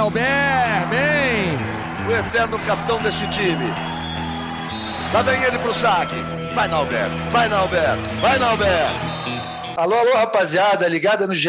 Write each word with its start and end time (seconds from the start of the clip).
Nauber, 0.00 0.86
bem! 0.88 1.58
O 2.08 2.10
eterno 2.10 2.58
capitão 2.60 3.02
deste 3.02 3.28
time. 3.28 3.66
Lá 5.12 5.20
vem 5.20 5.42
ele 5.42 5.58
pro 5.58 5.74
saque. 5.74 6.16
Vai, 6.54 6.68
Nauber, 6.68 7.10
vai, 7.30 7.50
Nauber, 7.50 7.96
vai, 8.22 8.38
Nauber! 8.38 9.09
Alô, 9.80 9.94
alô, 9.94 10.12
rapaziada, 10.12 10.86
ligada 10.86 11.26
no 11.26 11.34
GE. 11.34 11.48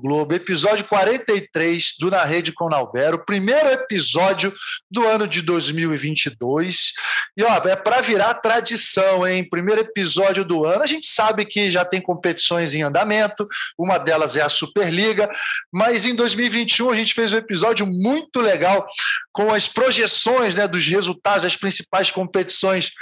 Globo, 0.00 0.32
episódio 0.32 0.86
43 0.86 1.96
do 2.00 2.10
Na 2.10 2.24
Rede 2.24 2.50
com 2.50 2.66
Nalbero, 2.66 3.26
primeiro 3.26 3.68
episódio 3.68 4.54
do 4.90 5.06
ano 5.06 5.28
de 5.28 5.42
2022. 5.42 6.94
E 7.36 7.44
ó, 7.44 7.56
é 7.68 7.76
para 7.76 8.00
virar 8.00 8.32
tradição, 8.34 9.26
hein? 9.26 9.46
Primeiro 9.46 9.82
episódio 9.82 10.46
do 10.46 10.64
ano. 10.64 10.82
A 10.82 10.86
gente 10.86 11.06
sabe 11.06 11.44
que 11.44 11.70
já 11.70 11.84
tem 11.84 12.00
competições 12.00 12.74
em 12.74 12.80
andamento, 12.80 13.46
uma 13.78 13.98
delas 13.98 14.34
é 14.34 14.40
a 14.40 14.48
Superliga, 14.48 15.28
mas 15.70 16.06
em 16.06 16.14
2021 16.14 16.90
a 16.90 16.96
gente 16.96 17.12
fez 17.12 17.34
um 17.34 17.36
episódio 17.36 17.86
muito 17.86 18.40
legal 18.40 18.86
com 19.30 19.52
as 19.52 19.68
projeções 19.68 20.56
né, 20.56 20.66
dos 20.66 20.86
resultados 20.86 21.42
das 21.42 21.54
principais 21.54 22.10
competições 22.10 22.92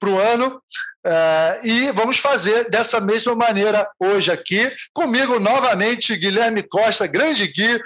para 0.00 0.08
o 0.08 0.18
ano. 0.18 0.60
Uh, 1.06 1.66
e 1.66 1.92
vamos 1.92 2.18
fazer 2.18 2.68
dessa 2.70 3.00
mesma 3.00 3.34
maneira 3.34 3.86
hoje 4.00 4.32
aqui. 4.32 4.72
Comigo 4.92 5.38
novamente, 5.38 6.16
Guilherme 6.16 6.62
Costa, 6.62 7.06
grande 7.06 7.46
Gui, 7.46 7.80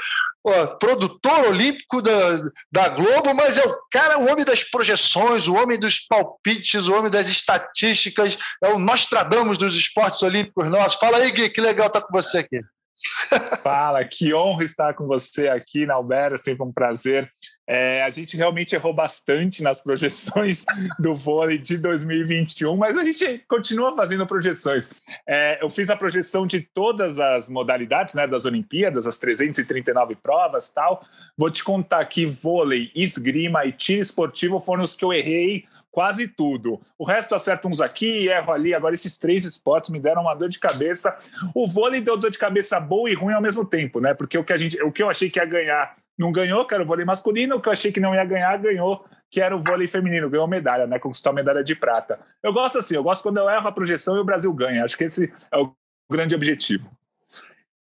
produtor 0.78 1.46
olímpico 1.46 2.02
da, 2.02 2.40
da 2.70 2.88
Globo, 2.90 3.34
mas 3.34 3.56
é 3.56 3.64
o 3.64 3.76
cara, 3.90 4.18
o 4.18 4.30
homem 4.30 4.44
das 4.44 4.62
projeções, 4.62 5.48
o 5.48 5.54
homem 5.54 5.78
dos 5.78 6.00
palpites, 6.00 6.86
o 6.86 6.94
homem 6.94 7.10
das 7.10 7.28
estatísticas, 7.28 8.36
é 8.62 8.68
o 8.68 8.78
Nostradamus 8.78 9.56
dos 9.56 9.74
esportes 9.74 10.22
olímpicos 10.22 10.68
nossos. 10.68 10.98
Fala 11.00 11.18
aí, 11.18 11.30
Gui, 11.30 11.48
que 11.48 11.60
legal 11.60 11.86
estar 11.86 12.02
com 12.02 12.12
você 12.12 12.38
aqui. 12.38 12.60
Fala, 13.62 14.04
que 14.04 14.34
honra 14.34 14.64
estar 14.64 14.94
com 14.94 15.06
você 15.06 15.48
aqui 15.48 15.86
na 15.86 15.94
Albera, 15.94 16.36
sempre 16.36 16.64
um 16.64 16.72
prazer. 16.72 17.30
É, 17.66 18.02
a 18.02 18.10
gente 18.10 18.36
realmente 18.36 18.74
errou 18.74 18.92
bastante 18.92 19.62
nas 19.62 19.82
projeções 19.82 20.64
do 20.98 21.14
vôlei 21.14 21.58
de 21.58 21.78
2021, 21.78 22.76
mas 22.76 22.96
a 22.96 23.04
gente 23.04 23.42
continua 23.48 23.94
fazendo 23.96 24.26
projeções. 24.26 24.92
É, 25.26 25.62
eu 25.62 25.68
fiz 25.68 25.88
a 25.88 25.96
projeção 25.96 26.46
de 26.46 26.60
todas 26.60 27.18
as 27.18 27.48
modalidades 27.48 28.14
né, 28.14 28.26
das 28.26 28.44
Olimpíadas, 28.44 29.06
as 29.06 29.18
339 29.18 30.16
provas 30.16 30.70
tal. 30.70 31.04
Vou 31.36 31.50
te 31.50 31.64
contar 31.64 32.04
que 32.04 32.26
vôlei, 32.26 32.90
esgrima 32.94 33.64
e 33.64 33.72
tiro 33.72 34.02
esportivo 34.02 34.60
foram 34.60 34.82
os 34.82 34.94
que 34.94 35.04
eu 35.04 35.12
errei 35.12 35.64
quase 35.94 36.26
tudo. 36.26 36.80
O 36.98 37.04
resto 37.04 37.36
acerta 37.36 37.68
uns 37.68 37.80
aqui, 37.80 38.26
erro 38.26 38.52
ali. 38.52 38.74
Agora, 38.74 38.94
esses 38.94 39.16
três 39.16 39.44
esportes 39.44 39.90
me 39.90 40.00
deram 40.00 40.22
uma 40.22 40.34
dor 40.34 40.48
de 40.48 40.58
cabeça. 40.58 41.16
O 41.54 41.68
vôlei 41.68 42.00
deu 42.00 42.16
dor 42.16 42.32
de 42.32 42.36
cabeça 42.36 42.80
boa 42.80 43.08
e 43.08 43.14
ruim 43.14 43.32
ao 43.32 43.40
mesmo 43.40 43.64
tempo, 43.64 44.00
né? 44.00 44.12
Porque 44.12 44.36
o 44.36 44.42
que, 44.42 44.52
a 44.52 44.56
gente, 44.56 44.82
o 44.82 44.90
que 44.90 45.04
eu 45.04 45.08
achei 45.08 45.30
que 45.30 45.38
ia 45.38 45.44
ganhar 45.44 45.94
não 46.18 46.32
ganhou, 46.32 46.66
que 46.66 46.74
era 46.74 46.82
o 46.82 46.86
vôlei 46.86 47.04
masculino. 47.04 47.54
O 47.54 47.62
que 47.62 47.68
eu 47.68 47.72
achei 47.72 47.92
que 47.92 48.00
não 48.00 48.12
ia 48.12 48.24
ganhar, 48.24 48.56
ganhou, 48.58 49.04
que 49.30 49.40
era 49.40 49.56
o 49.56 49.62
vôlei 49.62 49.86
feminino. 49.86 50.28
Ganhou 50.28 50.48
medalha, 50.48 50.84
né? 50.84 50.98
Conquistou 50.98 51.30
a 51.30 51.34
medalha 51.34 51.62
de 51.62 51.76
prata. 51.76 52.18
Eu 52.42 52.52
gosto 52.52 52.80
assim, 52.80 52.96
eu 52.96 53.04
gosto 53.04 53.22
quando 53.22 53.36
eu 53.36 53.48
erro 53.48 53.68
a 53.68 53.72
projeção 53.72 54.16
e 54.16 54.20
o 54.20 54.24
Brasil 54.24 54.52
ganha. 54.52 54.82
Acho 54.82 54.98
que 54.98 55.04
esse 55.04 55.32
é 55.52 55.56
o 55.56 55.72
grande 56.10 56.34
objetivo. 56.34 56.90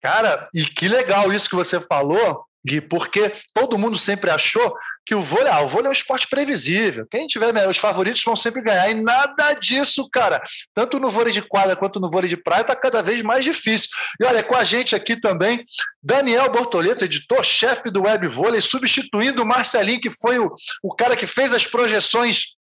Cara, 0.01 0.49
e 0.55 0.65
que 0.65 0.87
legal 0.87 1.31
isso 1.31 1.47
que 1.47 1.55
você 1.55 1.79
falou, 1.79 2.43
Gui, 2.65 2.79
porque 2.79 3.33
todo 3.53 3.77
mundo 3.77 3.97
sempre 3.97 4.29
achou 4.29 4.75
que 5.05 5.15
o 5.15 5.21
vôlei, 5.21 5.51
ah, 5.51 5.61
o 5.61 5.67
vôlei 5.67 5.87
é 5.87 5.89
um 5.89 5.93
esporte 5.93 6.27
previsível. 6.27 7.07
Quem 7.09 7.25
tiver 7.25 7.67
os 7.67 7.77
favoritos 7.77 8.23
vão 8.23 8.35
sempre 8.35 8.61
ganhar. 8.61 8.89
E 8.89 8.93
nada 8.93 9.53
disso, 9.53 10.07
cara. 10.11 10.41
Tanto 10.73 10.99
no 10.99 11.09
vôlei 11.09 11.33
de 11.33 11.41
quadra 11.41 11.75
quanto 11.75 11.99
no 11.99 12.09
vôlei 12.09 12.29
de 12.29 12.37
praia 12.37 12.61
está 12.61 12.75
cada 12.75 13.01
vez 13.01 13.21
mais 13.21 13.43
difícil. 13.43 13.89
E 14.19 14.25
olha, 14.25 14.43
com 14.43 14.55
a 14.55 14.63
gente 14.63 14.95
aqui 14.95 15.19
também, 15.19 15.65
Daniel 16.01 16.51
Bortoleto, 16.51 17.03
editor-chefe 17.03 17.89
do 17.89 18.03
Web 18.03 18.27
Vôlei, 18.27 18.61
substituindo 18.61 19.41
o 19.41 19.45
Marcelinho, 19.45 19.99
que 19.99 20.11
foi 20.11 20.37
o, 20.37 20.53
o 20.83 20.95
cara 20.95 21.15
que 21.15 21.25
fez 21.25 21.53
as 21.53 21.65
projeções 21.65 22.55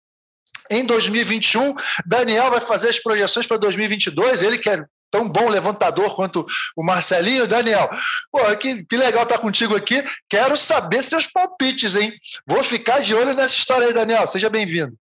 em 0.70 0.84
2021. 0.84 1.74
Daniel 2.06 2.50
vai 2.50 2.60
fazer 2.60 2.90
as 2.90 3.00
projeções 3.00 3.46
para 3.46 3.56
2022. 3.56 4.42
Ele 4.42 4.58
que 4.58 4.70
é 4.70 4.84
tão 5.10 5.28
bom 5.28 5.48
levantador 5.48 6.14
quanto 6.14 6.46
o 6.76 6.84
Marcelinho. 6.84 7.46
Daniel, 7.46 7.88
pô, 8.30 8.38
que, 8.56 8.84
que 8.84 8.96
legal 8.96 9.22
estar 9.22 9.38
contigo 9.38 9.76
aqui. 9.76 10.02
Quero 10.28 10.56
saber 10.56 11.02
seus 11.02 11.26
palpites, 11.26 11.96
hein? 11.96 12.12
Vou 12.46 12.62
ficar 12.62 13.00
de 13.00 13.14
olho 13.14 13.34
nessa 13.34 13.54
história 13.54 13.86
aí, 13.86 13.94
Daniel. 13.94 14.26
Seja 14.26 14.48
bem-vindo. 14.50 14.96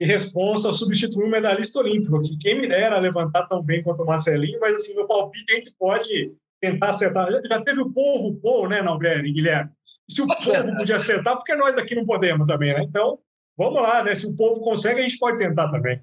E 0.00 0.04
responsa 0.04 0.72
substituir 0.72 1.24
o 1.24 1.30
medalhista 1.30 1.78
olímpico, 1.78 2.20
que 2.20 2.36
quem 2.38 2.60
me 2.60 2.66
dera 2.66 2.98
levantar 2.98 3.46
tão 3.46 3.62
bem 3.62 3.82
quanto 3.82 4.02
o 4.02 4.06
Marcelinho, 4.06 4.58
mas 4.60 4.74
assim, 4.74 4.94
meu 4.94 5.06
palpite 5.06 5.52
a 5.52 5.56
gente 5.56 5.72
pode 5.78 6.32
tentar 6.60 6.90
acertar. 6.90 7.28
Já 7.48 7.62
teve 7.62 7.80
o 7.80 7.90
povo, 7.90 8.28
o 8.28 8.36
povo, 8.36 8.68
né, 8.68 8.82
Nalberto 8.82 9.26
e 9.26 9.32
Guilherme? 9.32 9.70
E 10.08 10.12
se 10.12 10.20
o 10.20 10.26
povo 10.26 10.76
podia 10.76 10.96
acertar, 10.96 11.36
porque 11.36 11.54
nós 11.54 11.78
aqui 11.78 11.94
não 11.94 12.04
podemos 12.04 12.46
também, 12.46 12.74
né? 12.74 12.82
Então, 12.82 13.18
vamos 13.56 13.80
lá, 13.80 14.02
né? 14.02 14.14
Se 14.14 14.26
o 14.26 14.36
povo 14.36 14.60
consegue, 14.60 15.00
a 15.00 15.02
gente 15.02 15.18
pode 15.18 15.38
tentar 15.38 15.70
também. 15.70 16.02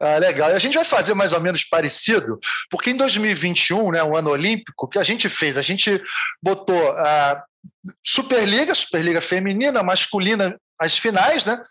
Ah, 0.00 0.18
legal. 0.18 0.50
E 0.50 0.54
a 0.54 0.58
gente 0.58 0.74
vai 0.74 0.84
fazer 0.84 1.14
mais 1.14 1.32
ou 1.32 1.40
menos 1.40 1.64
parecido, 1.64 2.38
porque 2.70 2.90
em 2.90 2.96
2021, 2.96 3.92
né, 3.92 4.02
o 4.02 4.16
ano 4.16 4.30
olímpico, 4.30 4.86
o 4.86 4.88
que 4.88 4.98
a 4.98 5.04
gente 5.04 5.28
fez? 5.28 5.56
A 5.56 5.62
gente 5.62 6.02
botou 6.42 6.90
a 6.92 7.44
Superliga, 8.04 8.74
Superliga 8.74 9.20
feminina, 9.20 9.82
masculina 9.82 10.58
as 10.82 10.98
finais, 10.98 11.44
né? 11.44 11.62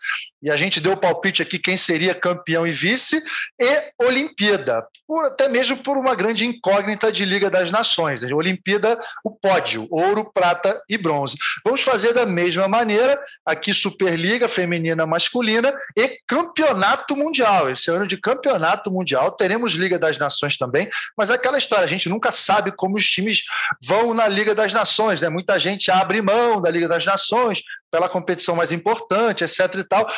E 0.42 0.50
a 0.50 0.56
gente 0.56 0.80
deu 0.80 0.92
o 0.92 0.96
palpite 0.96 1.40
aqui 1.40 1.56
quem 1.56 1.76
seria 1.76 2.14
campeão 2.14 2.66
e 2.66 2.72
vice, 2.72 3.22
e 3.60 4.04
Olimpíada, 4.04 4.84
por, 5.06 5.26
até 5.26 5.48
mesmo 5.48 5.76
por 5.76 5.96
uma 5.96 6.16
grande 6.16 6.44
incógnita 6.44 7.12
de 7.12 7.24
Liga 7.24 7.48
das 7.48 7.70
Nações. 7.70 8.24
A 8.24 8.34
Olimpíada, 8.34 8.98
o 9.22 9.30
pódio, 9.30 9.86
ouro, 9.88 10.32
prata 10.32 10.82
e 10.88 10.98
bronze. 10.98 11.36
Vamos 11.64 11.82
fazer 11.82 12.12
da 12.12 12.26
mesma 12.26 12.66
maneira, 12.66 13.22
aqui 13.46 13.72
Superliga 13.72 14.48
feminina 14.48 15.06
masculina 15.06 15.72
e 15.96 16.18
Campeonato 16.26 17.16
Mundial. 17.16 17.70
Esse 17.70 17.90
ano 17.90 18.06
de 18.06 18.16
Campeonato 18.16 18.90
Mundial, 18.90 19.30
teremos 19.30 19.74
Liga 19.74 19.98
das 19.98 20.18
Nações 20.18 20.58
também, 20.58 20.88
mas 21.16 21.30
aquela 21.30 21.58
história, 21.58 21.84
a 21.84 21.88
gente 21.88 22.08
nunca 22.08 22.32
sabe 22.32 22.72
como 22.72 22.96
os 22.96 23.08
times 23.08 23.42
vão 23.80 24.12
na 24.12 24.26
Liga 24.26 24.56
das 24.56 24.72
Nações, 24.72 25.20
né? 25.20 25.28
Muita 25.28 25.56
gente 25.58 25.88
abre 25.90 26.20
mão 26.20 26.60
da 26.60 26.70
Liga 26.70 26.88
das 26.88 27.04
Nações, 27.04 27.62
pela 27.92 28.08
competição 28.08 28.56
mais 28.56 28.72
importante, 28.72 29.44
etc 29.44 29.74
e 29.74 29.84
tal. 29.84 30.08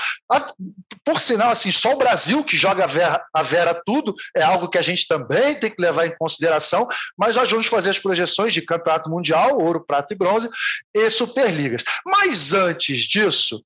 Por 1.05 1.19
sinal, 1.19 1.51
assim, 1.51 1.73
só 1.73 1.93
o 1.93 1.99
Brasil 1.99 2.45
que 2.45 2.57
joga 2.57 2.85
a 2.85 2.87
Vera, 2.87 3.23
a 3.35 3.43
Vera 3.43 3.83
tudo 3.85 4.15
é 4.35 4.43
algo 4.43 4.69
que 4.69 4.79
a 4.79 4.83
gente 4.83 5.09
também 5.09 5.57
tem 5.57 5.71
que 5.71 5.83
levar 5.83 6.07
em 6.07 6.17
consideração, 6.17 6.87
mas 7.19 7.35
nós 7.35 7.51
vamos 7.51 7.67
fazer 7.67 7.91
as 7.91 7.99
projeções 7.99 8.55
de 8.55 8.63
campeonato 8.63 9.11
mundial, 9.11 9.59
ouro, 9.59 9.85
prata 9.85 10.15
e 10.15 10.17
bronze 10.17 10.49
e 10.95 11.11
Superligas. 11.11 11.83
Mas 12.07 12.55
antes 12.55 13.01
disso, 13.01 13.63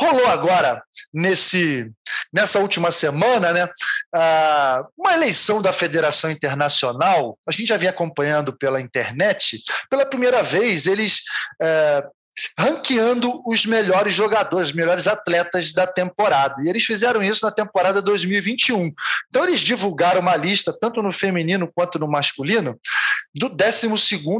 rolou 0.00 0.26
agora, 0.28 0.82
nesse, 1.12 1.90
nessa 2.32 2.58
última 2.60 2.90
semana, 2.90 3.52
né, 3.52 3.68
uma 4.96 5.12
eleição 5.12 5.60
da 5.60 5.72
Federação 5.72 6.30
Internacional, 6.30 7.38
a 7.46 7.52
gente 7.52 7.66
já 7.66 7.76
vinha 7.76 7.90
acompanhando 7.90 8.56
pela 8.56 8.80
internet, 8.80 9.62
pela 9.90 10.06
primeira 10.06 10.42
vez 10.42 10.86
eles 10.86 11.22
eh, 11.60 12.04
ranqueando 12.58 13.42
os 13.46 13.66
melhores 13.66 14.14
jogadores, 14.14 14.68
os 14.68 14.74
melhores 14.74 15.06
atletas 15.06 15.72
da 15.72 15.86
temporada. 15.86 16.62
E 16.62 16.68
eles 16.68 16.84
fizeram 16.84 17.22
isso 17.22 17.44
na 17.44 17.52
temporada 17.52 18.02
2021. 18.02 18.92
Então, 19.28 19.44
eles 19.44 19.60
divulgaram 19.60 20.20
uma 20.20 20.36
lista, 20.36 20.76
tanto 20.78 21.02
no 21.02 21.10
feminino 21.10 21.70
quanto 21.74 21.98
no 21.98 22.08
masculino, 22.08 22.78
do 23.34 23.48
12 23.48 23.88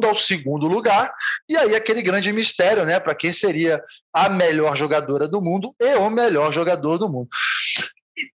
ao 0.04 0.14
segundo 0.14 0.66
lugar. 0.66 1.12
E 1.48 1.56
aí, 1.56 1.74
aquele 1.74 2.02
grande 2.02 2.32
mistério, 2.32 2.84
né, 2.84 2.98
para 3.00 3.14
quem 3.14 3.32
seria 3.32 3.82
a 4.12 4.28
melhor 4.28 4.76
jogadora 4.76 5.28
do 5.28 5.40
mundo 5.40 5.74
e 5.80 5.94
o 5.94 6.10
melhor 6.10 6.52
jogador 6.52 6.98
do 6.98 7.08
mundo. 7.08 7.28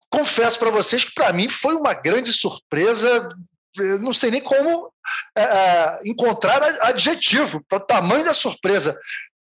Confesso 0.10 0.58
para 0.58 0.70
vocês 0.70 1.04
que, 1.04 1.14
para 1.14 1.34
mim, 1.34 1.50
foi 1.50 1.76
uma 1.76 1.94
grande 1.94 2.32
surpresa 2.32 3.30
eu 3.78 4.00
não 4.00 4.14
sei 4.14 4.32
nem 4.32 4.42
como 4.42 4.92
é, 5.38 5.44
é 5.44 6.00
encontrar 6.06 6.64
adjetivo 6.82 7.64
para 7.68 7.78
o 7.78 7.86
tamanho 7.86 8.24
da 8.24 8.34
surpresa 8.34 8.98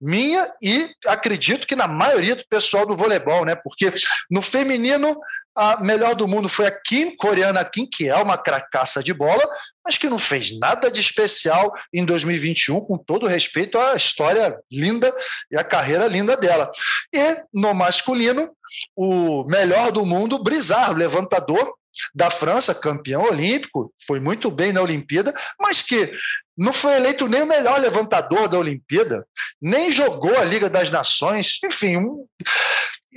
minha 0.01 0.47
e 0.63 0.91
acredito 1.07 1.67
que 1.67 1.77
na 1.77 1.89
maioria 1.89 2.37
do 2.37 2.45
pessoal 2.49 2.87
do 2.87 2.97
voleibol, 2.97 3.45
né? 3.45 3.55
Porque 3.55 3.93
no 4.31 4.43
feminino 4.43 5.19
a 5.57 5.81
melhor 5.81 6.15
do 6.15 6.29
mundo 6.29 6.51
foi 6.51 6.67
a 6.67 6.71
Kim, 6.71 7.17
coreana 7.17 7.65
Kim, 7.65 7.89
que 7.91 8.07
é 8.07 8.17
uma 8.17 8.37
cracaça 8.37 9.03
de 9.03 9.15
bola, 9.15 9.43
mas 9.83 9.97
que 9.97 10.07
não 10.07 10.19
fez 10.19 10.57
nada 10.59 10.91
de 10.91 11.01
especial 11.01 11.73
em 11.93 12.05
2021, 12.05 12.83
com 12.83 12.99
todo 12.99 13.27
respeito 13.27 13.79
à 13.79 13.95
história 13.95 14.55
linda 14.71 15.15
e 15.51 15.57
à 15.57 15.65
carreira 15.65 16.07
linda 16.07 16.37
dela. 16.37 16.71
E 17.11 17.43
no 17.55 17.73
masculino, 17.73 18.51
o 18.95 19.45
melhor 19.45 19.91
do 19.91 20.05
mundo, 20.05 20.43
Brizard, 20.43 20.95
levantador, 20.95 21.73
da 22.15 22.31
França, 22.31 22.75
campeão 22.75 23.23
olímpico, 23.23 23.91
foi 24.07 24.21
muito 24.21 24.51
bem 24.51 24.73
na 24.73 24.83
Olimpíada, 24.83 25.35
mas 25.59 25.81
que 25.81 26.13
não 26.57 26.73
foi 26.73 26.95
eleito 26.95 27.29
nem 27.29 27.43
o 27.43 27.47
melhor 27.47 27.79
levantador 27.79 28.49
da 28.49 28.59
Olimpíada, 28.59 29.27
nem 29.61 29.93
jogou 29.93 30.37
a 30.39 30.45
Liga 30.45 30.71
das 30.71 30.91
Nações, 30.91 31.59
enfim, 31.65 31.99
um... 31.99 32.27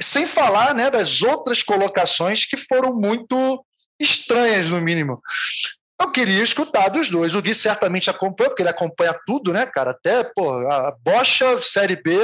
sem 0.02 0.28
falar 0.28 0.74
né, 0.76 0.90
das 0.92 1.22
outras 1.22 1.64
colocações 1.64 2.46
que 2.46 2.58
foram 2.58 2.96
muito 2.96 3.64
estranhas, 4.00 4.70
no 4.70 4.82
mínimo. 4.82 5.22
Eu 6.02 6.12
queria 6.12 6.42
escutar 6.42 6.88
dos 6.90 7.10
dois. 7.10 7.36
O 7.36 7.42
Gui 7.42 7.54
certamente 7.54 8.10
acompanha, 8.10 8.50
porque 8.50 8.62
ele 8.62 8.70
acompanha 8.70 9.14
tudo, 9.28 9.52
né, 9.52 9.66
cara? 9.66 9.92
Até, 9.92 10.24
pô, 10.24 10.50
a 10.70 10.96
Bocha, 11.04 11.62
Série 11.62 11.98
B, 11.98 12.18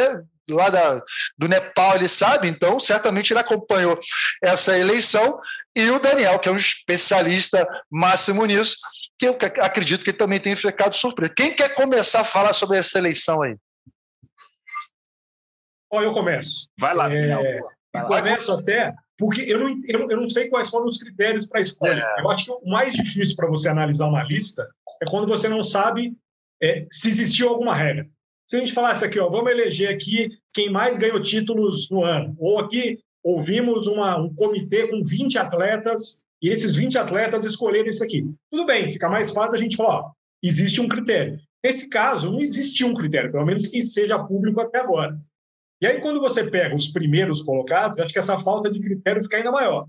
lá 0.49 0.69
da, 0.69 1.01
do 1.37 1.47
Nepal, 1.47 1.95
ele 1.95 2.07
sabe, 2.07 2.47
então 2.47 2.79
certamente 2.79 3.33
ele 3.33 3.39
acompanhou 3.39 3.99
essa 4.41 4.77
eleição. 4.77 5.39
E 5.75 5.89
o 5.89 5.99
Daniel, 5.99 6.39
que 6.39 6.47
é 6.47 6.51
um 6.51 6.57
especialista 6.57 7.67
máximo 7.91 8.45
nisso, 8.45 8.77
que 9.19 9.27
eu 9.27 9.37
acredito 9.61 10.03
que 10.03 10.11
ele 10.11 10.17
também 10.17 10.39
tem 10.39 10.55
ficado 10.55 10.95
surpreso. 10.95 11.33
Quem 11.33 11.53
quer 11.53 11.75
começar 11.75 12.21
a 12.21 12.25
falar 12.25 12.53
sobre 12.53 12.77
essa 12.77 12.97
eleição 12.97 13.41
aí? 13.41 13.57
Ó, 15.91 16.01
eu 16.01 16.13
começo. 16.13 16.69
Vai 16.79 16.95
lá, 16.95 17.09
Daniel. 17.09 17.41
É, 17.41 17.59
Vai 17.93 18.03
lá. 18.03 18.07
Começo 18.07 18.51
até 18.53 18.93
porque 19.17 19.41
eu 19.41 19.59
não, 19.59 19.81
eu, 19.87 20.09
eu 20.09 20.21
não 20.21 20.29
sei 20.29 20.49
quais 20.49 20.69
foram 20.69 20.87
os 20.87 20.97
critérios 20.97 21.47
para 21.47 21.59
a 21.59 21.61
escolha. 21.61 22.05
É. 22.17 22.21
Eu 22.21 22.29
acho 22.29 22.45
que 22.45 22.51
o 22.51 22.69
mais 22.69 22.93
difícil 22.93 23.35
para 23.35 23.47
você 23.47 23.69
analisar 23.69 24.07
uma 24.07 24.23
lista 24.23 24.67
é 25.01 25.05
quando 25.09 25.27
você 25.27 25.47
não 25.47 25.63
sabe 25.63 26.13
é, 26.61 26.85
se 26.91 27.07
existiu 27.07 27.49
alguma 27.49 27.75
regra. 27.75 28.07
Se 28.47 28.57
a 28.57 28.59
gente 28.59 28.73
falasse 28.73 29.03
aqui, 29.03 29.19
ó, 29.19 29.27
vamos 29.27 29.51
eleger 29.51 29.89
aqui 29.89 30.29
quem 30.53 30.69
mais 30.69 30.97
ganhou 30.97 31.19
títulos 31.19 31.89
no 31.89 32.03
ano, 32.03 32.35
ou 32.37 32.59
aqui 32.59 32.99
ouvimos 33.25 33.87
uma, 33.87 34.15
um 34.17 34.31
comitê 34.35 34.87
com 34.87 35.01
20 35.03 35.39
atletas 35.39 36.23
e 36.39 36.49
esses 36.49 36.75
20 36.75 36.99
atletas 36.99 37.43
escolheram 37.43 37.89
isso 37.89 38.03
aqui. 38.03 38.23
Tudo 38.51 38.67
bem, 38.67 38.91
fica 38.91 39.09
mais 39.09 39.31
fácil 39.31 39.55
a 39.55 39.57
gente 39.57 39.75
falar, 39.75 40.01
ó, 40.01 40.11
existe 40.43 40.79
um 40.79 40.87
critério. 40.87 41.39
Nesse 41.63 41.89
caso, 41.89 42.31
não 42.31 42.39
existiu 42.39 42.87
um 42.87 42.93
critério, 42.93 43.31
pelo 43.31 43.45
menos 43.45 43.65
que 43.65 43.81
seja 43.81 44.23
público 44.23 44.61
até 44.61 44.79
agora. 44.79 45.19
E 45.81 45.87
aí, 45.87 45.99
quando 45.99 46.21
você 46.21 46.43
pega 46.43 46.75
os 46.75 46.89
primeiros 46.89 47.41
colocados, 47.41 47.97
acho 47.97 48.13
que 48.13 48.19
essa 48.19 48.37
falta 48.37 48.69
de 48.69 48.79
critério 48.79 49.23
fica 49.23 49.37
ainda 49.37 49.51
maior. 49.51 49.87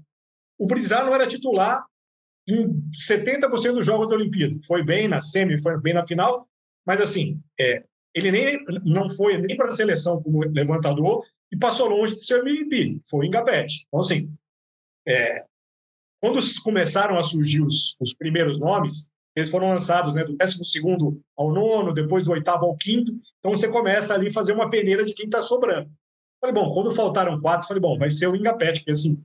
O 0.58 0.66
Brizar 0.66 1.04
não 1.04 1.14
era 1.14 1.26
titular 1.26 1.84
em 2.48 2.82
70% 2.90 3.74
dos 3.74 3.84
jogos 3.84 4.08
da 4.08 4.14
Olimpíada. 4.14 4.56
Foi 4.66 4.82
bem 4.82 5.08
na 5.08 5.20
semi, 5.20 5.60
foi 5.60 5.78
bem 5.78 5.92
na 5.92 6.06
final, 6.06 6.48
mas 6.86 7.02
assim, 7.02 7.38
é, 7.60 7.84
ele 8.14 8.30
nem 8.30 8.64
não 8.82 9.10
foi 9.10 9.36
nem 9.36 9.56
para 9.56 9.66
a 9.66 9.70
seleção 9.70 10.22
como 10.22 10.40
levantador 10.40 11.22
e 11.52 11.56
passou 11.56 11.88
longe 11.88 12.16
de 12.16 12.24
ser 12.24 12.40
MVP, 12.40 13.00
foi 13.08 13.26
em 13.26 13.30
Gabete. 13.30 13.86
Então, 13.86 14.00
assim, 14.00 14.32
é, 15.06 15.44
quando 16.20 16.40
começaram 16.62 17.16
a 17.16 17.22
surgir 17.22 17.62
os, 17.62 17.96
os 18.00 18.14
primeiros 18.14 18.58
nomes, 18.58 19.08
eles 19.34 19.50
foram 19.50 19.68
lançados 19.68 20.14
né, 20.14 20.24
do 20.24 20.34
12 20.34 20.72
ao 21.36 21.52
nono, 21.52 21.92
depois 21.92 22.24
do 22.24 22.32
oitavo 22.32 22.64
ao 22.64 22.76
quinto. 22.76 23.12
Então 23.38 23.54
você 23.54 23.68
começa 23.68 24.14
ali 24.14 24.28
a 24.28 24.32
fazer 24.32 24.52
uma 24.52 24.70
peneira 24.70 25.04
de 25.04 25.12
quem 25.12 25.26
está 25.26 25.42
sobrando. 25.42 25.90
Falei, 26.40 26.54
bom, 26.54 26.72
quando 26.72 26.90
faltaram 26.90 27.40
quatro, 27.40 27.68
falei, 27.68 27.80
bom, 27.80 27.98
vai 27.98 28.10
ser 28.10 28.28
o 28.28 28.34
Ingapet, 28.36 28.80
porque 28.80 28.92
assim, 28.92 29.22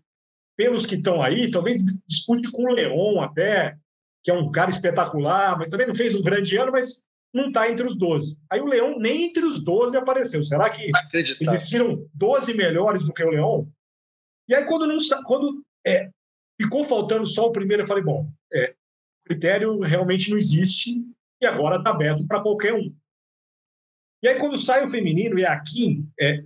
pelos 0.57 0.85
que 0.85 0.95
estão 0.95 1.21
aí, 1.21 1.50
talvez 1.50 1.83
dispute 2.06 2.51
com 2.51 2.63
o 2.63 2.74
Leon 2.74 3.21
até, 3.21 3.77
que 4.24 4.29
é 4.29 4.33
um 4.33 4.51
cara 4.51 4.69
espetacular, 4.69 5.57
mas 5.57 5.69
também 5.69 5.88
não 5.88 5.95
fez 5.95 6.13
um 6.13 6.21
grande 6.21 6.57
ano, 6.57 6.71
mas 6.74 7.07
não 7.33 7.47
está 7.47 7.69
entre 7.69 7.85
os 7.85 7.97
12. 7.97 8.41
Aí 8.49 8.59
o 8.59 8.65
Leão 8.65 8.99
nem 8.99 9.25
entre 9.25 9.45
os 9.45 9.63
12 9.63 9.95
apareceu. 9.97 10.43
Será 10.43 10.69
que 10.69 10.91
existiram 11.39 12.07
12 12.13 12.53
melhores 12.55 13.03
do 13.03 13.13
que 13.13 13.23
o 13.23 13.29
Leão? 13.29 13.71
E 14.47 14.55
aí, 14.55 14.65
quando, 14.65 14.85
não, 14.85 14.97
quando 15.25 15.63
é, 15.85 16.09
ficou 16.61 16.83
faltando 16.83 17.25
só 17.25 17.47
o 17.47 17.51
primeiro, 17.51 17.83
eu 17.83 17.87
falei, 17.87 18.03
bom, 18.03 18.29
é, 18.53 18.75
critério 19.25 19.79
realmente 19.79 20.29
não 20.29 20.37
existe 20.37 21.01
e 21.41 21.45
agora 21.45 21.77
está 21.77 21.91
aberto 21.91 22.27
para 22.27 22.41
qualquer 22.41 22.73
um. 22.73 22.93
E 24.21 24.27
aí, 24.27 24.37
quando 24.37 24.57
sai 24.57 24.85
o 24.85 24.89
feminino 24.89 25.39
e 25.39 25.45
a 25.45 25.59
Kim, 25.59 26.07
é, 26.19 26.43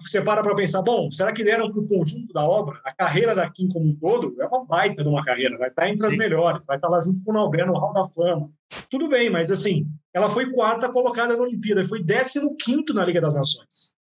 você 0.00 0.22
para 0.22 0.42
para 0.42 0.54
pensar, 0.54 0.80
bom, 0.80 1.10
será 1.10 1.32
que 1.32 1.44
deram 1.44 1.70
para 1.70 1.80
o 1.80 1.86
conjunto 1.86 2.32
da 2.32 2.42
obra? 2.42 2.80
A 2.82 2.94
carreira 2.94 3.34
da 3.34 3.50
Kim 3.50 3.68
como 3.68 3.86
um 3.86 3.94
todo 3.94 4.34
é 4.40 4.46
uma 4.46 4.64
baita 4.64 5.02
de 5.02 5.08
uma 5.08 5.22
carreira, 5.22 5.58
vai 5.58 5.68
estar 5.68 5.88
entre 5.88 6.06
as 6.06 6.16
melhores, 6.16 6.64
vai 6.64 6.76
estar 6.76 6.88
lá 6.88 6.98
junto 7.00 7.22
com 7.22 7.30
o 7.30 7.34
Nauber 7.34 7.66
no 7.66 7.78
Hall 7.78 7.92
da 7.92 8.06
Fama. 8.06 8.50
Tudo 8.90 9.08
bem, 9.08 9.28
mas 9.28 9.50
assim, 9.50 9.86
ela 10.14 10.30
foi 10.30 10.50
quarta 10.50 10.90
colocada 10.90 11.36
na 11.36 11.42
Olimpíada, 11.42 11.84
foi 11.84 12.02
15 12.02 12.56
quinto 12.56 12.94
na 12.94 13.04
Liga 13.04 13.20
das 13.20 13.34
Nações. 13.34 13.94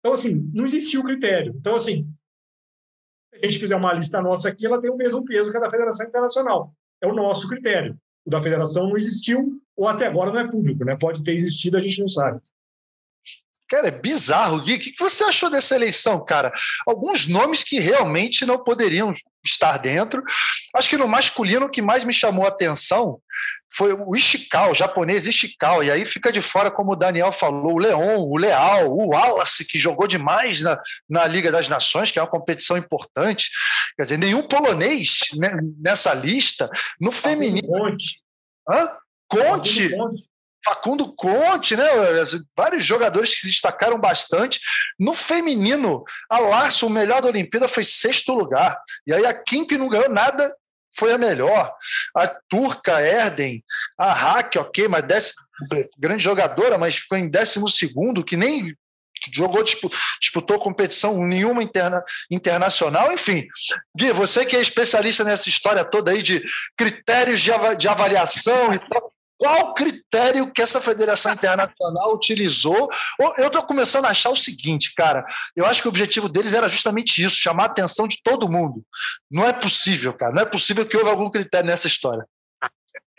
Então, 0.00 0.12
assim, 0.12 0.50
não 0.52 0.66
existiu 0.66 1.02
critério. 1.02 1.54
Então, 1.56 1.74
assim, 1.74 2.06
se 3.32 3.46
a 3.46 3.48
gente 3.48 3.58
fizer 3.58 3.76
uma 3.76 3.92
lista 3.94 4.20
nossa 4.20 4.48
aqui, 4.48 4.66
ela 4.66 4.80
tem 4.80 4.90
o 4.90 4.96
mesmo 4.96 5.24
peso 5.24 5.50
que 5.50 5.56
a 5.56 5.60
da 5.60 5.70
Federação 5.70 6.06
Internacional 6.06 6.72
é 7.00 7.06
o 7.06 7.14
nosso 7.14 7.48
critério. 7.48 7.98
O 8.26 8.30
da 8.30 8.42
federação 8.42 8.88
não 8.88 8.96
existiu, 8.96 9.58
ou 9.74 9.88
até 9.88 10.06
agora 10.06 10.30
não 10.30 10.40
é 10.40 10.50
público, 10.50 10.84
né? 10.84 10.96
Pode 10.96 11.24
ter 11.24 11.32
existido, 11.32 11.78
a 11.78 11.80
gente 11.80 12.00
não 12.00 12.08
sabe. 12.08 12.40
Cara, 13.68 13.88
é 13.88 13.90
bizarro, 13.90 14.62
Gui. 14.62 14.76
O 14.76 14.78
que 14.78 14.94
você 14.98 15.24
achou 15.24 15.50
dessa 15.50 15.74
eleição, 15.74 16.24
cara? 16.24 16.50
Alguns 16.86 17.26
nomes 17.26 17.62
que 17.62 17.78
realmente 17.78 18.46
não 18.46 18.62
poderiam 18.62 19.12
estar 19.44 19.76
dentro. 19.78 20.22
Acho 20.74 20.88
que 20.88 20.96
no 20.96 21.06
masculino 21.06 21.66
o 21.66 21.70
que 21.70 21.82
mais 21.82 22.02
me 22.04 22.12
chamou 22.12 22.46
a 22.46 22.48
atenção 22.48 23.20
foi 23.70 23.92
o 23.92 24.16
Ishikawa, 24.16 24.72
o 24.72 24.74
japonês 24.74 25.26
Ishikawa, 25.26 25.84
e 25.84 25.90
aí 25.90 26.04
fica 26.04 26.32
de 26.32 26.40
fora, 26.40 26.70
como 26.70 26.92
o 26.92 26.96
Daniel 26.96 27.30
falou, 27.30 27.74
o 27.74 27.78
Leon, 27.78 28.18
o 28.18 28.36
Leal, 28.36 28.90
o 28.90 29.10
Wallace, 29.10 29.64
que 29.66 29.78
jogou 29.78 30.06
demais 30.06 30.62
na, 30.62 30.80
na 31.08 31.26
Liga 31.26 31.52
das 31.52 31.68
Nações, 31.68 32.10
que 32.10 32.18
é 32.18 32.22
uma 32.22 32.30
competição 32.30 32.76
importante. 32.76 33.50
Quer 33.96 34.02
dizer, 34.02 34.18
nenhum 34.18 34.42
polonês 34.42 35.20
né, 35.36 35.52
nessa 35.78 36.14
lista. 36.14 36.70
No 36.98 37.12
feminino. 37.12 37.68
Conte. 37.68 38.22
Hã? 38.68 38.90
Conte. 39.28 39.90
Facundo 40.64 41.14
Conte, 41.14 41.76
né? 41.76 41.84
Vários 42.56 42.84
jogadores 42.84 43.34
que 43.34 43.40
se 43.40 43.46
destacaram 43.46 43.98
bastante. 43.98 44.60
No 44.98 45.14
feminino, 45.14 46.04
a 46.28 46.38
Larson, 46.38 46.86
o 46.86 46.90
melhor 46.90 47.22
da 47.22 47.28
Olimpíada, 47.28 47.68
foi 47.68 47.84
sexto 47.84 48.32
lugar. 48.34 48.76
E 49.06 49.14
aí 49.14 49.24
a 49.24 49.32
Kim, 49.32 49.66
que 49.66 49.78
não 49.78 49.88
ganhou 49.88 50.08
nada, 50.08 50.54
foi 50.98 51.12
a 51.12 51.18
melhor. 51.18 51.72
A 52.14 52.26
turca 52.26 53.00
Erden, 53.00 53.64
a 53.96 54.12
Hack, 54.12 54.56
ok, 54.56 54.88
mas 54.88 55.04
dez, 55.04 55.34
grande 55.98 56.22
jogadora, 56.22 56.76
mas 56.76 56.96
ficou 56.96 57.16
em 57.16 57.28
décimo 57.28 57.68
segundo, 57.68 58.24
que 58.24 58.36
nem 58.36 58.74
jogou, 59.32 59.62
disputou 60.20 60.58
competição 60.58 61.26
nenhuma 61.26 61.62
interna, 61.62 62.02
internacional, 62.30 63.12
enfim. 63.12 63.46
Gui, 63.96 64.12
você 64.12 64.44
que 64.44 64.56
é 64.56 64.60
especialista 64.60 65.24
nessa 65.24 65.48
história 65.48 65.84
toda 65.84 66.10
aí 66.10 66.22
de 66.22 66.44
critérios 66.76 67.40
de 67.40 67.88
avaliação 67.88 68.72
e 68.72 68.78
tal, 68.78 69.12
qual 69.38 69.72
critério 69.72 70.52
que 70.52 70.60
essa 70.60 70.80
federação 70.80 71.32
internacional 71.32 72.12
utilizou? 72.12 72.90
Eu 73.38 73.46
estou 73.46 73.62
começando 73.62 74.04
a 74.06 74.10
achar 74.10 74.30
o 74.30 74.36
seguinte, 74.36 74.92
cara. 74.96 75.24
Eu 75.56 75.64
acho 75.64 75.80
que 75.80 75.88
o 75.88 75.90
objetivo 75.90 76.28
deles 76.28 76.54
era 76.54 76.68
justamente 76.68 77.22
isso, 77.22 77.36
chamar 77.36 77.62
a 77.62 77.66
atenção 77.66 78.08
de 78.08 78.20
todo 78.22 78.50
mundo. 78.50 78.84
Não 79.30 79.44
é 79.44 79.52
possível, 79.52 80.12
cara. 80.12 80.32
Não 80.32 80.42
é 80.42 80.46
possível 80.46 80.84
que 80.84 80.96
houve 80.96 81.08
algum 81.08 81.30
critério 81.30 81.68
nessa 81.68 81.86
história 81.86 82.26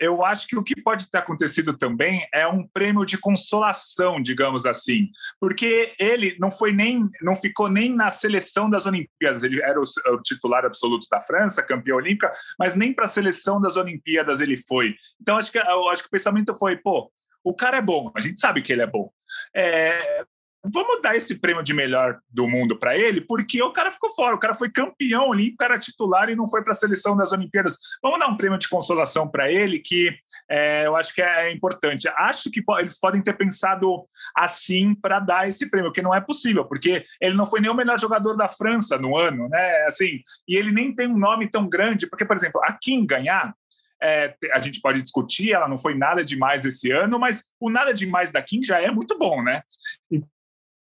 eu 0.00 0.24
acho 0.24 0.46
que 0.46 0.56
o 0.56 0.62
que 0.62 0.80
pode 0.80 1.10
ter 1.10 1.18
acontecido 1.18 1.76
também 1.76 2.26
é 2.32 2.48
um 2.48 2.66
prêmio 2.66 3.04
de 3.04 3.18
consolação, 3.18 4.20
digamos 4.20 4.64
assim, 4.64 5.08
porque 5.38 5.92
ele 6.00 6.36
não 6.40 6.50
foi 6.50 6.72
nem, 6.72 7.08
não 7.20 7.36
ficou 7.36 7.68
nem 7.68 7.94
na 7.94 8.10
seleção 8.10 8.70
das 8.70 8.86
Olimpíadas. 8.86 9.42
Ele 9.42 9.62
era 9.62 9.78
o, 9.78 9.84
o 10.14 10.22
titular 10.22 10.64
absoluto 10.64 11.06
da 11.10 11.20
França, 11.20 11.62
campeão 11.62 11.98
olímpica, 11.98 12.30
mas 12.58 12.74
nem 12.74 12.94
para 12.94 13.04
a 13.04 13.08
seleção 13.08 13.60
das 13.60 13.76
Olimpíadas 13.76 14.40
ele 14.40 14.56
foi. 14.66 14.94
Então 15.20 15.36
acho 15.36 15.52
que 15.52 15.58
acho 15.58 16.02
que 16.02 16.08
o 16.08 16.12
pensamento 16.12 16.56
foi, 16.56 16.76
pô, 16.76 17.12
o 17.44 17.54
cara 17.54 17.76
é 17.76 17.82
bom, 17.82 18.10
a 18.14 18.20
gente 18.20 18.40
sabe 18.40 18.62
que 18.62 18.72
ele 18.72 18.82
é 18.82 18.86
bom. 18.86 19.10
É, 19.54 20.24
vamos 20.64 21.00
dar 21.00 21.16
esse 21.16 21.40
prêmio 21.40 21.62
de 21.62 21.72
melhor 21.72 22.20
do 22.28 22.46
mundo 22.46 22.78
para 22.78 22.96
ele, 22.96 23.20
porque 23.20 23.62
o 23.62 23.72
cara 23.72 23.90
ficou 23.90 24.10
fora, 24.10 24.34
o 24.34 24.38
cara 24.38 24.54
foi 24.54 24.70
campeão 24.70 25.28
olímpico, 25.28 25.64
era 25.64 25.78
titular 25.78 26.28
e 26.28 26.36
não 26.36 26.48
foi 26.48 26.62
para 26.62 26.72
a 26.72 26.74
seleção 26.74 27.16
das 27.16 27.32
Olimpíadas. 27.32 27.78
Vamos 28.02 28.18
dar 28.18 28.28
um 28.28 28.36
prêmio 28.36 28.58
de 28.58 28.68
consolação 28.68 29.28
para 29.28 29.50
ele, 29.50 29.78
que 29.78 30.10
é, 30.50 30.86
eu 30.86 30.96
acho 30.96 31.14
que 31.14 31.22
é 31.22 31.50
importante. 31.52 32.08
Acho 32.08 32.50
que 32.50 32.62
eles 32.78 32.98
podem 32.98 33.22
ter 33.22 33.34
pensado 33.34 34.04
assim 34.36 34.94
para 34.94 35.18
dar 35.18 35.48
esse 35.48 35.70
prêmio, 35.70 35.92
que 35.92 36.02
não 36.02 36.14
é 36.14 36.20
possível, 36.20 36.64
porque 36.64 37.04
ele 37.20 37.36
não 37.36 37.46
foi 37.46 37.60
nem 37.60 37.70
o 37.70 37.74
melhor 37.74 37.98
jogador 37.98 38.36
da 38.36 38.48
França 38.48 38.98
no 38.98 39.16
ano, 39.16 39.48
né? 39.48 39.84
Assim, 39.86 40.20
e 40.46 40.56
ele 40.56 40.72
nem 40.72 40.94
tem 40.94 41.06
um 41.06 41.18
nome 41.18 41.50
tão 41.50 41.68
grande, 41.68 42.06
porque, 42.06 42.24
por 42.24 42.36
exemplo, 42.36 42.60
a 42.64 42.72
Kim 42.72 43.06
ganhar, 43.06 43.54
é, 44.02 44.34
a 44.52 44.58
gente 44.58 44.80
pode 44.80 45.02
discutir, 45.02 45.52
ela 45.52 45.68
não 45.68 45.78
foi 45.78 45.94
nada 45.94 46.24
demais 46.24 46.64
esse 46.64 46.90
ano, 46.90 47.18
mas 47.18 47.44
o 47.60 47.70
nada 47.70 47.92
demais 47.92 48.30
da 48.30 48.42
Kim 48.42 48.62
já 48.62 48.80
é 48.80 48.90
muito 48.90 49.18
bom, 49.18 49.42
né? 49.42 49.62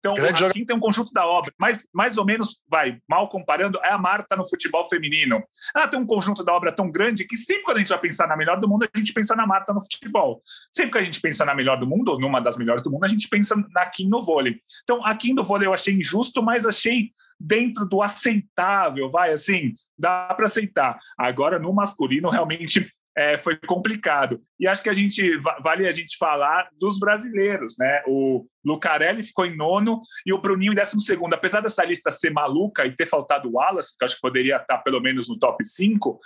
Então, 0.03 0.15
Grande 0.15 0.43
aqui 0.43 0.65
tem 0.65 0.75
um 0.75 0.81
conjunto 0.81 1.13
da 1.13 1.25
obra, 1.25 1.53
mas 1.57 1.87
mais 1.93 2.17
ou 2.17 2.25
menos, 2.25 2.61
vai, 2.69 2.97
mal 3.07 3.29
comparando, 3.29 3.79
é 3.81 3.89
a 3.89 3.97
Marta 3.97 4.35
no 4.35 4.43
futebol 4.43 4.83
feminino. 4.83 5.41
Ela 5.73 5.87
tem 5.87 5.97
um 5.97 6.05
conjunto 6.05 6.43
da 6.43 6.51
obra 6.51 6.73
tão 6.73 6.91
grande 6.91 7.23
que 7.23 7.37
sempre 7.37 7.63
quando 7.63 7.77
a 7.77 7.79
gente 7.79 7.87
vai 7.87 7.99
pensar 7.99 8.27
na 8.27 8.35
melhor 8.35 8.59
do 8.59 8.67
mundo, 8.67 8.85
a 8.93 8.97
gente 8.97 9.13
pensa 9.13 9.33
na 9.33 9.47
Marta 9.47 9.73
no 9.73 9.81
futebol. 9.81 10.43
Sempre 10.73 10.91
que 10.91 10.97
a 10.97 11.03
gente 11.03 11.21
pensa 11.21 11.45
na 11.45 11.55
melhor 11.55 11.79
do 11.79 11.87
mundo, 11.87 12.09
ou 12.09 12.19
numa 12.19 12.41
das 12.41 12.57
melhores 12.57 12.83
do 12.83 12.91
mundo, 12.91 13.05
a 13.05 13.07
gente 13.07 13.29
pensa 13.29 13.55
na 13.71 13.85
Kim 13.85 14.09
no 14.09 14.21
vôlei. 14.21 14.59
Então, 14.83 15.05
aqui 15.05 15.33
no 15.33 15.41
vôlei 15.41 15.69
eu 15.69 15.73
achei 15.73 15.93
injusto, 15.93 16.43
mas 16.43 16.65
achei 16.65 17.11
dentro 17.39 17.85
do 17.85 18.01
aceitável, 18.01 19.09
vai, 19.09 19.31
assim, 19.31 19.71
dá 19.97 20.33
para 20.35 20.47
aceitar. 20.47 20.99
Agora, 21.17 21.57
no 21.57 21.71
masculino, 21.71 22.29
realmente 22.29 22.89
é, 23.15 23.37
foi 23.37 23.57
complicado. 23.57 24.41
E 24.59 24.67
acho 24.67 24.81
que 24.81 24.89
a 24.89 24.93
gente 24.93 25.37
vale 25.63 25.87
a 25.87 25.91
gente 25.91 26.17
falar 26.17 26.67
dos 26.79 26.97
brasileiros, 26.97 27.75
né? 27.77 28.01
O 28.07 28.45
Lucarelli 28.65 29.21
ficou 29.21 29.45
em 29.45 29.55
nono 29.55 30.01
e 30.25 30.33
o 30.33 30.39
Bruninho 30.39 30.71
em 30.71 30.75
décimo 30.75 31.01
segundo. 31.01 31.33
Apesar 31.33 31.61
dessa 31.61 31.83
lista 31.83 32.11
ser 32.11 32.31
maluca 32.31 32.85
e 32.85 32.95
ter 32.95 33.05
faltado 33.05 33.49
o 33.49 33.53
Wallace, 33.53 33.95
que 33.97 34.05
acho 34.05 34.15
que 34.15 34.21
poderia 34.21 34.57
estar 34.57 34.79
pelo 34.79 34.99
menos 34.99 35.29
no 35.29 35.37
top 35.37 35.63
5, 35.63 36.19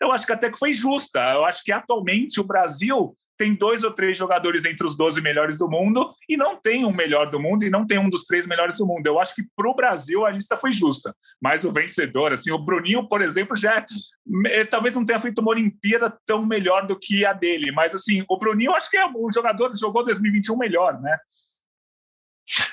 eu 0.00 0.12
acho 0.12 0.26
que 0.26 0.32
até 0.32 0.50
que 0.50 0.58
foi 0.58 0.72
justa. 0.72 1.20
Eu 1.32 1.44
acho 1.44 1.62
que 1.62 1.72
atualmente 1.72 2.40
o 2.40 2.44
Brasil 2.44 3.16
tem 3.36 3.54
dois 3.54 3.84
ou 3.84 3.90
três 3.90 4.16
jogadores 4.16 4.64
entre 4.64 4.86
os 4.86 4.96
12 4.96 5.20
melhores 5.20 5.58
do 5.58 5.68
mundo 5.68 6.14
e 6.28 6.36
não 6.36 6.56
tem 6.56 6.84
um 6.84 6.92
melhor 6.92 7.30
do 7.30 7.40
mundo 7.40 7.64
e 7.64 7.70
não 7.70 7.86
tem 7.86 7.98
um 7.98 8.08
dos 8.08 8.24
três 8.24 8.46
melhores 8.46 8.76
do 8.76 8.86
mundo. 8.86 9.06
Eu 9.06 9.18
acho 9.18 9.34
que 9.34 9.42
para 9.56 9.68
o 9.68 9.74
Brasil 9.74 10.24
a 10.24 10.30
lista 10.30 10.56
foi 10.56 10.72
justa, 10.72 11.14
mas 11.40 11.64
o 11.64 11.72
vencedor, 11.72 12.32
assim, 12.32 12.50
o 12.50 12.58
Bruninho, 12.58 13.08
por 13.08 13.20
exemplo, 13.22 13.56
já 13.56 13.84
é, 14.46 14.64
talvez 14.64 14.94
não 14.94 15.04
tenha 15.04 15.20
feito 15.20 15.40
uma 15.40 15.50
Olimpíada 15.50 16.16
tão 16.26 16.44
melhor 16.44 16.86
do 16.86 16.98
que 16.98 17.24
a 17.24 17.32
dele, 17.32 17.72
mas 17.72 17.94
assim, 17.94 18.24
o 18.28 18.38
Bruninho 18.38 18.74
acho 18.74 18.90
que 18.90 18.96
é 18.96 19.06
o 19.06 19.32
jogador 19.32 19.70
que 19.70 19.78
jogou 19.78 20.04
2021 20.04 20.56
melhor, 20.56 21.00
né? 21.00 21.18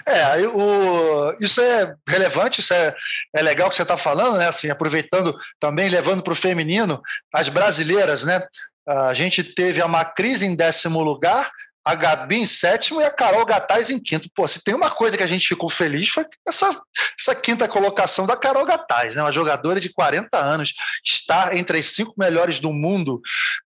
É, 0.06 0.48
o, 0.48 1.34
isso 1.39 1.62
é 1.62 1.96
relevante, 2.08 2.60
isso 2.60 2.74
é, 2.74 2.94
é 3.34 3.41
legal 3.41 3.70
que 3.70 3.75
você 3.75 3.84
está 3.84 3.96
falando, 3.96 4.38
né? 4.38 4.48
Assim, 4.48 4.70
aproveitando 4.70 5.36
também, 5.60 5.88
levando 5.88 6.22
para 6.22 6.34
o 6.34 6.36
feminino, 6.36 7.01
as 7.34 7.48
brasileiras, 7.48 8.25
né? 8.25 8.46
A 8.88 9.13
gente 9.13 9.43
teve 9.43 9.81
a 9.81 9.88
Macris 9.88 10.41
em 10.41 10.55
décimo 10.55 11.01
lugar, 11.01 11.51
a 11.83 11.95
Gabi 11.95 12.38
em 12.38 12.45
sétimo 12.45 13.01
e 13.01 13.03
a 13.03 13.11
Carol 13.11 13.45
Gataz 13.45 13.89
em 13.89 14.00
quinto. 14.00 14.29
Pô, 14.35 14.47
se 14.47 14.63
tem 14.63 14.75
uma 14.75 14.91
coisa 14.91 15.17
que 15.17 15.23
a 15.23 15.27
gente 15.27 15.47
ficou 15.47 15.69
feliz 15.69 16.09
foi 16.09 16.25
essa, 16.47 16.79
essa 17.19 17.35
quinta 17.35 17.67
colocação 17.67 18.27
da 18.27 18.38
Carol 18.38 18.65
Gataz, 18.65 19.15
né? 19.15 19.23
uma 19.23 19.31
jogadora 19.31 19.79
de 19.79 19.89
40 19.89 20.38
anos, 20.38 20.73
estar 21.03 21.55
entre 21.55 21.79
as 21.79 21.88
cinco 21.88 22.13
melhores 22.17 22.59
do 22.59 22.71
mundo 22.71 23.21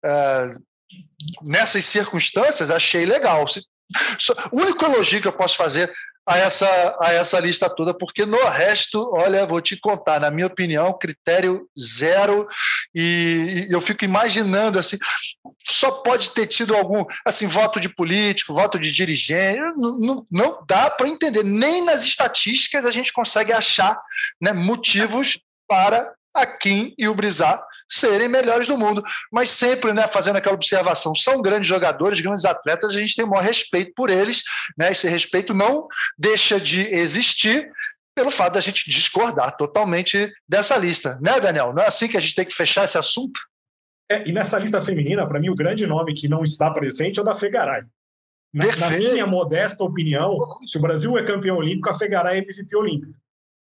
uh, 0.06 0.60
nessas 1.44 1.86
circunstâncias, 1.86 2.72
achei 2.72 3.06
legal. 3.06 3.46
O 4.52 4.62
único 4.62 4.86
elogio 4.86 5.22
que 5.22 5.28
eu 5.28 5.34
posso 5.34 5.58
fazer 5.58 5.94
a 6.28 6.38
essa, 6.38 6.98
a 7.02 7.14
essa 7.14 7.40
lista 7.40 7.70
toda, 7.70 7.94
porque 7.94 8.26
no 8.26 8.44
resto, 8.46 9.12
olha, 9.14 9.46
vou 9.46 9.62
te 9.62 9.78
contar, 9.80 10.20
na 10.20 10.32
minha 10.32 10.48
opinião, 10.48 10.98
critério 10.98 11.70
zero, 11.80 12.48
e, 12.94 13.68
e 13.70 13.74
eu 13.74 13.80
fico 13.80 14.04
imaginando 14.04 14.80
assim, 14.80 14.98
só 15.68 15.92
pode 15.92 16.32
ter 16.32 16.48
tido 16.48 16.76
algum 16.76 17.06
assim 17.24 17.46
voto 17.46 17.80
de 17.80 17.90
político, 17.90 18.54
voto 18.54 18.80
de 18.80 18.92
dirigente, 18.92 19.60
não, 19.78 20.00
não, 20.00 20.26
não 20.32 20.66
dá 20.68 20.90
para 20.90 21.08
entender, 21.08 21.44
nem 21.44 21.84
nas 21.86 22.04
estatísticas 22.04 22.86
a 22.86 22.92
gente 22.92 23.14
consegue 23.14 23.54
achar 23.54 24.00
né, 24.42 24.52
motivos 24.52 25.40
para 25.68 26.12
a 26.34 26.46
Kim 26.46 26.94
e 26.98 27.08
o 27.08 27.16
Brizar 27.16 27.64
serem 27.90 28.28
melhores 28.28 28.68
do 28.68 28.78
mundo. 28.78 29.04
Mas 29.32 29.50
sempre 29.50 29.94
né, 29.94 30.08
fazendo 30.08 30.38
aquela 30.38 30.56
observação, 30.56 31.14
são 31.16 31.42
grandes 31.42 31.68
jogadores, 31.68 32.22
grandes 32.22 32.46
atletas, 32.46 32.96
a 32.96 33.00
gente 33.00 33.16
tem 33.16 33.26
o 33.26 33.30
maior 33.30 33.44
respeito 33.44 33.94
por 33.96 34.10
eles. 34.10 34.44
Né? 34.78 34.92
Esse 34.92 35.08
respeito 35.08 35.54
não 35.54 35.88
deixa 36.18 36.60
de 36.60 36.82
existir 36.82 37.70
pelo 38.16 38.32
fato 38.32 38.54
da 38.54 38.62
gente 38.62 38.90
discordar 38.90 39.56
totalmente 39.58 40.32
dessa 40.48 40.78
lista. 40.78 41.20
Né, 41.22 41.40
Daniel? 41.40 41.74
Não 41.74 41.84
é 41.84 41.88
assim 41.88 42.08
que 42.08 42.18
a 42.18 42.20
gente 42.22 42.36
tem 42.36 42.46
que 42.46 42.56
fechar 42.56 42.86
esse 42.86 42.98
assunto? 42.98 43.40
É, 44.10 44.28
e 44.28 44.32
nessa 44.32 44.58
lista 44.58 44.80
feminina, 44.80 45.28
para 45.28 45.40
mim, 45.40 45.50
o 45.50 45.56
grande 45.56 45.86
nome 45.86 46.14
que 46.14 46.28
não 46.28 46.44
está 46.44 46.72
presente 46.72 47.20
é 47.20 47.22
o 47.22 47.26
da 47.26 47.36
Fegaray. 47.36 47.84
Na, 48.54 48.74
na, 48.78 48.90
minha 48.92 49.28
modesta 49.28 49.84
opinião, 49.84 50.38
se 50.66 50.78
o 50.78 50.82
Brasil 50.82 51.18
é 51.18 51.26
campeão 51.26 51.58
olímpico, 51.58 51.90
a 51.90 51.94
Fegaray 51.96 52.38
é 52.38 52.42
MVP 52.42 52.74
olímpico. 52.76 53.14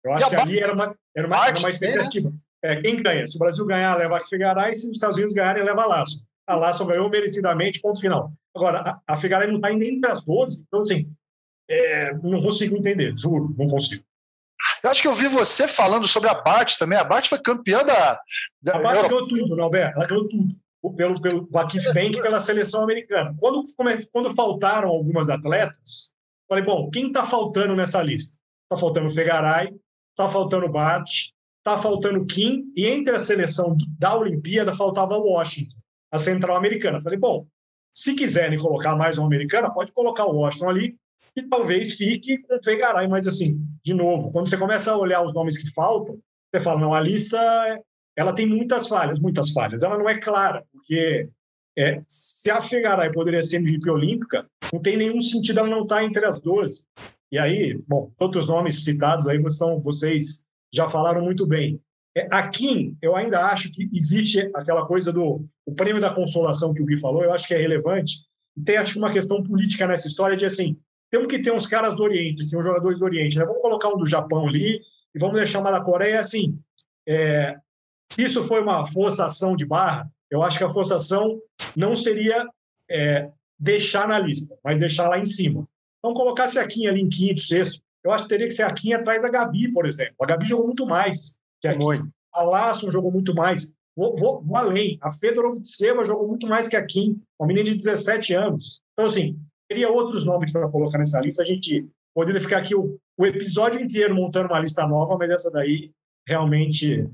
Eu 0.05 0.13
acho 0.13 0.29
que 0.29 0.37
ali 0.37 0.61
era 0.61 0.73
uma, 0.73 0.97
era 1.17 1.27
uma, 1.27 1.49
era 1.49 1.59
uma 1.59 1.69
né? 1.69 2.39
É, 2.63 2.77
quem 2.81 3.03
ganha? 3.03 3.27
Se 3.27 3.37
o 3.37 3.39
Brasil 3.39 3.65
ganhar, 3.67 3.97
leva 3.97 4.19
a 4.19 4.25
Figueiredo, 4.25 4.61
e 4.71 4.75
se 4.75 4.87
os 4.87 4.95
Estados 4.95 5.17
Unidos 5.17 5.35
ganharem, 5.35 5.65
leva 5.65 5.83
a 5.83 5.87
Laço. 5.87 6.27
A 6.47 6.57
Laço 6.57 6.87
ganhou 6.87 7.09
merecidamente, 7.09 7.81
ponto 7.81 8.01
final. 8.01 8.33
Agora, 8.55 8.81
a, 8.81 9.15
a 9.15 9.17
Figueiredo 9.17 9.53
não 9.53 9.59
está 9.59 9.71
nem 9.71 9.97
entre 9.97 10.11
as 10.11 10.25
12, 10.25 10.65
então, 10.67 10.81
assim, 10.81 11.11
é, 11.69 12.15
não 12.15 12.43
consigo 12.43 12.77
entender, 12.77 13.15
juro, 13.17 13.55
não 13.59 13.69
consigo. 13.69 14.05
Eu 14.83 14.91
acho 14.91 15.03
que 15.03 15.09
eu 15.09 15.15
vi 15.15 15.29
você 15.29 15.69
falando 15.69 16.07
sobre 16.07 16.29
a 16.29 16.35
Bate 16.35 16.79
também. 16.79 16.99
A 16.99 17.05
Bate 17.05 17.29
foi 17.29 17.41
campeã 17.41 17.85
da. 17.85 18.21
da 18.63 18.77
a 18.77 18.83
Bate 18.83 19.09
ganhou 19.09 19.29
tudo, 19.29 19.61
Alberto. 19.61 19.97
Ela 19.97 20.07
ganhou 20.07 20.29
tudo. 20.29 20.55
Pelo, 20.97 21.21
pelo 21.21 21.49
Vakif 21.51 21.85
Bank 21.93 22.17
e 22.17 22.23
pela 22.23 22.39
seleção 22.39 22.85
americana. 22.85 23.35
Quando, 23.41 23.61
quando 24.13 24.33
faltaram 24.33 24.89
algumas 24.89 25.29
atletas, 25.29 26.13
falei, 26.49 26.63
bom, 26.63 26.89
quem 26.91 27.09
está 27.09 27.25
faltando 27.25 27.75
nessa 27.75 28.01
lista? 28.01 28.39
Está 28.65 28.81
faltando 28.81 29.09
o 29.09 29.11
Fegaray, 29.11 29.75
está 30.11 30.29
faltando 30.29 30.67
o 30.67 30.69
Bate, 30.69 31.35
está 31.67 31.77
faltando 31.77 32.25
Kim, 32.25 32.69
e 32.77 32.87
entre 32.87 33.17
a 33.17 33.19
seleção 33.19 33.77
da 33.99 34.17
Olimpíada 34.17 34.73
faltava 34.73 35.19
Washington, 35.19 35.75
a 36.13 36.17
central 36.19 36.57
americana. 36.57 37.01
Falei, 37.01 37.19
bom, 37.19 37.45
se 37.93 38.15
quiserem 38.15 38.57
colocar 38.57 38.95
mais 38.95 39.19
uma 39.19 39.27
americana, 39.27 39.73
pode 39.73 39.93
colocar 39.93 40.27
o 40.27 40.37
Washington 40.37 40.71
ali, 40.71 40.97
e 41.35 41.43
talvez 41.43 41.95
fique 41.95 42.39
com 42.39 42.55
o 42.55 42.63
Fegaray, 42.63 43.09
mas 43.09 43.27
assim, 43.27 43.61
de 43.85 43.93
novo, 43.93 44.31
quando 44.31 44.49
você 44.49 44.57
começa 44.57 44.93
a 44.93 44.97
olhar 44.97 45.23
os 45.23 45.35
nomes 45.35 45.59
que 45.59 45.75
faltam, 45.75 46.17
você 46.55 46.63
fala, 46.63 46.81
não, 46.81 46.95
a 46.95 47.01
lista 47.01 47.39
ela 48.17 48.33
tem 48.33 48.47
muitas 48.47 48.87
falhas, 48.87 49.19
muitas 49.19 49.51
falhas. 49.51 49.83
Ela 49.83 49.99
não 49.99 50.09
é 50.09 50.19
clara, 50.19 50.65
porque 50.73 51.29
é, 51.77 52.01
se 52.07 52.51
a 52.51 52.63
Fegaray 52.63 53.13
poderia 53.13 53.43
ser 53.43 53.57
MVP 53.57 53.91
olímpica, 53.91 54.47
não 54.73 54.81
tem 54.81 54.97
nenhum 54.97 55.21
sentido 55.21 55.61
ela 55.61 55.69
não 55.69 55.83
estar 55.83 56.03
entre 56.03 56.25
as 56.25 56.41
12. 56.41 56.87
E 57.31 57.39
aí, 57.39 57.79
bom, 57.87 58.11
outros 58.19 58.49
nomes 58.49 58.85
citados 58.85 59.27
aí 59.27 59.39
são 59.51 59.81
vocês 59.81 60.46
já 60.77 60.89
falaram 60.89 61.23
muito 61.23 61.47
bem. 61.47 61.81
É, 62.17 62.29
aqui, 62.31 62.97
eu 63.03 63.15
ainda 63.15 63.41
acho 63.41 63.71
que 63.73 63.89
existe 63.93 64.51
aquela 64.55 64.87
coisa 64.87 65.13
do 65.13 65.45
o 65.67 65.75
prêmio 65.75 66.01
da 66.01 66.13
consolação 66.13 66.73
que 66.73 66.83
o 66.83 66.87
Gui 66.87 66.99
falou, 66.99 67.25
eu 67.25 67.33
acho 67.33 67.47
que 67.47 67.55
é 67.55 67.59
relevante. 67.59 68.25
Tem, 68.65 68.77
acho 68.77 68.93
que, 68.93 68.99
uma 68.99 69.13
questão 69.13 69.43
política 69.43 69.87
nessa 69.87 70.09
história 70.09 70.37
de, 70.37 70.47
assim, 70.47 70.79
temos 71.11 71.27
que 71.27 71.39
ter 71.39 71.53
uns 71.53 71.67
caras 71.67 71.95
do 71.95 72.03
Oriente, 72.03 72.45
aqui, 72.45 72.57
uns 72.57 72.65
jogadores 72.65 72.99
do 72.99 73.05
Oriente, 73.05 73.39
né? 73.39 73.45
Vamos 73.45 73.61
colocar 73.61 73.89
um 73.89 73.99
do 73.99 74.07
Japão 74.07 74.49
ali 74.49 74.81
e 75.15 75.19
vamos 75.19 75.37
deixar 75.37 75.61
uma 75.61 75.71
da 75.71 75.83
Coreia, 75.83 76.21
assim, 76.21 76.59
é, 77.07 77.57
se 78.11 78.25
isso 78.25 78.45
foi 78.45 78.63
uma 78.63 78.87
forçação 78.87 79.55
de 79.57 79.65
barra, 79.65 80.11
eu 80.31 80.43
acho 80.43 80.59
que 80.59 80.65
a 80.65 80.71
forçação 80.71 81.41
não 81.77 81.95
seria 81.95 82.47
é, 82.91 83.31
deixar 83.59 84.09
na 84.09 84.19
lista, 84.19 84.57
mas 84.65 84.79
deixar 84.79 85.09
lá 85.09 85.19
em 85.19 85.25
cima. 85.25 85.67
Então, 85.99 86.15
colocasse 86.15 86.59
aqui 86.59 86.87
ali 86.87 87.01
em 87.01 87.09
quinto, 87.09 87.41
sexto, 87.41 87.81
eu 88.07 88.13
acho 88.13 88.25
que 88.25 88.31
teria 88.31 88.47
que 88.47 88.53
ser 88.53 88.63
a 88.63 88.73
Kim 88.73 88.93
atrás 88.93 89.21
da 89.21 89.29
Gabi, 89.29 89.73
por 89.73 89.85
exemplo. 89.85 90.15
A 90.23 90.27
Gabi 90.27 90.47
jogou 90.47 90.67
muito 90.67 90.87
mais 90.87 91.39
que 91.61 91.67
a 91.67 91.73
Kim. 91.73 91.83
Muito. 91.83 92.09
A 92.33 92.43
Lasso 92.43 92.91
jogou 92.91 93.11
muito 93.11 93.35
mais. 93.35 93.75
Vou, 93.97 94.17
vou, 94.17 94.43
vou 94.43 94.57
além. 94.57 94.97
A 95.01 95.11
Fedorovitseva 95.11 96.05
jogou 96.05 96.29
muito 96.29 96.47
mais 96.47 96.69
que 96.69 96.77
a 96.77 96.85
Kim, 96.85 97.21
uma 97.39 97.49
menina 97.49 97.65
de 97.65 97.77
17 97.77 98.35
anos. 98.35 98.81
Então, 98.93 99.07
assim, 99.07 99.37
teria 99.69 99.91
outros 99.91 100.25
nomes 100.25 100.53
para 100.53 100.71
colocar 100.71 100.99
nessa 100.99 101.21
lista. 101.21 101.43
A 101.43 101.47
gente 101.47 101.85
poderia 102.15 102.41
ficar 102.41 102.59
aqui 102.59 102.75
o, 102.75 102.97
o 103.19 103.27
episódio 103.27 103.81
inteiro 103.81 104.15
montando 104.15 104.49
uma 104.49 104.61
lista 104.61 104.87
nova, 104.87 105.17
mas 105.19 105.31
essa 105.31 105.51
daí 105.51 105.91
realmente 106.29 107.09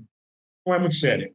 não 0.67 0.75
é 0.75 0.79
muito 0.79 0.95
séria. 0.95 1.33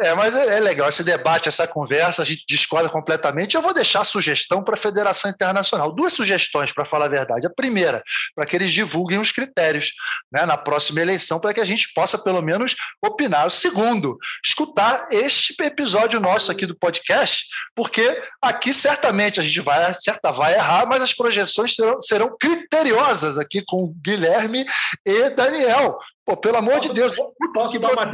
É, 0.00 0.14
mas 0.14 0.32
é, 0.32 0.58
é, 0.58 0.60
legal 0.60 0.88
esse 0.88 1.02
debate, 1.02 1.48
essa 1.48 1.66
conversa, 1.66 2.22
a 2.22 2.24
gente 2.24 2.44
discorda 2.48 2.88
completamente. 2.88 3.56
Eu 3.56 3.62
vou 3.62 3.74
deixar 3.74 4.04
sugestão 4.04 4.62
para 4.62 4.74
a 4.74 4.76
Federação 4.76 5.28
Internacional. 5.28 5.92
Duas 5.92 6.12
sugestões, 6.12 6.72
para 6.72 6.84
falar 6.84 7.06
a 7.06 7.08
verdade. 7.08 7.48
A 7.48 7.50
primeira, 7.50 8.00
para 8.32 8.46
que 8.46 8.54
eles 8.54 8.70
divulguem 8.70 9.18
os 9.18 9.32
critérios 9.32 9.92
né, 10.32 10.46
na 10.46 10.56
próxima 10.56 11.00
eleição, 11.00 11.40
para 11.40 11.52
que 11.52 11.60
a 11.60 11.64
gente 11.64 11.92
possa, 11.92 12.16
pelo 12.16 12.40
menos, 12.40 12.76
opinar. 13.02 13.48
O 13.48 13.50
segundo, 13.50 14.16
escutar 14.44 15.08
este 15.10 15.54
episódio 15.60 16.20
nosso 16.20 16.52
aqui 16.52 16.64
do 16.64 16.78
podcast, 16.78 17.46
porque 17.74 18.22
aqui 18.40 18.72
certamente 18.72 19.40
a 19.40 19.42
gente 19.42 19.60
vai, 19.60 19.92
certa, 19.94 20.30
vai 20.30 20.54
errar, 20.54 20.86
mas 20.86 21.02
as 21.02 21.12
projeções 21.12 21.74
serão, 21.74 22.00
serão 22.00 22.36
criteriosas 22.38 23.36
aqui 23.36 23.64
com 23.66 23.92
Guilherme 24.00 24.64
e 25.04 25.30
Daniel. 25.30 25.98
Pô, 26.28 26.36
pelo 26.36 26.58
amor 26.58 26.74
posso, 26.74 26.88
de 26.88 26.94
Deus. 26.94 27.16
Posso, 27.54 27.80
dar 27.80 27.90
uma 27.90 28.10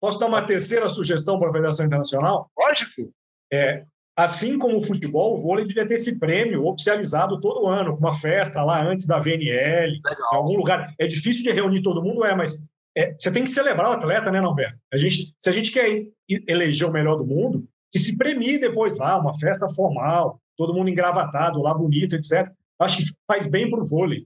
posso 0.00 0.18
dar 0.18 0.26
uma 0.26 0.40
terceira 0.40 0.88
sugestão 0.88 1.38
para 1.38 1.50
a 1.50 1.52
Federação 1.52 1.84
Internacional? 1.84 2.50
Lógico. 2.58 3.12
É, 3.52 3.84
assim 4.16 4.58
como 4.58 4.78
o 4.78 4.82
futebol, 4.82 5.36
o 5.36 5.42
vôlei 5.42 5.66
devia 5.66 5.86
ter 5.86 5.96
esse 5.96 6.18
prêmio 6.18 6.66
oficializado 6.66 7.38
todo 7.38 7.68
ano, 7.68 7.94
uma 7.94 8.14
festa 8.14 8.64
lá 8.64 8.82
antes 8.82 9.06
da 9.06 9.18
VNL, 9.18 9.92
Legal. 9.92 10.32
em 10.32 10.36
algum 10.36 10.56
lugar. 10.56 10.94
É 10.98 11.06
difícil 11.06 11.44
de 11.44 11.50
reunir 11.52 11.82
todo 11.82 12.02
mundo, 12.02 12.24
é, 12.24 12.34
mas 12.34 12.66
é, 12.96 13.12
você 13.12 13.30
tem 13.30 13.44
que 13.44 13.50
celebrar 13.50 13.90
o 13.90 13.92
atleta, 13.92 14.30
né, 14.30 14.40
Norberto? 14.40 14.78
A 14.90 14.96
gente, 14.96 15.34
se 15.38 15.50
a 15.50 15.52
gente 15.52 15.70
quer 15.70 16.06
eleger 16.48 16.88
o 16.88 16.92
melhor 16.92 17.16
do 17.16 17.26
mundo, 17.26 17.68
que 17.92 17.98
se 17.98 18.16
premie 18.16 18.58
depois 18.58 18.96
lá, 18.96 19.18
uma 19.18 19.38
festa 19.38 19.68
formal, 19.68 20.40
todo 20.56 20.72
mundo 20.72 20.88
engravatado, 20.88 21.60
lá 21.60 21.74
bonito, 21.74 22.16
etc. 22.16 22.50
Acho 22.78 22.96
que 22.96 23.12
faz 23.26 23.50
bem 23.50 23.68
para 23.68 23.80
o 23.80 23.84
vôlei. 23.84 24.24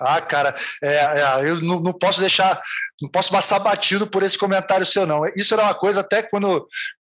Ah, 0.00 0.20
cara, 0.20 0.54
é, 0.82 0.94
é, 0.94 1.50
eu 1.50 1.60
não, 1.60 1.80
não, 1.80 1.92
posso 1.92 2.20
deixar, 2.20 2.60
não 3.00 3.08
posso 3.08 3.30
passar 3.30 3.58
batido 3.58 4.06
por 4.06 4.22
esse 4.22 4.38
comentário 4.38 4.84
seu, 4.84 5.06
não. 5.06 5.22
Isso 5.36 5.54
era 5.54 5.64
uma 5.64 5.74
coisa 5.74 6.00
até 6.00 6.22
quando, 6.22 6.66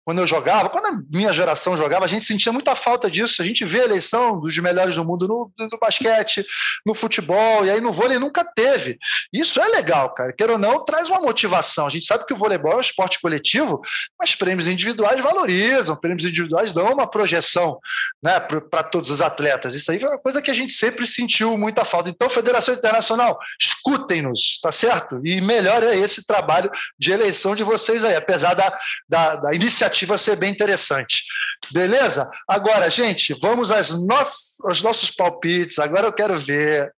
quando 0.09 0.21
eu 0.21 0.25
jogava, 0.25 0.69
quando 0.69 0.87
a 0.87 0.99
minha 1.07 1.31
geração 1.31 1.77
jogava, 1.77 2.03
a 2.03 2.07
gente 2.07 2.25
sentia 2.25 2.51
muita 2.51 2.73
falta 2.73 3.11
disso. 3.11 3.43
A 3.43 3.45
gente 3.45 3.63
vê 3.63 3.81
a 3.81 3.83
eleição 3.83 4.39
dos 4.39 4.57
melhores 4.57 4.95
do 4.95 5.05
mundo 5.05 5.27
no, 5.27 5.51
no 5.55 5.77
basquete, 5.79 6.43
no 6.83 6.95
futebol, 6.95 7.63
e 7.63 7.69
aí 7.69 7.79
no 7.79 7.93
vôlei 7.93 8.17
nunca 8.17 8.43
teve. 8.43 8.97
Isso 9.31 9.61
é 9.61 9.67
legal, 9.67 10.11
cara. 10.15 10.33
Queira 10.33 10.53
ou 10.53 10.57
não, 10.57 10.83
traz 10.83 11.09
uma 11.09 11.21
motivação. 11.21 11.85
A 11.85 11.91
gente 11.91 12.07
sabe 12.07 12.25
que 12.25 12.33
o 12.33 12.37
voleibol 12.37 12.71
é 12.71 12.77
um 12.77 12.81
esporte 12.81 13.21
coletivo, 13.21 13.81
mas 14.19 14.33
prêmios 14.33 14.67
individuais 14.67 15.21
valorizam, 15.21 15.95
prêmios 15.95 16.25
individuais 16.25 16.73
dão 16.73 16.91
uma 16.91 17.05
projeção 17.05 17.77
né, 18.23 18.39
para 18.39 18.81
todos 18.81 19.11
os 19.11 19.21
atletas. 19.21 19.75
Isso 19.75 19.91
aí 19.91 19.99
foi 19.99 20.09
uma 20.09 20.17
coisa 20.17 20.41
que 20.41 20.49
a 20.49 20.55
gente 20.55 20.73
sempre 20.73 21.05
sentiu 21.05 21.55
muita 21.55 21.85
falta. 21.85 22.09
Então, 22.09 22.27
Federação 22.31 22.73
Internacional, 22.73 23.37
escutem-nos, 23.61 24.59
tá 24.59 24.71
certo? 24.71 25.21
E 25.23 25.39
melhore 25.39 25.85
esse 25.85 26.25
trabalho 26.25 26.71
de 26.97 27.11
eleição 27.11 27.55
de 27.55 27.63
vocês 27.63 28.03
aí, 28.03 28.15
apesar 28.15 28.55
da, 28.55 28.75
da, 29.07 29.35
da 29.35 29.53
iniciativa 29.53 29.98
ser 30.17 30.35
bem 30.35 30.51
interessante. 30.51 31.23
Beleza? 31.71 32.29
Agora, 32.47 32.89
gente, 32.89 33.33
vamos 33.41 33.71
às 33.71 33.91
nossas, 34.03 34.57
aos 34.63 34.81
nossos 34.81 35.11
palpites. 35.11 35.79
Agora 35.79 36.07
eu 36.07 36.13
quero 36.13 36.39
ver. 36.39 36.91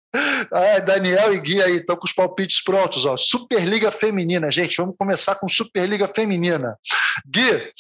Ah, 0.52 0.80
Daniel 0.80 1.34
e 1.34 1.40
Gui 1.40 1.62
aí 1.62 1.78
estão 1.78 1.96
com 1.96 2.06
os 2.06 2.14
palpites 2.14 2.64
prontos. 2.64 3.06
Ó. 3.06 3.16
Superliga 3.18 3.92
Feminina, 3.92 4.52
gente. 4.52 4.78
Vamos 4.78 4.96
começar 4.98 5.36
com 5.36 5.48
Superliga 5.48 6.08
Feminina. 6.08 6.76
Gui, 7.26 7.72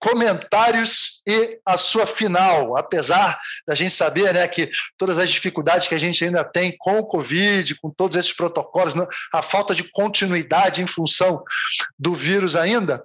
comentários 0.00 1.22
e 1.26 1.58
a 1.66 1.76
sua 1.76 2.06
final, 2.06 2.76
apesar 2.76 3.38
da 3.66 3.74
gente 3.74 3.92
saber 3.92 4.32
né, 4.32 4.46
que 4.46 4.70
todas 4.96 5.18
as 5.18 5.28
dificuldades 5.28 5.88
que 5.88 5.94
a 5.94 5.98
gente 5.98 6.24
ainda 6.24 6.44
tem 6.44 6.74
com 6.78 6.98
o 6.98 7.06
Covid, 7.06 7.74
com 7.76 7.90
todos 7.90 8.16
esses 8.16 8.32
protocolos, 8.32 8.94
né, 8.94 9.06
a 9.32 9.42
falta 9.42 9.74
de 9.74 9.84
continuidade 9.84 10.82
em 10.82 10.86
função 10.86 11.42
do 11.98 12.14
vírus 12.14 12.54
ainda, 12.54 13.02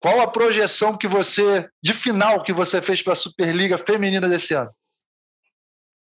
qual 0.00 0.20
a 0.20 0.26
projeção 0.26 0.96
que 0.96 1.06
você, 1.06 1.68
de 1.82 1.92
final, 1.92 2.42
que 2.42 2.52
você 2.52 2.80
fez 2.80 3.02
para 3.02 3.12
a 3.12 3.16
Superliga 3.16 3.76
Feminina 3.76 4.28
desse 4.28 4.54
ano? 4.54 4.70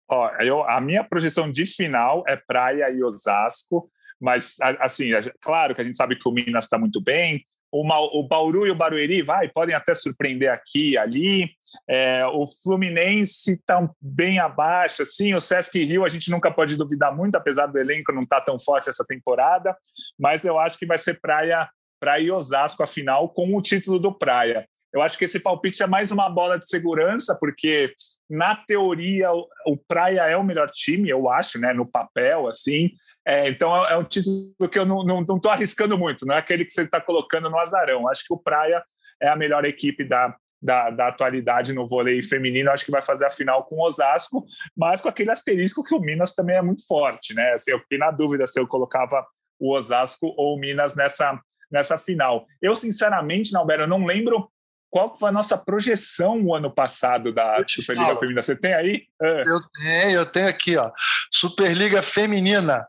Ó, 0.08 0.30
eu, 0.40 0.62
a 0.68 0.80
minha 0.80 1.02
projeção 1.02 1.50
de 1.50 1.66
final 1.66 2.22
é 2.28 2.36
Praia 2.36 2.90
e 2.90 3.02
Osasco, 3.02 3.90
mas 4.20 4.56
assim, 4.80 5.10
claro 5.40 5.74
que 5.74 5.80
a 5.80 5.84
gente 5.84 5.96
sabe 5.96 6.16
que 6.16 6.28
o 6.28 6.32
Minas 6.32 6.64
está 6.64 6.78
muito 6.78 7.00
bem, 7.00 7.44
o, 7.72 8.20
o 8.20 8.22
Bauru 8.26 8.66
e 8.66 8.70
o 8.70 8.74
Barueri 8.74 9.22
vai, 9.22 9.48
podem 9.48 9.74
até 9.74 9.94
surpreender 9.94 10.50
aqui 10.50 10.92
e 10.92 10.98
ali. 10.98 11.50
É, 11.88 12.24
o 12.26 12.46
Fluminense 12.46 13.52
está 13.52 13.88
bem 14.00 14.38
abaixo, 14.38 15.02
assim. 15.02 15.34
O 15.34 15.40
Sesc 15.40 15.82
Rio 15.82 16.04
a 16.04 16.08
gente 16.08 16.30
nunca 16.30 16.50
pode 16.50 16.76
duvidar 16.76 17.14
muito, 17.14 17.34
apesar 17.34 17.66
do 17.66 17.78
elenco 17.78 18.12
não 18.12 18.22
estar 18.22 18.40
tá 18.40 18.46
tão 18.46 18.58
forte 18.58 18.88
essa 18.88 19.04
temporada. 19.06 19.76
Mas 20.18 20.44
eu 20.44 20.58
acho 20.58 20.78
que 20.78 20.86
vai 20.86 20.96
ser 20.96 21.20
Praia, 21.20 21.68
Praia 22.00 22.22
e 22.22 22.30
Osasco 22.30 22.82
a 22.82 22.86
final 22.86 23.28
com 23.28 23.56
o 23.56 23.62
título 23.62 23.98
do 23.98 24.12
Praia. 24.12 24.66
Eu 24.92 25.02
acho 25.02 25.18
que 25.18 25.24
esse 25.24 25.40
palpite 25.40 25.82
é 25.82 25.86
mais 25.86 26.10
uma 26.10 26.28
bola 26.30 26.58
de 26.58 26.66
segurança, 26.66 27.36
porque 27.38 27.92
na 28.30 28.56
teoria 28.56 29.30
o, 29.32 29.46
o 29.66 29.76
Praia 29.76 30.22
é 30.22 30.36
o 30.36 30.44
melhor 30.44 30.70
time, 30.70 31.10
eu 31.10 31.28
acho, 31.28 31.58
né? 31.60 31.72
No 31.74 31.86
papel, 31.86 32.48
assim. 32.48 32.90
É, 33.26 33.48
então 33.48 33.76
é, 33.84 33.92
é 33.92 33.96
um 33.96 34.04
título 34.04 34.54
que 34.70 34.78
eu 34.78 34.86
não 34.86 35.20
estou 35.20 35.50
arriscando 35.50 35.98
muito, 35.98 36.24
não 36.24 36.34
é 36.34 36.38
aquele 36.38 36.64
que 36.64 36.70
você 36.70 36.82
está 36.82 37.00
colocando 37.00 37.50
no 37.50 37.58
azarão. 37.58 38.08
Acho 38.08 38.24
que 38.26 38.32
o 38.32 38.38
Praia 38.38 38.82
é 39.20 39.28
a 39.28 39.36
melhor 39.36 39.64
equipe 39.64 40.04
da, 40.04 40.34
da, 40.62 40.90
da, 40.90 41.08
atualidade 41.08 41.72
no 41.72 41.86
vôlei 41.86 42.22
feminino, 42.22 42.70
acho 42.70 42.84
que 42.84 42.90
vai 42.90 43.02
fazer 43.02 43.26
a 43.26 43.30
final 43.30 43.64
com 43.64 43.76
o 43.76 43.86
Osasco, 43.86 44.44
mas 44.76 45.00
com 45.00 45.08
aquele 45.08 45.30
asterisco 45.30 45.84
que 45.84 45.94
o 45.94 46.00
Minas 46.00 46.34
também 46.34 46.56
é 46.56 46.62
muito 46.62 46.86
forte, 46.86 47.34
né? 47.34 47.52
Assim, 47.52 47.72
eu 47.72 47.80
fiquei 47.80 47.98
na 47.98 48.10
dúvida 48.10 48.46
se 48.46 48.58
eu 48.58 48.66
colocava 48.66 49.26
o 49.58 49.74
Osasco 49.74 50.32
ou 50.36 50.56
o 50.56 50.58
Minas 50.58 50.94
nessa, 50.94 51.40
nessa 51.70 51.99
final. 51.99 52.46
Eu, 52.61 52.75
sinceramente, 52.76 53.52
Nalbero, 53.52 53.82
eu 53.82 53.88
não 53.88 54.04
lembro 54.04 54.50
qual 54.90 55.16
foi 55.16 55.28
a 55.28 55.32
nossa 55.32 55.58
projeção 55.58 56.42
o 56.42 56.54
ano 56.54 56.70
passado 56.70 57.32
da 57.32 57.62
Superliga 57.66 58.06
falo. 58.08 58.18
Feminina? 58.18 58.42
Você 58.42 58.56
tem 58.56 58.75
aí? 58.75 59.06
É. 59.20 59.42
Eu 59.42 59.61
tenho, 59.70 60.11
eu 60.20 60.26
tenho 60.26 60.49
aqui, 60.49 60.76
ó. 60.76 60.90
Superliga 61.30 62.02
Feminina. 62.02 62.87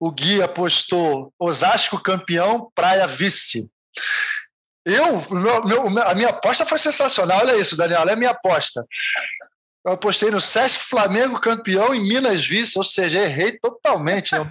O 0.00 0.10
Gui 0.10 0.42
apostou 0.42 1.32
Osasco 1.38 2.02
campeão, 2.02 2.70
Praia 2.74 3.06
vice. 3.06 3.68
Eu, 4.86 5.20
meu, 5.30 5.64
meu, 5.64 6.02
a 6.02 6.14
minha 6.14 6.30
aposta 6.30 6.64
foi 6.64 6.78
sensacional. 6.78 7.38
Olha 7.40 7.56
isso, 7.56 7.76
Daniel, 7.76 8.00
olha 8.00 8.14
a 8.14 8.16
minha 8.16 8.30
aposta. 8.30 8.84
Eu 9.84 9.92
apostei 9.92 10.30
no 10.30 10.40
Sesc 10.40 10.84
Flamengo 10.84 11.40
campeão 11.40 11.94
e 11.94 12.00
Minas 12.00 12.46
vice, 12.46 12.78
ou 12.78 12.84
seja, 12.84 13.20
errei 13.20 13.58
totalmente. 13.58 14.34
Né? 14.34 14.50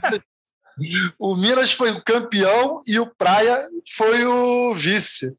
O 1.19 1.35
Minas 1.35 1.71
foi 1.71 1.91
o 1.91 2.03
campeão 2.03 2.81
e 2.85 2.99
o 2.99 3.07
Praia 3.15 3.67
foi 3.95 4.25
o 4.25 4.73
vice. 4.73 5.35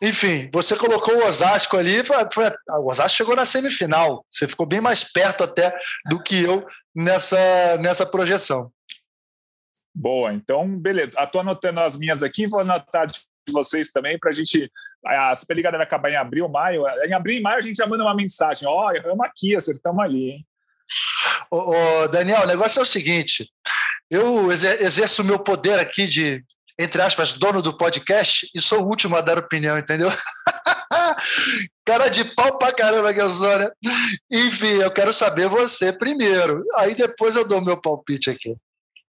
Enfim, 0.00 0.50
você 0.52 0.76
colocou 0.76 1.14
o 1.14 1.26
Osasco 1.26 1.76
ali, 1.76 2.04
foi, 2.04 2.16
foi, 2.32 2.50
o 2.80 2.90
Osasco 2.90 3.16
chegou 3.16 3.36
na 3.36 3.46
semifinal. 3.46 4.24
Você 4.28 4.48
ficou 4.48 4.66
bem 4.66 4.80
mais 4.80 5.04
perto 5.04 5.44
até 5.44 5.76
do 6.10 6.20
que 6.20 6.42
eu 6.42 6.66
nessa, 6.94 7.76
nessa 7.78 8.04
projeção. 8.04 8.72
Boa, 9.94 10.32
então, 10.32 10.76
beleza. 10.76 11.12
Estou 11.20 11.42
anotando 11.42 11.80
as 11.80 11.96
minhas 11.96 12.22
aqui, 12.22 12.46
vou 12.46 12.60
anotar 12.60 13.06
de 13.06 13.20
vocês 13.50 13.90
também 13.90 14.18
para 14.18 14.30
a 14.30 14.34
gente. 14.34 14.70
A 15.04 15.34
Superliga 15.34 15.70
deve 15.70 15.84
acabar 15.84 16.10
em 16.10 16.16
abril, 16.16 16.48
maio. 16.48 16.84
Em 17.04 17.12
abril 17.12 17.38
e 17.38 17.42
maio 17.42 17.58
a 17.58 17.60
gente 17.60 17.76
já 17.76 17.86
manda 17.86 18.02
uma 18.02 18.14
mensagem: 18.14 18.66
ó, 18.66 18.86
oh, 18.86 18.92
erramos 18.92 19.20
aqui, 19.20 19.54
acertamos 19.54 20.02
ali, 20.02 20.30
hein? 20.30 20.46
Ô, 21.50 21.74
ô, 21.74 22.08
Daniel, 22.08 22.42
o 22.42 22.46
negócio 22.46 22.80
é 22.80 22.82
o 22.82 22.86
seguinte: 22.86 23.48
eu 24.10 24.50
exerço 24.50 25.22
o 25.22 25.24
meu 25.24 25.38
poder 25.38 25.78
aqui 25.78 26.06
de 26.06 26.44
entre 26.78 27.02
aspas, 27.02 27.34
dono 27.34 27.62
do 27.62 27.76
podcast 27.76 28.48
e 28.54 28.60
sou 28.60 28.82
o 28.82 28.88
último 28.88 29.16
a 29.16 29.20
dar 29.20 29.38
opinião, 29.38 29.78
entendeu? 29.78 30.08
Cara 31.84 32.08
de 32.08 32.24
pau 32.24 32.58
pra 32.58 32.72
caramba 32.72 33.12
que 33.12 33.20
eu 33.20 33.30
sou, 33.30 33.58
né? 33.58 33.68
Enfim, 34.30 34.80
eu 34.80 34.90
quero 34.90 35.12
saber 35.12 35.48
você 35.48 35.92
primeiro. 35.92 36.64
Aí 36.74 36.94
depois 36.94 37.36
eu 37.36 37.46
dou 37.46 37.60
meu 37.60 37.80
palpite 37.80 38.30
aqui. 38.30 38.56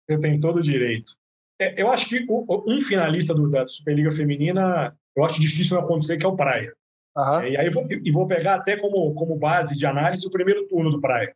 Você 0.08 0.20
tem 0.20 0.40
todo 0.40 0.58
o 0.58 0.62
direito. 0.62 1.12
É, 1.60 1.80
eu 1.80 1.90
acho 1.90 2.06
que 2.08 2.26
um 2.28 2.80
finalista 2.80 3.34
do, 3.34 3.48
da 3.48 3.66
Superliga 3.66 4.10
Feminina, 4.10 4.94
eu 5.16 5.24
acho 5.24 5.40
difícil 5.40 5.76
não 5.76 5.84
acontecer, 5.84 6.18
que 6.18 6.26
é 6.26 6.28
o 6.28 6.36
Praia. 6.36 6.72
Uhum. 7.16 7.40
É, 7.40 7.50
e 7.50 7.56
aí 7.56 7.70
vou, 7.70 7.86
e 7.88 8.10
vou 8.10 8.26
pegar 8.26 8.56
até 8.56 8.76
como, 8.76 9.14
como 9.14 9.38
base 9.38 9.76
de 9.76 9.86
análise 9.86 10.26
o 10.26 10.30
primeiro 10.30 10.66
turno 10.66 10.90
do 10.90 11.00
Praia. 11.00 11.34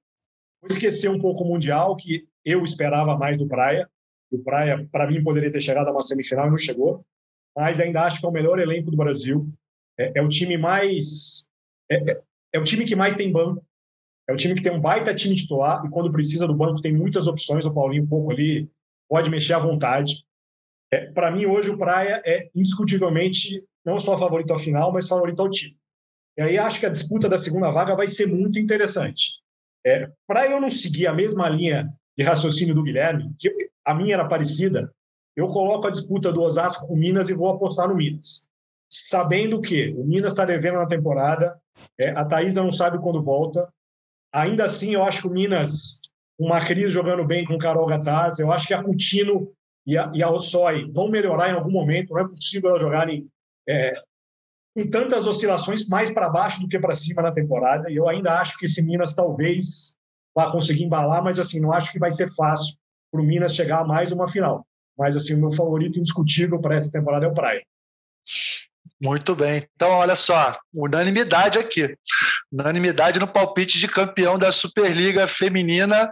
Vou 0.60 0.68
esquecer 0.68 1.08
um 1.08 1.18
pouco 1.18 1.44
o 1.44 1.46
Mundial, 1.46 1.96
que 1.96 2.26
eu 2.44 2.64
esperava 2.64 3.16
mais 3.16 3.36
do 3.36 3.46
Praia. 3.46 3.88
O 4.30 4.38
Praia, 4.38 4.86
para 4.90 5.06
mim, 5.06 5.22
poderia 5.22 5.50
ter 5.50 5.60
chegado 5.60 5.88
a 5.88 5.92
uma 5.92 6.02
semifinal 6.02 6.46
e 6.46 6.50
não 6.50 6.58
chegou. 6.58 7.04
Mas 7.56 7.80
ainda 7.80 8.02
acho 8.02 8.20
que 8.20 8.26
é 8.26 8.28
o 8.28 8.32
melhor 8.32 8.58
elenco 8.58 8.90
do 8.90 8.96
Brasil. 8.96 9.48
É, 9.98 10.18
é 10.18 10.22
o 10.22 10.28
time 10.28 10.56
mais. 10.56 11.48
É, 11.90 12.12
é, 12.12 12.22
é, 12.54 12.58
o 12.58 12.64
time 12.64 12.84
que 12.84 12.96
mais 12.96 13.14
tem 13.14 13.32
banco. 13.32 13.64
É 14.28 14.32
o 14.32 14.36
time 14.36 14.54
que 14.54 14.62
tem 14.62 14.72
um 14.72 14.80
baita 14.80 15.14
time 15.14 15.34
titular 15.34 15.84
e 15.86 15.90
quando 15.90 16.12
precisa 16.12 16.46
do 16.46 16.54
banco 16.54 16.82
tem 16.82 16.92
muitas 16.92 17.26
opções. 17.26 17.64
O 17.64 17.72
Paulinho, 17.72 18.04
um 18.04 18.08
pouco 18.08 18.30
ali, 18.30 18.70
pode 19.08 19.30
mexer 19.30 19.54
à 19.54 19.58
vontade. 19.58 20.24
É, 20.92 21.06
para 21.06 21.30
mim, 21.30 21.46
hoje, 21.46 21.70
o 21.70 21.78
Praia 21.78 22.22
é 22.24 22.50
indiscutivelmente 22.54 23.64
não 23.84 23.98
só 23.98 24.18
favorito 24.18 24.52
ao 24.52 24.58
final, 24.58 24.92
mas 24.92 25.08
favorito 25.08 25.40
ao 25.40 25.48
time. 25.48 25.76
E 26.36 26.42
aí 26.42 26.58
acho 26.58 26.78
que 26.78 26.86
a 26.86 26.90
disputa 26.90 27.28
da 27.28 27.36
segunda 27.36 27.70
vaga 27.70 27.96
vai 27.96 28.06
ser 28.06 28.26
muito 28.26 28.58
interessante. 28.58 29.40
É, 29.88 30.10
para 30.26 30.46
eu 30.46 30.60
não 30.60 30.68
seguir 30.68 31.06
a 31.06 31.14
mesma 31.14 31.48
linha 31.48 31.88
de 32.16 32.22
raciocínio 32.22 32.74
do 32.74 32.82
Guilherme, 32.82 33.32
que 33.38 33.50
a 33.84 33.94
minha 33.94 34.14
era 34.14 34.28
parecida, 34.28 34.92
eu 35.34 35.46
coloco 35.46 35.86
a 35.86 35.90
disputa 35.90 36.30
do 36.30 36.42
Osasco 36.42 36.86
com 36.86 36.94
o 36.94 36.96
Minas 36.96 37.30
e 37.30 37.34
vou 37.34 37.48
apostar 37.48 37.88
no 37.88 37.94
Minas. 37.94 38.46
Sabendo 38.90 39.60
que 39.60 39.94
o 39.94 40.04
Minas 40.04 40.32
está 40.32 40.44
devendo 40.44 40.78
na 40.78 40.86
temporada, 40.86 41.56
é, 41.98 42.10
a 42.10 42.24
Thaisa 42.24 42.62
não 42.62 42.70
sabe 42.70 42.98
quando 42.98 43.22
volta. 43.22 43.66
Ainda 44.32 44.64
assim, 44.64 44.94
eu 44.94 45.04
acho 45.04 45.22
que 45.22 45.28
o 45.28 45.32
Minas, 45.32 46.00
uma 46.38 46.60
crise 46.60 46.88
jogando 46.88 47.24
bem 47.24 47.44
com 47.44 47.54
o 47.54 47.58
Carol 47.58 47.86
Gataz, 47.86 48.38
eu 48.38 48.52
acho 48.52 48.66
que 48.66 48.74
a 48.74 48.82
Coutinho 48.82 49.50
e 49.86 49.96
a, 49.96 50.10
e 50.14 50.22
a 50.22 50.28
vão 50.92 51.08
melhorar 51.08 51.48
em 51.48 51.54
algum 51.54 51.70
momento. 51.70 52.12
Não 52.12 52.20
é 52.20 52.28
possível 52.28 52.70
elas 52.70 52.82
jogarem 52.82 53.26
é, 53.66 53.92
com 54.78 54.88
tantas 54.88 55.26
oscilações 55.26 55.88
mais 55.88 56.08
para 56.08 56.28
baixo 56.28 56.60
do 56.60 56.68
que 56.68 56.78
para 56.78 56.94
cima 56.94 57.20
na 57.20 57.32
temporada. 57.32 57.90
E 57.90 57.96
eu 57.96 58.08
ainda 58.08 58.38
acho 58.38 58.56
que 58.56 58.66
esse 58.66 58.80
Minas 58.86 59.12
talvez 59.12 59.96
vá 60.32 60.52
conseguir 60.52 60.84
embalar, 60.84 61.20
mas 61.20 61.40
assim, 61.40 61.60
não 61.60 61.72
acho 61.72 61.90
que 61.90 61.98
vai 61.98 62.12
ser 62.12 62.32
fácil 62.36 62.76
para 63.10 63.20
o 63.20 63.24
Minas 63.24 63.56
chegar 63.56 63.80
a 63.80 63.84
mais 63.84 64.12
uma 64.12 64.28
final. 64.28 64.64
Mas 64.96 65.16
assim, 65.16 65.34
o 65.34 65.40
meu 65.40 65.50
favorito 65.50 65.98
indiscutível 65.98 66.60
para 66.60 66.76
essa 66.76 66.92
temporada 66.92 67.26
é 67.26 67.28
o 67.28 67.34
Praia. 67.34 67.60
Muito 69.02 69.34
bem. 69.34 69.64
Então, 69.74 69.90
olha 69.90 70.14
só, 70.14 70.56
unanimidade 70.72 71.58
aqui. 71.58 71.96
Unanimidade 72.52 73.18
no 73.18 73.26
palpite 73.26 73.80
de 73.80 73.88
campeão 73.88 74.38
da 74.38 74.52
Superliga 74.52 75.26
Feminina, 75.26 76.08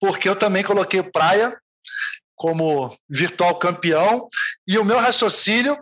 porque 0.00 0.28
eu 0.28 0.36
também 0.36 0.62
coloquei 0.62 1.00
o 1.00 1.10
Praia 1.10 1.56
como 2.36 2.96
virtual 3.08 3.58
campeão. 3.58 4.28
E 4.68 4.78
o 4.78 4.84
meu 4.84 4.98
raciocínio, 4.98 5.76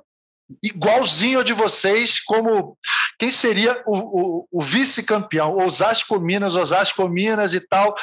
igualzinho 0.62 1.38
ao 1.38 1.44
de 1.44 1.52
vocês, 1.52 2.20
como 2.20 2.76
quem 3.18 3.30
seria 3.30 3.82
o, 3.86 3.96
o, 3.96 4.48
o 4.52 4.62
vice-campeão, 4.62 5.56
Osasco 5.58 6.20
Minas, 6.20 6.56
Osasco 6.56 7.08
Minas 7.08 7.54
e 7.54 7.60
tal 7.60 7.94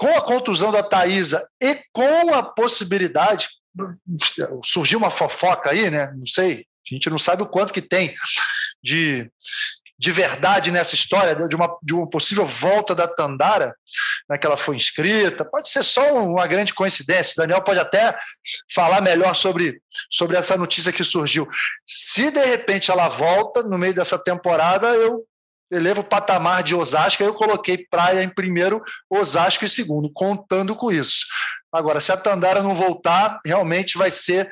com 0.00 0.08
a 0.16 0.22
contusão 0.22 0.72
da 0.72 0.82
Thaisa 0.82 1.46
e 1.60 1.78
com 1.92 2.32
a 2.32 2.42
possibilidade, 2.42 3.50
surgiu 4.64 4.98
uma 4.98 5.10
fofoca 5.10 5.70
aí, 5.70 5.90
né? 5.90 6.10
Não 6.16 6.24
sei, 6.24 6.64
a 6.90 6.94
gente 6.94 7.10
não 7.10 7.18
sabe 7.18 7.42
o 7.42 7.46
quanto 7.46 7.70
que 7.70 7.82
tem, 7.82 8.14
de, 8.82 9.30
de 10.00 10.12
verdade 10.12 10.70
nessa 10.70 10.94
história, 10.94 11.36
de 11.46 11.54
uma, 11.54 11.76
de 11.82 11.94
uma 11.94 12.08
possível 12.08 12.46
volta 12.46 12.94
da 12.94 13.06
Tandara, 13.06 13.76
né, 14.30 14.38
que 14.38 14.46
ela 14.46 14.56
foi 14.56 14.74
inscrita. 14.74 15.44
Pode 15.44 15.68
ser 15.68 15.84
só 15.84 16.14
uma 16.14 16.46
grande 16.46 16.72
coincidência. 16.72 17.34
O 17.34 17.42
Daniel 17.42 17.60
pode 17.60 17.78
até 17.78 18.18
falar 18.74 19.02
melhor 19.02 19.34
sobre, 19.34 19.78
sobre 20.10 20.38
essa 20.38 20.56
notícia 20.56 20.90
que 20.90 21.04
surgiu. 21.04 21.46
Se 21.84 22.30
de 22.30 22.42
repente 22.42 22.90
ela 22.90 23.10
volta 23.10 23.62
no 23.62 23.76
meio 23.76 23.92
dessa 23.92 24.18
temporada, 24.18 24.88
eu 24.88 25.22
elevo 25.70 26.00
o 26.00 26.04
patamar 26.04 26.62
de 26.62 26.74
Osasco, 26.74 27.22
eu 27.22 27.34
coloquei 27.34 27.86
Praia 27.90 28.22
em 28.22 28.28
primeiro, 28.30 28.82
Osasco 29.10 29.66
em 29.66 29.68
segundo, 29.68 30.10
contando 30.14 30.74
com 30.74 30.90
isso. 30.90 31.26
Agora, 31.70 32.00
se 32.00 32.10
a 32.10 32.16
Tandara 32.16 32.62
não 32.62 32.74
voltar, 32.74 33.38
realmente 33.44 33.98
vai 33.98 34.10
ser 34.10 34.50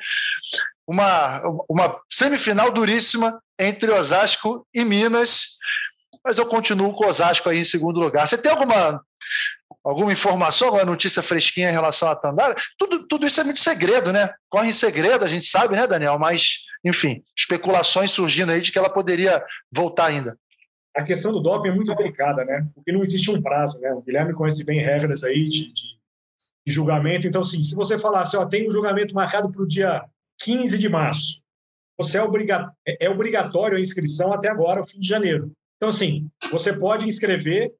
uma, 0.87 1.41
uma 1.67 1.99
semifinal 2.07 2.69
duríssima 2.69 3.41
entre 3.59 3.91
Osasco 3.91 4.65
e 4.73 4.85
Minas, 4.85 5.57
mas 6.23 6.37
eu 6.37 6.45
continuo 6.45 6.93
com 6.93 7.05
Osasco 7.05 7.49
aí 7.49 7.59
em 7.59 7.63
segundo 7.63 7.99
lugar. 7.99 8.27
Você 8.27 8.37
tem 8.37 8.51
alguma, 8.51 9.03
alguma 9.83 10.11
informação, 10.11 10.69
alguma 10.69 10.85
notícia 10.85 11.21
fresquinha 11.21 11.69
em 11.69 11.73
relação 11.73 12.09
à 12.09 12.15
Tandara? 12.15 12.55
Tudo, 12.77 13.07
tudo 13.07 13.27
isso 13.27 13.41
é 13.41 13.43
muito 13.43 13.59
segredo, 13.59 14.13
né? 14.13 14.29
Corre 14.49 14.69
em 14.69 14.73
segredo, 14.73 15.25
a 15.25 15.27
gente 15.27 15.45
sabe, 15.45 15.75
né, 15.75 15.85
Daniel? 15.85 16.17
Mas, 16.17 16.59
enfim, 16.85 17.21
especulações 17.37 18.11
surgindo 18.11 18.51
aí 18.51 18.61
de 18.61 18.71
que 18.71 18.79
ela 18.79 18.89
poderia 18.89 19.43
voltar 19.71 20.05
ainda 20.05 20.37
a 20.95 21.03
questão 21.03 21.31
do 21.31 21.39
doping 21.39 21.69
é 21.69 21.73
muito 21.73 21.95
delicada, 21.95 22.43
né? 22.43 22.67
Porque 22.73 22.91
não 22.91 23.03
existe 23.03 23.31
um 23.31 23.41
prazo, 23.41 23.79
né? 23.79 23.91
O 23.93 24.01
Guilherme 24.01 24.33
conhece 24.33 24.65
bem 24.65 24.83
regras 24.83 25.23
aí 25.23 25.45
de, 25.45 25.71
de, 25.71 25.97
de 26.65 26.73
julgamento. 26.73 27.27
Então, 27.27 27.41
assim, 27.41 27.61
se 27.63 27.75
você 27.75 27.97
falar 27.97 28.21
assim, 28.21 28.37
ó, 28.37 28.45
tem 28.45 28.67
um 28.67 28.71
julgamento 28.71 29.13
marcado 29.13 29.51
para 29.51 29.61
o 29.61 29.67
dia 29.67 30.03
15 30.39 30.77
de 30.77 30.89
março, 30.89 31.41
você 31.99 32.17
é, 32.17 32.23
obriga 32.23 32.71
é, 32.87 33.05
é 33.05 33.09
obrigatório 33.09 33.77
a 33.77 33.81
inscrição 33.81 34.31
até 34.31 34.47
agora, 34.47 34.79
o 34.79 34.87
fim 34.87 34.99
de 34.99 35.07
janeiro. 35.07 35.51
Então, 35.75 35.89
assim, 35.89 36.29
você 36.49 36.77
pode 36.77 37.07
inscrever 37.07 37.73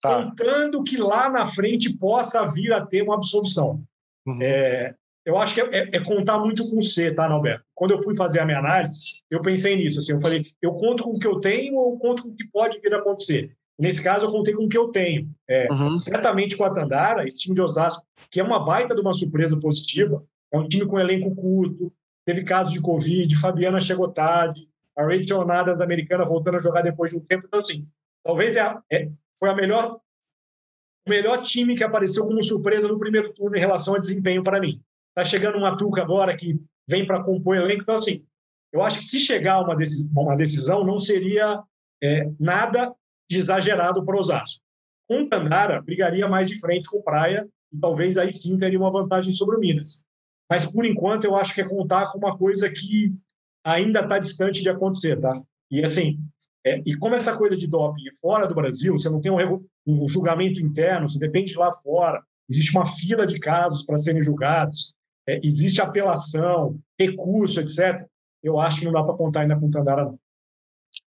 tá. 0.00 0.24
contando 0.24 0.82
que 0.82 0.96
lá 0.96 1.28
na 1.28 1.44
frente 1.44 1.94
possa 1.96 2.44
vir 2.46 2.72
a 2.72 2.84
ter 2.84 3.02
uma 3.02 3.14
absolvição. 3.14 3.82
Uhum. 4.26 4.38
É, 4.40 4.94
eu 5.26 5.36
acho 5.36 5.54
que 5.54 5.60
é, 5.60 5.68
é, 5.72 5.96
é, 5.96 6.04
contar 6.04 6.38
muito 6.38 6.68
com 6.70 6.80
C, 6.80 7.12
tá, 7.12 7.28
Norberto? 7.28 7.64
Quando 7.74 7.90
eu 7.90 8.02
fui 8.02 8.16
fazer 8.16 8.40
a 8.40 8.46
minha 8.46 8.58
análise, 8.58 9.20
eu 9.30 9.42
pensei 9.42 9.76
nisso. 9.76 10.00
Assim, 10.00 10.12
eu 10.12 10.20
falei, 10.20 10.46
eu 10.62 10.72
conto 10.72 11.04
com 11.04 11.10
o 11.10 11.18
que 11.18 11.26
eu 11.26 11.38
tenho 11.38 11.76
ou 11.76 11.98
conto 11.98 12.22
com 12.22 12.30
o 12.30 12.34
que 12.34 12.48
pode 12.48 12.80
vir 12.80 12.94
a 12.94 12.98
acontecer? 12.98 13.54
Nesse 13.78 14.02
caso, 14.02 14.26
eu 14.26 14.32
contei 14.32 14.54
com 14.54 14.64
o 14.64 14.68
que 14.68 14.78
eu 14.78 14.88
tenho. 14.88 15.28
É, 15.46 15.68
uhum. 15.70 15.94
Certamente 15.96 16.56
com 16.56 16.64
a 16.64 16.72
Tandara, 16.72 17.26
esse 17.26 17.40
time 17.40 17.54
de 17.54 17.60
Osasco, 17.60 18.06
que 18.30 18.40
é 18.40 18.42
uma 18.42 18.64
baita 18.64 18.94
de 18.94 19.02
uma 19.02 19.12
surpresa 19.12 19.60
positiva, 19.60 20.24
é 20.50 20.58
um 20.58 20.66
time 20.66 20.86
com 20.86 20.98
elenco 20.98 21.34
curto, 21.34 21.92
teve 22.26 22.42
casos 22.42 22.72
de 22.72 22.80
Covid, 22.80 23.34
Fabiana 23.36 23.80
chegou 23.80 24.10
tarde, 24.10 24.68
a 24.96 25.04
Rachel 25.04 25.46
Nadas 25.46 25.80
americana 25.80 26.24
voltando 26.24 26.56
a 26.56 26.60
jogar 26.60 26.82
depois 26.82 27.10
de 27.10 27.16
um 27.16 27.20
tempo. 27.20 27.46
Então, 27.46 27.60
assim, 27.60 27.88
talvez 28.22 28.56
é, 28.56 28.60
a, 28.60 28.82
é 28.90 29.08
foi 29.38 29.48
a 29.48 29.54
melhor, 29.54 30.00
o 31.06 31.10
melhor 31.10 31.42
time 31.42 31.76
que 31.76 31.84
apareceu 31.84 32.24
como 32.26 32.42
surpresa 32.42 32.88
no 32.88 32.98
primeiro 32.98 33.32
turno 33.32 33.56
em 33.56 33.60
relação 33.60 33.94
a 33.94 33.98
desempenho 33.98 34.42
para 34.42 34.60
mim. 34.60 34.82
Está 35.10 35.22
chegando 35.22 35.58
uma 35.58 35.76
Tuca 35.76 36.02
agora 36.02 36.36
que 36.36 36.60
vem 36.88 37.06
para 37.06 37.22
compor 37.22 37.56
elenco. 37.56 37.82
Então, 37.82 37.96
assim, 37.96 38.24
eu 38.72 38.82
acho 38.82 38.98
que 38.98 39.04
se 39.04 39.20
chegar 39.20 39.60
uma 39.60 39.76
decisão, 39.76 40.22
uma 40.22 40.36
decisão 40.36 40.84
não 40.84 40.98
seria 40.98 41.62
é, 42.02 42.30
nada 42.40 42.94
de 43.28 43.38
exagerado 43.38 44.04
para 44.04 44.18
Osasco. 44.18 44.64
Com 45.08 45.28
Tandara, 45.28 45.80
brigaria 45.80 46.26
mais 46.28 46.48
de 46.48 46.58
frente 46.58 46.88
com 46.88 47.02
Praia 47.02 47.48
e 47.72 47.78
talvez 47.78 48.18
aí 48.18 48.32
sim 48.32 48.58
teria 48.58 48.78
uma 48.78 48.90
vantagem 48.90 49.32
sobre 49.32 49.56
o 49.56 49.60
Minas. 49.60 50.05
Mas, 50.48 50.70
por 50.72 50.84
enquanto, 50.84 51.24
eu 51.24 51.36
acho 51.36 51.54
que 51.54 51.60
é 51.60 51.68
contar 51.68 52.10
com 52.10 52.18
uma 52.18 52.36
coisa 52.36 52.70
que 52.70 53.14
ainda 53.64 54.00
está 54.00 54.18
distante 54.18 54.62
de 54.62 54.70
acontecer, 54.70 55.18
tá? 55.18 55.40
E, 55.70 55.82
assim, 55.82 56.18
é, 56.64 56.80
e 56.84 56.96
como 56.96 57.14
essa 57.14 57.36
coisa 57.36 57.56
de 57.56 57.66
doping 57.66 58.08
é 58.08 58.14
fora 58.20 58.46
do 58.46 58.54
Brasil, 58.54 58.92
você 58.92 59.08
não 59.08 59.20
tem 59.20 59.32
um, 59.32 59.64
um 59.86 60.08
julgamento 60.08 60.60
interno, 60.60 61.08
você 61.08 61.18
depende 61.18 61.52
de 61.52 61.58
lá 61.58 61.72
fora, 61.72 62.22
existe 62.48 62.76
uma 62.76 62.86
fila 62.86 63.26
de 63.26 63.38
casos 63.38 63.84
para 63.84 63.98
serem 63.98 64.22
julgados, 64.22 64.92
é, 65.28 65.40
existe 65.42 65.80
apelação, 65.80 66.78
recurso, 66.98 67.60
etc., 67.60 68.06
eu 68.42 68.60
acho 68.60 68.78
que 68.78 68.84
não 68.84 68.92
dá 68.92 69.02
para 69.02 69.16
contar 69.16 69.40
ainda 69.40 69.58
com 69.58 69.66
o 69.66 69.70
Tandara, 69.70 70.04
não. 70.04 70.18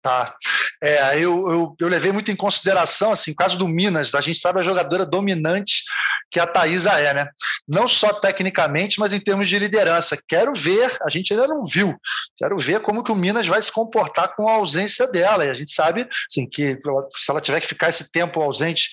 Tá. 0.02 0.36
É, 0.82 1.18
eu, 1.18 1.52
eu, 1.52 1.76
eu, 1.78 1.88
levei 1.90 2.12
muito 2.12 2.32
em 2.32 2.36
consideração, 2.36 3.12
assim, 3.12 3.32
o 3.32 3.36
caso 3.36 3.58
do 3.58 3.68
Minas, 3.68 4.16
a 4.16 4.22
gente 4.22 4.40
sabe 4.40 4.62
a 4.62 4.64
jogadora 4.64 5.06
dominante 5.06 5.84
que 6.32 6.40
a 6.40 6.48
Thaisa 6.48 6.94
é, 6.94 7.14
né? 7.14 7.28
Não 7.68 7.86
só 7.86 8.14
tecnicamente, 8.14 9.00
mas 9.00 9.12
em 9.12 9.20
termos 9.20 9.50
de 9.50 9.60
liderança. 9.60 10.18
Quero 10.28 10.54
ver, 10.54 10.98
a 11.04 11.10
gente 11.10 11.34
ainda 11.34 11.48
não 11.48 11.66
viu, 11.66 12.00
quero 12.38 12.58
ver 12.58 12.80
como 12.80 13.04
que 13.04 13.12
o 13.12 13.16
Minas 13.16 13.46
vai 13.46 13.62
se 13.62 13.72
comportar 13.72 14.36
com 14.36 14.48
a 14.48 14.54
ausência 14.54 15.06
dela. 15.08 15.46
E 15.46 15.50
a 15.50 15.54
gente 15.54 15.72
sabe, 15.72 16.08
assim, 16.30 16.48
que 16.48 16.78
se 17.16 17.30
ela 17.30 17.42
tiver 17.42 17.60
que 17.60 17.68
ficar 17.68 17.90
esse 17.90 18.10
tempo 18.12 18.42
ausente, 18.42 18.90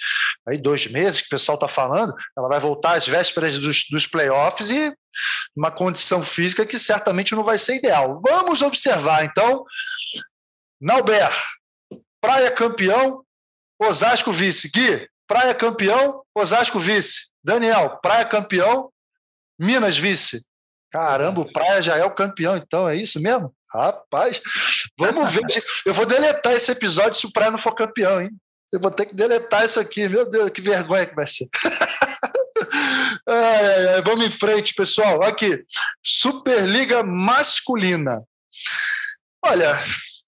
aí 0.49 0.59
dois 0.59 0.89
meses, 0.89 1.21
que 1.21 1.27
o 1.27 1.31
pessoal 1.31 1.55
está 1.55 1.69
falando, 1.69 2.13
ela 2.37 2.49
vai 2.49 2.59
voltar 2.59 2.97
às 2.97 3.07
vésperas 3.07 3.59
dos, 3.59 3.85
dos 3.91 4.07
playoffs 4.07 4.71
e 4.71 4.93
uma 5.55 5.71
condição 5.71 6.23
física 6.23 6.67
que 6.67 6.79
certamente 6.79 7.35
não 7.35 7.45
vai 7.45 7.59
ser 7.59 7.77
ideal. 7.77 8.21
Vamos 8.27 8.61
observar, 8.61 9.25
então, 9.25 9.65
Nauber, 10.81 11.31
Praia 12.27 12.51
campeão, 12.51 13.25
Osasco 13.81 14.33
vice. 14.33 14.69
Gui, 14.69 15.09
Praia 15.29 15.55
campeão, 15.55 16.25
Osasco 16.35 16.77
vice. 16.77 17.31
Daniel, 17.41 18.01
Praia 18.03 18.25
campeão, 18.25 18.91
Minas 19.57 19.97
vice. 19.97 20.45
Caramba, 20.91 21.43
o 21.43 21.53
Praia 21.53 21.81
já 21.81 21.97
é 21.97 22.05
o 22.05 22.11
campeão, 22.11 22.57
então 22.57 22.89
é 22.89 22.97
isso 22.97 23.21
mesmo? 23.21 23.55
Rapaz, 23.73 24.41
vamos 24.99 25.33
ver. 25.33 25.43
Eu 25.85 25.95
vou 25.95 26.05
deletar 26.05 26.53
esse 26.53 26.73
episódio 26.73 27.15
se 27.15 27.27
o 27.27 27.33
Praia 27.33 27.53
não 27.53 27.59
for 27.59 27.77
campeão, 27.77 28.21
hein? 28.21 28.31
Eu 28.73 28.81
vou 28.81 28.91
ter 28.91 29.07
que 29.07 29.15
deletar 29.15 29.65
isso 29.65 29.79
aqui. 29.79 30.09
Meu 30.09 30.29
Deus, 30.29 30.51
que 30.51 30.61
vergonha 30.61 31.07
que 31.07 31.15
vai 31.15 31.29
ser. 31.29 31.47
ai, 33.29 33.89
ai, 33.95 34.03
vamos 34.03 34.25
em 34.25 34.31
frente, 34.33 34.75
pessoal. 34.75 35.23
Aqui, 35.23 35.65
Superliga 36.03 37.05
Masculina. 37.05 38.21
Olha, 39.45 39.79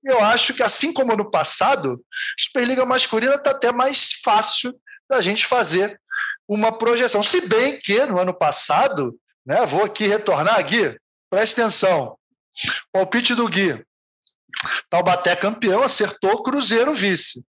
eu 0.04 0.20
acho 0.22 0.54
que, 0.54 0.62
assim 0.62 0.92
como 0.92 1.16
no 1.16 1.30
passado, 1.30 2.02
Superliga 2.38 2.86
Masculina 2.86 3.34
está 3.34 3.50
até 3.50 3.72
mais 3.72 4.12
fácil 4.24 4.74
da 5.08 5.20
gente 5.20 5.46
fazer 5.46 6.00
uma 6.48 6.72
projeção. 6.72 7.22
Se 7.22 7.46
bem 7.46 7.80
que 7.80 8.04
no 8.06 8.18
ano 8.18 8.34
passado, 8.34 9.18
né, 9.46 9.64
vou 9.66 9.84
aqui 9.84 10.06
retornar, 10.06 10.62
Gui, 10.64 10.98
presta 11.30 11.62
atenção. 11.62 12.16
Palpite 12.92 13.34
do 13.34 13.48
Gui. 13.48 13.84
Taubaté 14.90 15.36
campeão, 15.36 15.82
acertou, 15.82 16.42
Cruzeiro 16.42 16.92
vice. 16.94 17.44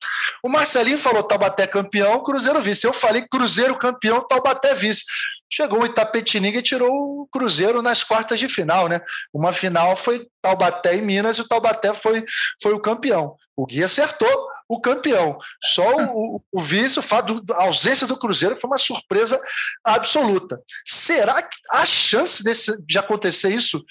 O 0.43 0.49
Marcelinho 0.49 0.97
falou 0.97 1.23
Taubaté 1.23 1.65
campeão, 1.65 2.21
Cruzeiro 2.23 2.59
vice. 2.59 2.85
Eu 2.85 2.91
falei 2.91 3.25
Cruzeiro 3.27 3.77
campeão, 3.77 4.25
Taubaté 4.27 4.73
vice. 4.73 5.03
Chegou 5.49 5.81
o 5.81 5.85
Itapetininga 5.85 6.59
e 6.59 6.63
tirou 6.63 7.21
o 7.21 7.27
Cruzeiro 7.27 7.81
nas 7.81 8.03
quartas 8.03 8.39
de 8.39 8.49
final, 8.49 8.87
né? 8.87 8.99
Uma 9.33 9.53
final 9.53 9.95
foi 9.95 10.27
Taubaté 10.41 10.95
e 10.97 11.01
Minas 11.01 11.37
e 11.37 11.41
o 11.41 11.47
Taubaté 11.47 11.93
foi, 11.93 12.25
foi 12.61 12.73
o 12.73 12.79
campeão. 12.79 13.35
O 13.55 13.65
Gui 13.65 13.83
acertou 13.83 14.47
o 14.67 14.79
campeão. 14.81 15.37
Só 15.63 15.95
o, 16.05 16.43
o 16.51 16.61
vice, 16.61 16.99
o 16.99 17.03
fato 17.03 17.41
da 17.41 17.61
ausência 17.61 18.05
do 18.05 18.19
Cruzeiro 18.19 18.59
foi 18.59 18.69
uma 18.69 18.77
surpresa 18.77 19.39
absoluta. 19.83 20.61
Será 20.85 21.41
que 21.41 21.57
há 21.71 21.85
chance 21.85 22.43
desse, 22.43 22.77
de 22.85 22.97
acontecer 22.97 23.49
isso 23.49 23.83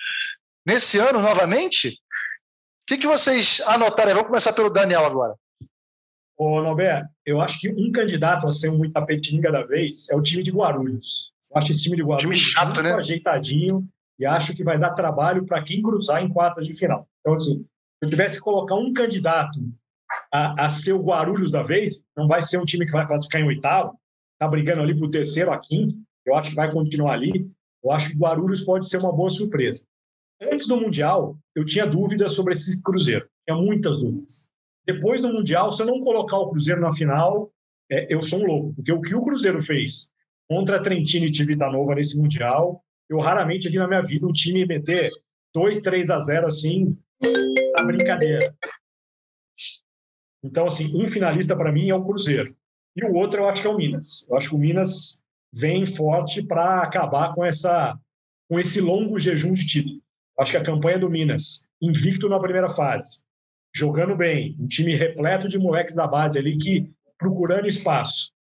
nesse 0.67 0.99
ano 0.99 1.21
novamente? 1.21 1.89
O 1.89 2.87
que, 2.87 2.99
que 2.99 3.07
vocês 3.07 3.61
anotaram? 3.67 4.13
Vamos 4.13 4.29
começar 4.29 4.53
pelo 4.53 4.71
Daniel 4.71 5.07
agora. 5.07 5.35
Ô, 6.37 6.61
Norberto, 6.61 7.09
eu 7.25 7.41
acho 7.41 7.59
que 7.59 7.71
um 7.71 7.91
candidato 7.91 8.47
a 8.47 8.51
ser 8.51 8.69
um 8.69 8.85
Itapetininga 8.85 9.51
da 9.51 9.65
vez 9.65 10.11
é 10.11 10.15
o 10.15 10.23
time 10.23 10.43
de 10.43 10.53
Guarulhos. 10.53 11.33
Acho 11.55 11.73
esse 11.73 11.83
time 11.83 11.97
de 11.97 12.03
Guarulhos 12.03 12.41
chato, 12.41 12.67
muito 12.67 12.83
né? 12.83 12.95
ajeitadinho 12.95 13.89
e 14.19 14.27
acho 14.27 14.55
que 14.55 14.65
vai 14.65 14.79
dar 14.79 14.93
trabalho 14.93 15.45
para 15.45 15.63
quem 15.63 15.83
cruzar 15.83 16.23
em 16.23 16.29
quartas 16.29 16.67
de 16.67 16.75
final. 16.75 17.09
Então, 17.21 17.35
assim, 17.35 17.55
se 17.55 17.67
eu 18.03 18.11
tivesse 18.11 18.39
que 18.39 18.45
colocar 18.45 18.75
um 18.75 18.93
candidato 18.93 19.59
a, 20.33 20.67
a 20.67 20.71
ser 20.71 20.93
o 20.93 21.03
Guarulhos 21.03 21.53
da 21.53 21.63
vez, 21.63 22.05
não 22.17 22.27
vai 22.27 22.43
ser 22.43 22.59
um 22.59 22.65
time 22.65 22.85
que 22.85 22.93
vai 22.93 23.07
classificar 23.07 23.41
em 23.41 23.47
oitavo, 23.47 23.99
está 24.35 24.49
brigando 24.49 24.83
ali 24.83 24.95
para 24.95 25.07
o 25.07 25.11
terceiro 25.11 25.53
a 25.53 25.59
quinto, 25.59 25.97
eu 26.27 26.35
acho 26.35 26.51
que 26.51 26.57
vai 26.57 26.71
continuar 26.71 27.13
ali. 27.13 27.49
Eu 27.83 27.93
acho 27.93 28.11
que 28.11 28.17
o 28.17 28.19
Guarulhos 28.19 28.63
pode 28.63 28.89
ser 28.89 28.99
uma 28.99 29.13
boa 29.13 29.31
surpresa. 29.31 29.87
Antes 30.43 30.67
do 30.67 30.79
Mundial, 30.79 31.39
eu 31.55 31.65
tinha 31.65 31.87
dúvidas 31.87 32.33
sobre 32.33 32.53
esse 32.53 32.83
Cruzeiro. 32.83 33.27
Tinha 33.49 33.57
muitas 33.57 33.99
dúvidas. 33.99 34.49
Depois 34.85 35.23
do 35.23 35.33
Mundial, 35.33 35.71
se 35.71 35.83
eu 35.83 35.87
não 35.87 36.01
colocar 36.01 36.37
o 36.37 36.49
Cruzeiro 36.49 36.81
na 36.81 36.93
final, 36.93 37.51
é, 37.91 38.13
eu 38.13 38.21
sou 38.23 38.41
um 38.41 38.47
louco. 38.47 38.75
Porque 38.75 38.93
o 38.93 39.01
que 39.01 39.15
o 39.15 39.23
Cruzeiro 39.23 39.63
fez 39.63 40.11
contra 40.49 40.83
Trentino 40.83 41.27
e 41.27 41.31
Tivita 41.31 41.71
Nova 41.71 41.95
nesse 41.95 42.19
Mundial. 42.19 42.83
Eu 43.09 43.19
raramente 43.19 43.69
vi 43.69 43.79
na 43.79 43.89
minha 43.89 44.03
vida 44.03 44.27
um 44.27 44.33
time 44.33 44.67
meter 44.67 45.11
2, 45.55 45.81
3 45.83 46.11
a 46.11 46.19
0 46.19 46.47
assim, 46.47 46.97
na 47.77 47.85
brincadeira. 47.85 48.55
Então, 50.43 50.67
assim, 50.67 50.95
um 50.95 51.09
finalista 51.09 51.57
para 51.57 51.73
mim 51.73 51.89
é 51.89 51.95
o 51.95 52.05
Cruzeiro. 52.05 52.55
E 52.95 53.05
o 53.05 53.15
outro 53.15 53.41
eu 53.41 53.49
acho 53.49 53.63
que 53.63 53.69
é 53.69 53.71
o 53.71 53.77
Minas. 53.77 54.27
Eu 54.29 54.37
acho 54.37 54.51
que 54.51 54.55
o 54.55 54.59
Minas 54.59 55.25
vem 55.53 55.85
forte 55.85 56.47
para 56.47 56.83
acabar 56.83 57.35
com 57.35 57.45
essa 57.45 57.99
com 58.49 58.61
esse 58.61 58.81
longo 58.81 59.19
jejum 59.19 59.55
de 59.55 59.67
título. 59.67 60.01
Acho 60.39 60.53
que 60.53 60.57
a 60.59 60.63
campanha 60.63 60.99
do 60.99 61.11
Minas, 61.11 61.69
invicto 61.83 62.29
na 62.29 62.39
primeira 62.39 62.69
fase, 62.69 63.25
jogando 63.75 64.15
bem, 64.15 64.57
um 64.61 64.69
time 64.69 64.95
repleto 64.95 65.49
de 65.49 65.59
moleques 65.59 65.97
da 65.97 66.07
base 66.07 66.39
ali 66.39 66.57
que 66.57 66.89
procurando 67.19 67.67
espaço. 67.67 68.33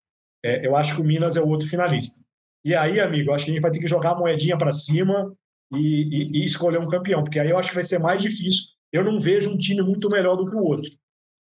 É, 0.45 0.67
eu 0.67 0.77
acho 0.77 0.95
que 0.95 1.01
o 1.01 1.05
Minas 1.05 1.37
é 1.37 1.41
o 1.41 1.49
outro 1.49 1.67
finalista. 1.67 2.23
E 2.63 2.75
aí, 2.75 3.01
amigo, 3.01 3.33
acho 3.33 3.47
que 3.47 3.51
a 3.51 3.55
gente 3.55 3.63
vai 3.63 3.71
ter 3.71 3.81
que 3.81 3.87
jogar 3.87 4.11
a 4.11 4.19
moedinha 4.19 4.59
para 4.59 4.73
cima 4.73 5.35
e, 5.73 5.79
e, 5.79 6.39
e, 6.39 6.45
escolher 6.45 6.79
um 6.79 6.87
campeão, 6.87 7.25
porque 7.25 7.41
aí 7.41 7.49
eu 7.49 7.59
acho 7.59 7.71
que 7.71 7.75
vai 7.75 7.83
ser 7.83 7.99
mais 7.99 8.21
difícil. 8.21 8.75
Eu 8.93 9.03
não 9.03 9.19
vejo 9.19 9.51
um 9.51 9.57
time 9.57 9.83
muito 9.83 10.09
melhor 10.09 10.37
do 10.37 10.49
que 10.49 10.55
o 10.55 10.63
outro. 10.63 10.91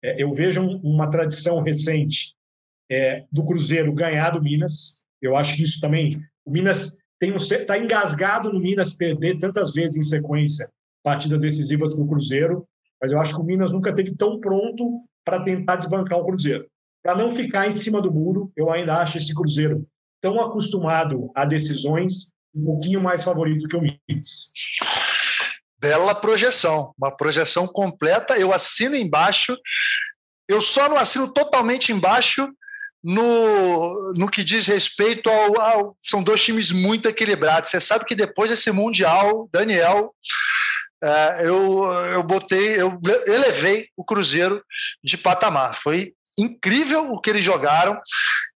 É, 0.04 0.22
eu 0.22 0.34
vejo 0.34 0.62
um, 0.62 0.80
uma 0.82 1.10
tradição 1.10 1.62
recente 1.62 2.36
é, 2.92 3.26
do 3.32 3.46
Cruzeiro 3.46 3.94
ganhar 3.94 4.32
do 4.32 4.42
Minas. 4.42 5.04
Eu 5.22 5.36
acho 5.38 5.56
que 5.56 5.64
isso 5.64 5.80
também. 5.80 6.22
O 6.46 6.52
Minas 6.52 7.00
tem 7.20 7.32
um 7.32 7.38
está 7.38 7.78
engasgado 7.78 8.52
no 8.52 8.60
Minas 8.60 8.96
perder 8.96 9.40
tantas 9.40 9.74
vezes 9.74 9.98
em 9.98 10.04
sequência 10.04 10.70
partidas 11.04 11.42
decisivas 11.42 11.94
para 11.94 12.04
o 12.04 12.08
Cruzeiro, 12.08 12.66
mas 13.02 13.12
eu 13.12 13.20
acho 13.20 13.34
que 13.36 13.42
o 13.42 13.46
Minas 13.46 13.72
nunca 13.72 13.94
teve 13.94 14.16
tão 14.16 14.40
pronto 14.40 15.02
para 15.26 15.44
tentar 15.44 15.78
desbancar 15.78 16.20
o 16.20 16.26
Cruzeiro. 16.26 16.68
Para 17.04 17.16
não 17.16 17.34
ficar 17.34 17.68
em 17.68 17.76
cima 17.76 18.02
do 18.02 18.12
muro, 18.12 18.52
eu 18.56 18.72
ainda 18.72 18.98
acho 18.98 19.18
esse 19.18 19.34
Cruzeiro 19.34 19.88
tão 20.22 20.40
acostumado 20.42 21.32
a 21.34 21.46
decisões 21.46 22.34
um 22.54 22.66
pouquinho 22.66 23.02
mais 23.02 23.24
favorito 23.24 23.68
que 23.68 23.76
o 23.76 23.82
Minas. 23.82 24.52
Bela 25.80 26.14
projeção, 26.14 26.94
uma 26.98 27.16
projeção 27.16 27.68
completa. 27.68 28.38
Eu 28.38 28.52
assino 28.52 28.96
embaixo. 28.96 29.58
Eu 30.48 30.62
só 30.62 30.90
não 30.90 30.98
assino 30.98 31.32
totalmente 31.32 31.94
embaixo 31.94 32.50
no, 33.04 34.14
no 34.14 34.30
que 34.30 34.44
diz 34.44 34.68
respeito 34.68 35.30
ao, 35.30 35.60
ao, 35.60 35.98
São 36.02 36.22
dois 36.22 36.44
times 36.44 36.72
muito 36.72 37.08
equilibrados. 37.08 37.70
Você 37.70 37.80
sabe 37.80 38.04
que 38.06 38.16
depois 38.16 38.50
desse 38.50 38.72
Mundial, 38.72 39.48
Daniel, 39.54 40.14
é, 41.02 41.48
eu, 41.48 41.84
eu 42.14 42.24
botei, 42.24 42.82
eu 42.82 43.00
elevei 43.26 43.88
o 43.96 44.04
Cruzeiro 44.04 44.62
de 45.02 45.18
patamar. 45.18 45.76
Foi 45.76 46.14
incrível 46.42 47.12
o 47.12 47.20
que 47.20 47.30
eles 47.30 47.44
jogaram. 47.44 48.00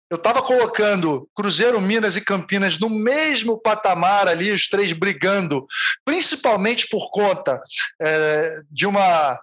Eu 0.09 0.17
estava 0.17 0.41
colocando 0.41 1.27
Cruzeiro, 1.35 1.81
Minas 1.81 2.15
e 2.15 2.21
Campinas 2.21 2.77
no 2.77 2.89
mesmo 2.89 3.59
patamar 3.59 4.27
ali, 4.27 4.51
os 4.51 4.67
três 4.67 4.93
brigando, 4.93 5.65
principalmente 6.05 6.87
por 6.87 7.09
conta 7.09 7.59
é, 7.99 8.59
de 8.69 8.85
uma 8.85 9.39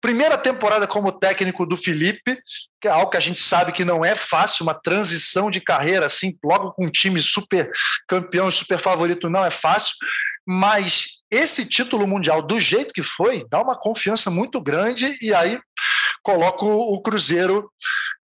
primeira 0.00 0.36
temporada 0.38 0.86
como 0.86 1.12
técnico 1.12 1.66
do 1.66 1.76
Felipe, 1.76 2.38
que 2.80 2.88
é 2.88 2.90
algo 2.90 3.10
que 3.10 3.16
a 3.16 3.20
gente 3.20 3.38
sabe 3.38 3.72
que 3.72 3.84
não 3.84 4.04
é 4.04 4.16
fácil, 4.16 4.62
uma 4.62 4.74
transição 4.74 5.50
de 5.50 5.60
carreira 5.60 6.06
assim, 6.06 6.36
logo 6.42 6.72
com 6.72 6.86
um 6.86 6.90
time 6.90 7.20
super 7.20 7.70
campeão 8.08 8.48
e 8.48 8.52
super 8.52 8.78
favorito 8.78 9.28
não 9.28 9.44
é 9.44 9.50
fácil, 9.50 9.94
mas 10.46 11.20
esse 11.30 11.64
título 11.64 12.06
mundial 12.06 12.42
do 12.42 12.58
jeito 12.58 12.94
que 12.94 13.02
foi, 13.02 13.46
dá 13.48 13.62
uma 13.62 13.78
confiança 13.78 14.30
muito 14.30 14.60
grande 14.60 15.16
e 15.20 15.34
aí 15.34 15.60
coloco 16.22 16.66
o 16.66 17.00
Cruzeiro 17.00 17.70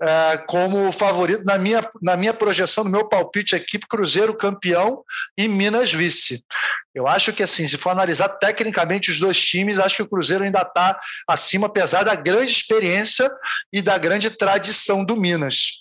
é, 0.02 0.38
como 0.46 0.92
favorito 0.92 1.44
na 1.44 1.58
minha, 1.58 1.82
na 2.02 2.16
minha 2.16 2.34
projeção, 2.34 2.84
no 2.84 2.90
meu 2.90 3.08
palpite 3.08 3.54
aqui, 3.54 3.78
Cruzeiro 3.78 4.36
campeão 4.36 5.02
e 5.36 5.48
Minas 5.48 5.92
vice. 5.92 6.44
Eu 6.94 7.06
acho 7.06 7.32
que, 7.32 7.42
assim, 7.42 7.66
se 7.66 7.76
for 7.76 7.90
analisar 7.90 8.28
tecnicamente 8.28 9.10
os 9.10 9.18
dois 9.18 9.38
times, 9.38 9.78
acho 9.78 9.96
que 9.96 10.02
o 10.02 10.08
Cruzeiro 10.08 10.44
ainda 10.44 10.62
está 10.62 10.98
acima, 11.28 11.66
apesar 11.66 12.04
da 12.04 12.14
grande 12.14 12.50
experiência 12.50 13.30
e 13.72 13.82
da 13.82 13.98
grande 13.98 14.30
tradição 14.30 15.04
do 15.04 15.16
Minas. 15.16 15.78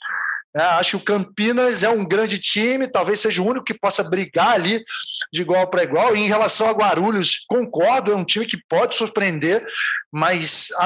É, 0.55 0.61
acho 0.61 0.91
que 0.91 1.03
o 1.03 1.05
Campinas 1.05 1.83
é 1.83 1.89
um 1.89 2.05
grande 2.05 2.39
time, 2.39 2.87
talvez 2.87 3.19
seja 3.19 3.41
o 3.41 3.45
único 3.45 3.65
que 3.65 3.73
possa 3.73 4.01
brigar 4.03 4.51
ali 4.51 4.83
de 5.31 5.41
igual 5.41 5.67
para 5.67 5.83
igual. 5.83 6.15
E 6.15 6.19
em 6.21 6.27
relação 6.27 6.69
a 6.69 6.73
Guarulhos, 6.73 7.43
concordo, 7.47 8.11
é 8.11 8.15
um 8.15 8.23
time 8.23 8.45
que 8.45 8.57
pode 8.69 8.95
surpreender, 8.95 9.65
mas 10.09 10.69
a, 10.77 10.85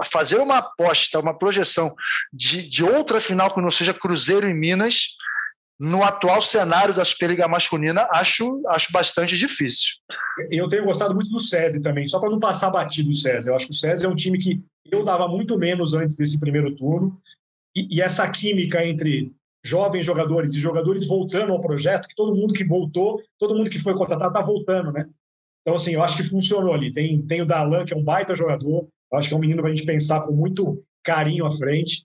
a 0.00 0.04
fazer 0.04 0.38
uma 0.38 0.58
aposta, 0.58 1.20
uma 1.20 1.36
projeção 1.36 1.94
de, 2.32 2.68
de 2.68 2.82
outra 2.82 3.20
final 3.20 3.54
que 3.54 3.60
não 3.60 3.70
seja 3.70 3.94
Cruzeiro 3.94 4.48
e 4.48 4.54
Minas, 4.54 5.16
no 5.78 6.02
atual 6.02 6.42
cenário 6.42 6.92
da 6.92 7.04
Superliga 7.04 7.46
Masculina, 7.46 8.08
acho, 8.10 8.60
acho 8.66 8.90
bastante 8.90 9.38
difícil. 9.38 9.94
Eu 10.50 10.66
tenho 10.66 10.84
gostado 10.84 11.14
muito 11.14 11.30
do 11.30 11.38
SESI 11.38 11.80
também, 11.80 12.08
só 12.08 12.18
para 12.18 12.30
não 12.30 12.40
passar 12.40 12.70
batido 12.70 13.10
o 13.10 13.14
SESI. 13.14 13.48
Eu 13.48 13.54
acho 13.54 13.66
que 13.66 13.72
o 13.72 13.76
SESI 13.76 14.04
é 14.04 14.08
um 14.08 14.16
time 14.16 14.38
que 14.38 14.60
eu 14.90 15.04
dava 15.04 15.28
muito 15.28 15.56
menos 15.56 15.94
antes 15.94 16.16
desse 16.16 16.40
primeiro 16.40 16.74
turno. 16.74 17.16
E, 17.78 17.96
e 17.96 18.02
essa 18.02 18.28
química 18.28 18.84
entre 18.84 19.32
jovens 19.64 20.04
jogadores 20.04 20.54
e 20.54 20.58
jogadores 20.58 21.06
voltando 21.06 21.52
ao 21.52 21.60
projeto, 21.60 22.08
que 22.08 22.14
todo 22.14 22.34
mundo 22.34 22.54
que 22.54 22.64
voltou, 22.64 23.22
todo 23.38 23.54
mundo 23.54 23.70
que 23.70 23.78
foi 23.78 23.94
contratado 23.94 24.30
está 24.30 24.40
voltando, 24.40 24.92
né? 24.92 25.06
Então, 25.62 25.76
assim, 25.76 25.92
eu 25.92 26.02
acho 26.02 26.16
que 26.16 26.24
funcionou 26.24 26.72
ali. 26.72 26.92
Tem, 26.92 27.20
tem 27.22 27.42
o 27.42 27.46
Dalan, 27.46 27.84
que 27.84 27.92
é 27.92 27.96
um 27.96 28.02
baita 28.02 28.34
jogador, 28.34 28.88
eu 29.12 29.18
acho 29.18 29.28
que 29.28 29.34
é 29.34 29.36
um 29.36 29.40
menino 29.40 29.60
para 29.60 29.70
a 29.70 29.74
gente 29.74 29.86
pensar 29.86 30.22
com 30.22 30.32
muito 30.32 30.82
carinho 31.04 31.44
à 31.44 31.50
frente. 31.50 32.04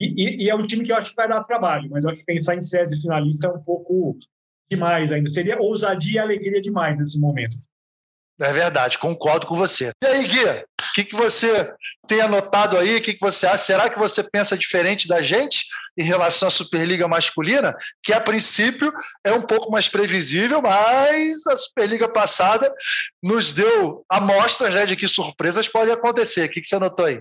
E, 0.00 0.06
e, 0.06 0.44
e, 0.44 0.50
é 0.50 0.54
um 0.54 0.66
time 0.66 0.84
que 0.84 0.92
eu 0.92 0.96
acho 0.96 1.10
que 1.10 1.16
vai 1.16 1.28
dar 1.28 1.44
trabalho, 1.44 1.88
mas 1.90 2.04
eu 2.04 2.10
acho 2.10 2.20
que 2.20 2.26
pensar 2.26 2.56
em 2.56 2.60
SESI 2.60 3.00
finalista 3.00 3.46
é 3.46 3.50
um 3.50 3.62
pouco 3.62 4.16
demais 4.70 5.12
ainda. 5.12 5.28
Seria 5.28 5.60
ousadia 5.60 6.16
e 6.16 6.18
alegria 6.18 6.60
demais 6.60 6.98
nesse 6.98 7.20
momento. 7.20 7.56
É 8.40 8.52
verdade, 8.52 8.98
concordo 8.98 9.46
com 9.46 9.54
você. 9.54 9.90
E 10.02 10.06
aí, 10.06 10.26
Gui, 10.26 10.44
o 10.44 10.73
que, 10.94 11.04
que 11.04 11.16
você 11.16 11.72
tem 12.06 12.20
anotado 12.20 12.78
aí? 12.78 12.96
O 12.96 13.02
que, 13.02 13.14
que 13.14 13.20
você 13.20 13.46
acha? 13.46 13.64
Será 13.64 13.90
que 13.90 13.98
você 13.98 14.22
pensa 14.22 14.56
diferente 14.56 15.08
da 15.08 15.22
gente 15.22 15.66
em 15.98 16.04
relação 16.04 16.48
à 16.48 16.50
Superliga 16.50 17.08
masculina? 17.08 17.74
Que 18.02 18.12
a 18.12 18.20
princípio 18.20 18.92
é 19.24 19.32
um 19.32 19.42
pouco 19.42 19.70
mais 19.72 19.88
previsível, 19.88 20.62
mas 20.62 21.46
a 21.46 21.56
Superliga 21.56 22.08
passada 22.08 22.72
nos 23.22 23.52
deu 23.52 24.04
amostras 24.08 24.74
né, 24.74 24.86
de 24.86 24.96
que 24.96 25.08
surpresas 25.08 25.68
podem 25.68 25.92
acontecer. 25.92 26.44
O 26.44 26.50
que, 26.50 26.60
que 26.60 26.68
você 26.68 26.76
anotou 26.76 27.06
aí? 27.06 27.20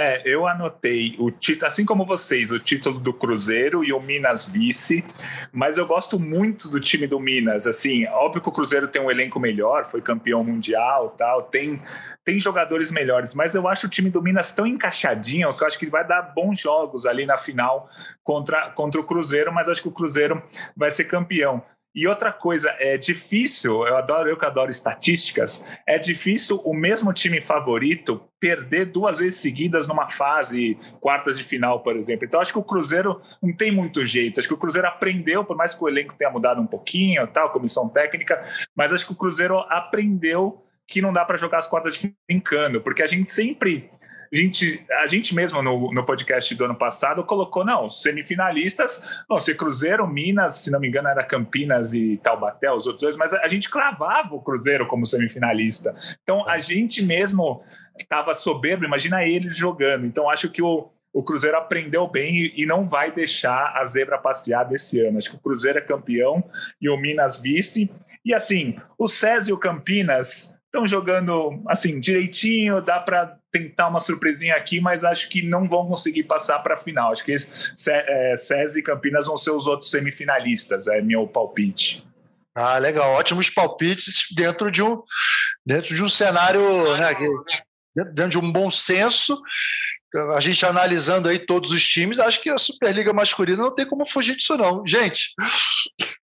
É, 0.00 0.22
eu 0.24 0.46
anotei 0.46 1.16
o 1.18 1.28
título, 1.28 1.66
assim 1.66 1.84
como 1.84 2.06
vocês, 2.06 2.52
o 2.52 2.58
título 2.60 3.00
do 3.00 3.12
Cruzeiro 3.12 3.82
e 3.82 3.92
o 3.92 3.98
Minas 3.98 4.46
vice, 4.46 5.04
mas 5.52 5.76
eu 5.76 5.84
gosto 5.88 6.20
muito 6.20 6.68
do 6.68 6.78
time 6.78 7.04
do 7.04 7.18
Minas. 7.18 7.66
Assim, 7.66 8.06
óbvio 8.06 8.40
que 8.40 8.48
o 8.48 8.52
Cruzeiro 8.52 8.86
tem 8.86 9.02
um 9.02 9.10
elenco 9.10 9.40
melhor, 9.40 9.84
foi 9.86 10.00
campeão 10.00 10.44
mundial, 10.44 11.16
tal, 11.18 11.42
tem 11.42 11.82
tem 12.24 12.38
jogadores 12.38 12.92
melhores, 12.92 13.34
mas 13.34 13.56
eu 13.56 13.66
acho 13.66 13.86
o 13.86 13.90
time 13.90 14.08
do 14.08 14.22
Minas 14.22 14.52
tão 14.52 14.66
encaixadinho 14.66 15.56
que 15.56 15.64
eu 15.64 15.66
acho 15.66 15.78
que 15.78 15.86
vai 15.86 16.06
dar 16.06 16.22
bons 16.22 16.60
jogos 16.60 17.04
ali 17.04 17.26
na 17.26 17.36
final 17.36 17.88
contra, 18.22 18.70
contra 18.70 19.00
o 19.00 19.04
Cruzeiro, 19.04 19.52
mas 19.52 19.68
acho 19.68 19.82
que 19.82 19.88
o 19.88 19.92
Cruzeiro 19.92 20.40
vai 20.76 20.92
ser 20.92 21.06
campeão. 21.06 21.60
E 21.94 22.06
outra 22.06 22.32
coisa, 22.32 22.74
é 22.78 22.96
difícil, 22.96 23.86
eu 23.86 23.96
adoro, 23.96 24.28
eu 24.28 24.36
que 24.36 24.44
adoro 24.44 24.70
estatísticas, 24.70 25.64
é 25.86 25.98
difícil 25.98 26.60
o 26.64 26.74
mesmo 26.74 27.12
time 27.12 27.40
favorito 27.40 28.22
perder 28.38 28.86
duas 28.86 29.18
vezes 29.18 29.40
seguidas 29.40 29.88
numa 29.88 30.08
fase, 30.08 30.78
quartas 31.00 31.36
de 31.36 31.42
final, 31.42 31.82
por 31.82 31.96
exemplo. 31.96 32.24
Então 32.24 32.40
acho 32.40 32.52
que 32.52 32.58
o 32.58 32.62
Cruzeiro 32.62 33.20
não 33.42 33.52
tem 33.52 33.72
muito 33.72 34.04
jeito. 34.04 34.38
Acho 34.38 34.48
que 34.48 34.54
o 34.54 34.58
Cruzeiro 34.58 34.86
aprendeu, 34.86 35.44
por 35.44 35.56
mais 35.56 35.74
que 35.74 35.82
o 35.82 35.88
elenco 35.88 36.14
tenha 36.14 36.30
mudado 36.30 36.60
um 36.60 36.66
pouquinho, 36.66 37.26
tal, 37.26 37.50
comissão 37.50 37.88
técnica, 37.88 38.44
mas 38.76 38.92
acho 38.92 39.06
que 39.06 39.12
o 39.12 39.16
Cruzeiro 39.16 39.58
aprendeu 39.68 40.64
que 40.86 41.02
não 41.02 41.12
dá 41.12 41.24
para 41.24 41.36
jogar 41.36 41.58
as 41.58 41.68
quartas 41.68 41.98
de 41.98 42.14
brincando, 42.28 42.80
porque 42.80 43.02
a 43.02 43.06
gente 43.06 43.30
sempre 43.30 43.90
a 44.32 44.36
gente, 44.36 44.84
a 45.02 45.06
gente 45.06 45.34
mesmo 45.34 45.62
no, 45.62 45.92
no 45.92 46.04
podcast 46.04 46.54
do 46.54 46.64
ano 46.64 46.74
passado 46.74 47.24
colocou, 47.24 47.64
não, 47.64 47.88
semifinalistas 47.88 49.02
vão 49.28 49.38
ser 49.38 49.56
Cruzeiro, 49.56 50.06
Minas, 50.06 50.56
se 50.56 50.70
não 50.70 50.80
me 50.80 50.88
engano 50.88 51.08
era 51.08 51.24
Campinas 51.24 51.94
e 51.94 52.16
Taubaté, 52.18 52.70
os 52.70 52.86
outros 52.86 53.02
dois, 53.02 53.16
mas 53.16 53.32
a, 53.32 53.42
a 53.42 53.48
gente 53.48 53.70
cravava 53.70 54.34
o 54.34 54.42
Cruzeiro 54.42 54.86
como 54.86 55.06
semifinalista. 55.06 55.94
Então 56.22 56.48
a 56.48 56.58
gente 56.58 57.02
mesmo 57.04 57.62
estava 57.98 58.34
soberbo, 58.34 58.84
imagina 58.84 59.24
eles 59.24 59.56
jogando. 59.56 60.06
Então 60.06 60.28
acho 60.28 60.48
que 60.50 60.62
o, 60.62 60.90
o 61.12 61.22
Cruzeiro 61.22 61.56
aprendeu 61.56 62.06
bem 62.06 62.52
e 62.54 62.66
não 62.66 62.86
vai 62.86 63.10
deixar 63.10 63.72
a 63.76 63.84
zebra 63.84 64.18
passear 64.18 64.64
desse 64.64 65.00
ano. 65.00 65.18
Acho 65.18 65.30
que 65.30 65.36
o 65.36 65.40
Cruzeiro 65.40 65.78
é 65.78 65.82
campeão 65.82 66.44
e 66.80 66.88
o 66.88 66.96
Minas 66.96 67.40
vice. 67.40 67.90
E 68.24 68.34
assim, 68.34 68.76
o 68.98 69.08
César 69.08 69.50
e 69.50 69.54
o 69.54 69.58
Campinas 69.58 70.57
estão 70.68 70.86
jogando 70.86 71.62
assim 71.66 71.98
direitinho, 71.98 72.80
dá 72.80 73.00
para 73.00 73.38
tentar 73.50 73.88
uma 73.88 74.00
surpresinha 74.00 74.54
aqui, 74.54 74.80
mas 74.80 75.02
acho 75.02 75.28
que 75.28 75.42
não 75.42 75.66
vão 75.66 75.86
conseguir 75.86 76.24
passar 76.24 76.58
para 76.60 76.74
a 76.74 76.78
final. 76.78 77.10
Acho 77.10 77.24
que 77.24 77.34
é, 77.34 78.36
SESI 78.36 78.80
e 78.80 78.82
Campinas 78.82 79.26
vão 79.26 79.36
ser 79.36 79.50
os 79.50 79.66
outros 79.66 79.90
semifinalistas, 79.90 80.86
é 80.86 81.00
meu 81.00 81.26
palpite. 81.26 82.06
Ah, 82.54 82.78
legal, 82.78 83.12
ótimos 83.12 83.50
palpites 83.50 84.26
dentro 84.36 84.70
de 84.70 84.82
um 84.82 85.02
dentro 85.64 85.94
de 85.94 86.02
um 86.02 86.08
cenário, 86.08 86.60
né, 86.96 87.14
dentro 88.14 88.30
de 88.30 88.38
um 88.38 88.52
bom 88.52 88.70
senso 88.70 89.40
a 90.34 90.40
gente 90.40 90.64
analisando 90.64 91.28
aí 91.28 91.38
todos 91.38 91.70
os 91.70 91.86
times, 91.86 92.18
acho 92.18 92.40
que 92.40 92.48
a 92.48 92.58
Superliga 92.58 93.12
masculina 93.12 93.62
não 93.62 93.74
tem 93.74 93.86
como 93.86 94.06
fugir 94.06 94.36
disso, 94.36 94.56
não. 94.56 94.86
Gente, 94.86 95.34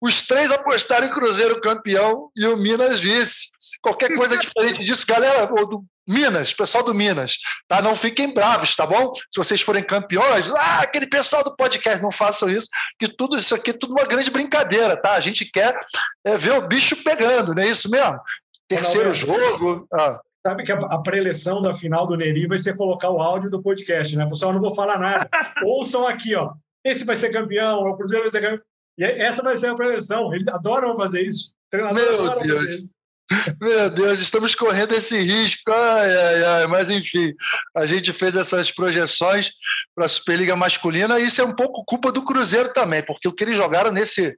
os 0.02 0.22
três 0.26 0.52
apostaram 0.52 1.08
em 1.08 1.12
Cruzeiro 1.12 1.62
campeão 1.62 2.30
e 2.36 2.48
o 2.48 2.58
Minas 2.58 3.00
vice. 3.00 3.50
Qualquer 3.82 4.16
coisa 4.16 4.38
diferente 4.38 4.84
disso, 4.84 5.06
galera, 5.06 5.46
do 5.46 5.86
Minas, 6.08 6.54
pessoal 6.54 6.84
do 6.84 6.94
Minas, 6.94 7.38
tá? 7.68 7.82
Não 7.82 7.96
fiquem 7.96 8.34
bravos, 8.34 8.76
tá 8.76 8.86
bom? 8.86 9.14
Se 9.14 9.38
vocês 9.38 9.62
forem 9.62 9.84
campeões, 9.84 10.50
ah, 10.50 10.80
aquele 10.82 11.08
pessoal 11.08 11.44
do 11.44 11.56
podcast, 11.56 12.02
não 12.02 12.12
façam 12.12 12.50
isso, 12.50 12.68
que 13.00 13.08
tudo 13.08 13.38
isso 13.38 13.54
aqui 13.54 13.70
é 13.70 13.74
tudo 13.74 13.94
uma 13.94 14.06
grande 14.06 14.32
brincadeira, 14.32 14.98
tá? 14.98 15.14
A 15.14 15.22
gente 15.22 15.46
quer 15.46 15.78
é, 16.26 16.36
ver 16.36 16.54
o 16.54 16.68
bicho 16.68 17.04
pegando, 17.04 17.54
não 17.54 17.62
é 17.62 17.68
isso 17.68 17.90
mesmo? 17.90 18.20
Terceiro 18.68 19.14
jogo. 19.14 19.88
Ah. 19.94 20.20
Sabe 20.46 20.64
que 20.64 20.72
a, 20.72 20.78
a 20.78 21.02
preleção 21.02 21.62
da 21.62 21.74
final 21.74 22.08
do 22.08 22.18
Neri 22.18 22.48
vai 22.48 22.58
ser 22.58 22.76
colocar 22.76 23.12
o 23.12 23.22
áudio 23.22 23.50
do 23.50 23.62
podcast, 23.62 24.16
né? 24.16 24.26
Ó, 24.44 24.54
não 24.54 24.60
vou 24.60 24.74
falar 24.74 24.98
nada. 24.98 25.30
Ouçam 25.64 26.08
aqui, 26.08 26.34
ó. 26.34 26.54
Esse 26.84 27.06
vai 27.06 27.16
ser 27.16 27.32
campeão, 27.32 27.84
o 27.84 27.96
Cruzeiro 27.96 28.24
vai 28.24 28.32
ser 28.32 28.42
campeão. 28.42 28.71
E 28.98 29.04
essa 29.04 29.42
vai 29.42 29.56
ser 29.58 29.68
a 29.68 29.76
preleção. 29.76 30.34
Eles 30.34 30.48
adoram 30.48 30.96
fazer 30.96 31.22
isso. 31.22 31.54
Meu 31.74 32.40
Deus. 32.40 32.94
Meu 33.62 33.90
Deus, 33.90 34.20
estamos 34.20 34.54
correndo 34.54 34.94
esse 34.94 35.18
risco. 35.18 35.72
Ai, 35.72 36.16
ai, 36.16 36.44
ai. 36.44 36.68
Mas, 36.68 36.90
enfim, 36.90 37.34
a 37.76 37.86
gente 37.86 38.12
fez 38.12 38.36
essas 38.36 38.72
projeções 38.72 39.52
para 39.96 40.06
a 40.06 40.10
Superliga 40.10 40.56
Masculina 40.56 41.20
e 41.20 41.26
isso 41.26 41.42
é 41.42 41.46
um 41.46 41.54
pouco 41.54 41.86
culpa 41.86 42.12
do 42.12 42.24
Cruzeiro 42.24 42.74
também, 42.74 43.04
porque 43.04 43.28
o 43.28 43.34
que 43.34 43.44
eles 43.44 43.58
jogaram 43.58 43.92
nesse, 43.92 44.36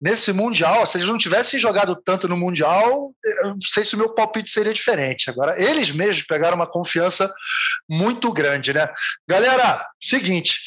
nesse 0.00 0.32
Mundial, 0.32 0.84
se 0.86 0.98
eles 0.98 1.08
não 1.08 1.18
tivessem 1.18 1.58
jogado 1.58 1.96
tanto 1.96 2.28
no 2.28 2.36
Mundial, 2.36 3.14
eu 3.24 3.48
não 3.50 3.62
sei 3.62 3.84
se 3.84 3.94
o 3.94 3.98
meu 3.98 4.14
palpite 4.14 4.50
seria 4.50 4.74
diferente. 4.74 5.30
Agora, 5.30 5.60
eles 5.60 5.90
mesmos 5.90 6.26
pegaram 6.26 6.56
uma 6.56 6.66
confiança 6.66 7.32
muito 7.88 8.32
grande, 8.32 8.72
né? 8.72 8.88
Galera, 9.28 9.86
seguinte, 10.00 10.58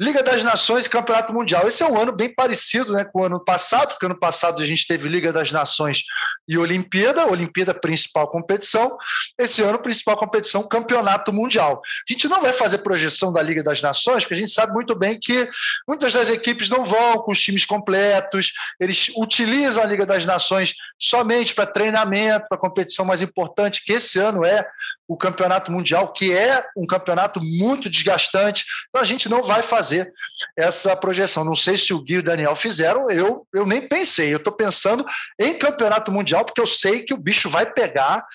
Liga 0.00 0.24
das 0.24 0.42
Nações 0.42 0.88
Campeonato 0.88 1.32
Mundial. 1.32 1.68
Esse 1.68 1.84
é 1.84 1.86
um 1.86 1.96
ano 1.96 2.10
bem 2.10 2.28
parecido 2.28 2.92
né, 2.92 3.04
com 3.04 3.20
o 3.20 3.24
ano 3.24 3.38
passado, 3.38 3.90
porque 3.90 4.06
ano 4.06 4.18
passado 4.18 4.60
a 4.60 4.66
gente 4.66 4.86
teve 4.88 5.08
Liga 5.08 5.32
das 5.32 5.52
Nações 5.52 6.02
e 6.48 6.58
Olimpíada, 6.58 7.24
Olimpíada 7.30 7.72
principal 7.72 8.28
competição. 8.28 8.96
Esse 9.38 9.62
ano, 9.62 9.78
principal 9.78 10.16
competição, 10.16 10.66
Campeonato 10.66 11.32
Mundial. 11.32 11.80
A 12.08 12.12
gente 12.12 12.26
não 12.26 12.42
vai 12.42 12.52
fazer 12.52 12.78
projeção 12.78 13.32
da 13.32 13.40
Liga 13.40 13.62
das 13.62 13.80
Nações, 13.80 14.24
porque 14.24 14.34
a 14.34 14.36
gente 14.36 14.50
sabe 14.50 14.72
muito 14.72 14.96
bem 14.96 15.16
que 15.18 15.48
muitas 15.86 16.12
das 16.12 16.28
equipes 16.28 16.68
não 16.68 16.84
vão 16.84 17.18
com 17.18 17.30
os 17.30 17.40
times 17.40 17.64
completos, 17.64 18.52
eles 18.80 19.12
utilizam 19.16 19.82
a 19.82 19.86
Liga 19.86 20.04
das 20.04 20.26
Nações 20.26 20.74
somente 21.08 21.54
para 21.54 21.66
treinamento, 21.66 22.46
para 22.48 22.58
competição 22.58 23.04
mais 23.04 23.22
importante, 23.22 23.84
que 23.84 23.92
esse 23.92 24.18
ano 24.18 24.44
é 24.44 24.66
o 25.06 25.16
Campeonato 25.16 25.70
Mundial, 25.70 26.12
que 26.12 26.32
é 26.32 26.64
um 26.76 26.86
campeonato 26.86 27.40
muito 27.42 27.90
desgastante. 27.90 28.64
Então 28.88 29.02
a 29.02 29.04
gente 29.04 29.28
não 29.28 29.42
vai 29.42 29.62
fazer 29.62 30.10
essa 30.56 30.96
projeção. 30.96 31.44
Não 31.44 31.54
sei 31.54 31.76
se 31.76 31.92
o 31.92 32.00
Gui 32.00 32.14
e 32.14 32.18
o 32.18 32.22
Daniel 32.22 32.56
fizeram, 32.56 33.10
eu, 33.10 33.46
eu 33.52 33.66
nem 33.66 33.86
pensei. 33.86 34.32
Eu 34.32 34.38
estou 34.38 34.52
pensando 34.52 35.04
em 35.38 35.58
Campeonato 35.58 36.10
Mundial, 36.10 36.44
porque 36.44 36.60
eu 36.60 36.66
sei 36.66 37.02
que 37.02 37.12
o 37.12 37.18
bicho 37.18 37.50
vai 37.50 37.70
pegar 37.70 38.26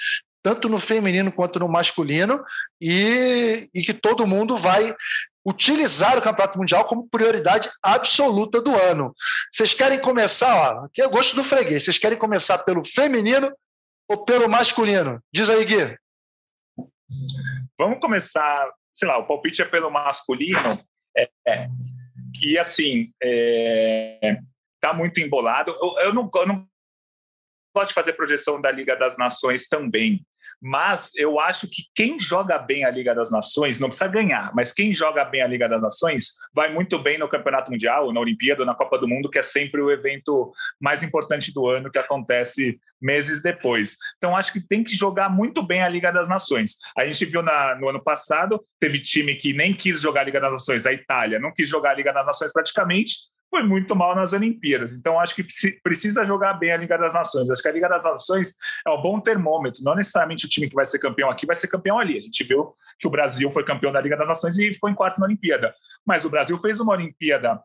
tanto 0.41 0.69
no 0.69 0.79
feminino 0.79 1.31
quanto 1.31 1.59
no 1.59 1.67
masculino, 1.67 2.41
e, 2.79 3.67
e 3.73 3.81
que 3.81 3.93
todo 3.93 4.25
mundo 4.25 4.55
vai 4.55 4.95
utilizar 5.45 6.17
o 6.17 6.21
Campeonato 6.21 6.57
Mundial 6.57 6.85
como 6.85 7.07
prioridade 7.09 7.69
absoluta 7.81 8.61
do 8.61 8.75
ano. 8.75 9.13
Vocês 9.51 9.73
querem 9.73 9.99
começar, 9.99 10.55
ó, 10.55 10.85
aqui 10.85 11.01
é 11.01 11.07
gosto 11.07 11.35
do 11.35 11.43
freguês, 11.43 11.83
vocês 11.83 11.97
querem 11.97 12.17
começar 12.17 12.59
pelo 12.59 12.83
feminino 12.83 13.51
ou 14.09 14.23
pelo 14.25 14.49
masculino? 14.49 15.21
Diz 15.33 15.49
aí, 15.49 15.65
Gui. 15.65 15.97
Vamos 17.77 17.99
começar, 17.99 18.69
sei 18.93 19.07
lá, 19.07 19.17
o 19.17 19.25
palpite 19.25 19.61
é 19.61 19.65
pelo 19.65 19.89
masculino. 19.89 20.83
É, 21.17 21.29
é, 21.47 21.69
assim, 22.59 23.11
é, 23.21 24.39
tá 24.79 24.93
muito 24.93 25.19
embolado. 25.19 25.71
Eu, 25.71 26.05
eu, 26.05 26.13
não, 26.13 26.29
eu 26.35 26.47
não 26.47 26.67
gosto 27.75 27.89
de 27.89 27.95
fazer 27.95 28.13
projeção 28.13 28.59
da 28.61 28.71
Liga 28.71 28.95
das 28.95 29.17
Nações 29.17 29.67
também, 29.67 30.25
mas 30.61 31.11
eu 31.15 31.39
acho 31.39 31.67
que 31.67 31.83
quem 31.95 32.19
joga 32.19 32.57
bem 32.57 32.83
a 32.83 32.91
Liga 32.91 33.15
das 33.15 33.31
Nações, 33.31 33.79
não 33.79 33.87
precisa 33.87 34.09
ganhar, 34.09 34.51
mas 34.53 34.73
quem 34.73 34.93
joga 34.93 35.23
bem 35.23 35.41
a 35.41 35.47
Liga 35.47 35.67
das 35.67 35.81
Nações 35.81 36.33
vai 36.53 36.71
muito 36.73 36.99
bem 36.99 37.17
no 37.17 37.29
Campeonato 37.29 37.71
Mundial, 37.71 38.11
na 38.11 38.19
Olimpíada, 38.19 38.65
na 38.65 38.75
Copa 38.75 38.97
do 38.97 39.07
Mundo, 39.07 39.29
que 39.29 39.39
é 39.39 39.43
sempre 39.43 39.81
o 39.81 39.91
evento 39.91 40.51
mais 40.79 41.03
importante 41.03 41.53
do 41.53 41.67
ano 41.67 41.91
que 41.91 41.99
acontece 41.99 42.79
meses 43.01 43.41
depois. 43.41 43.95
Então, 44.17 44.35
acho 44.35 44.51
que 44.51 44.59
tem 44.59 44.83
que 44.83 44.93
jogar 44.95 45.29
muito 45.29 45.63
bem 45.63 45.81
a 45.81 45.87
Liga 45.87 46.11
das 46.11 46.27
Nações. 46.27 46.75
A 46.97 47.05
gente 47.05 47.23
viu 47.25 47.41
na, 47.41 47.75
no 47.75 47.87
ano 47.87 48.03
passado, 48.03 48.61
teve 48.77 48.99
time 48.99 49.35
que 49.35 49.53
nem 49.53 49.73
quis 49.73 50.01
jogar 50.01 50.21
a 50.21 50.23
Liga 50.25 50.41
das 50.41 50.51
Nações, 50.51 50.85
a 50.85 50.91
Itália 50.91 51.39
não 51.39 51.53
quis 51.53 51.69
jogar 51.69 51.91
a 51.91 51.93
Liga 51.93 52.13
das 52.13 52.25
Nações 52.25 52.51
praticamente, 52.51 53.15
foi 53.49 53.63
muito 53.63 53.95
mal 53.95 54.15
nas 54.15 54.31
Olimpíadas. 54.33 54.93
Então, 54.93 55.19
acho 55.19 55.35
que 55.35 55.45
precisa 55.83 56.23
jogar 56.23 56.53
bem 56.53 56.71
a 56.71 56.77
Liga 56.77 56.97
das 56.97 57.13
Nações. 57.13 57.49
Acho 57.49 57.61
que 57.61 57.67
a 57.67 57.71
Liga 57.71 57.89
das 57.89 58.05
Nações 58.05 58.53
é 58.85 58.91
um 58.91 59.01
bom 59.01 59.19
termômetro. 59.19 59.83
Não 59.83 59.95
necessariamente 59.95 60.45
o 60.45 60.49
time 60.49 60.69
que 60.69 60.75
vai 60.75 60.85
ser 60.85 60.99
campeão 60.99 61.29
aqui 61.29 61.45
vai 61.45 61.55
ser 61.55 61.67
campeão 61.67 61.99
ali. 61.99 62.17
A 62.17 62.21
gente 62.21 62.43
viu 62.43 62.73
que 62.99 63.07
o 63.07 63.09
Brasil 63.09 63.49
foi 63.49 63.63
campeão 63.63 63.91
da 63.91 63.99
Liga 63.99 64.15
das 64.15 64.27
Nações 64.27 64.57
e 64.59 64.73
ficou 64.73 64.89
em 64.89 64.95
quarto 64.95 65.19
na 65.19 65.25
Olimpíada. 65.25 65.73
Mas 66.05 66.25
o 66.25 66.29
Brasil 66.29 66.57
fez 66.59 66.79
uma 66.79 66.93
Olimpíada 66.93 67.59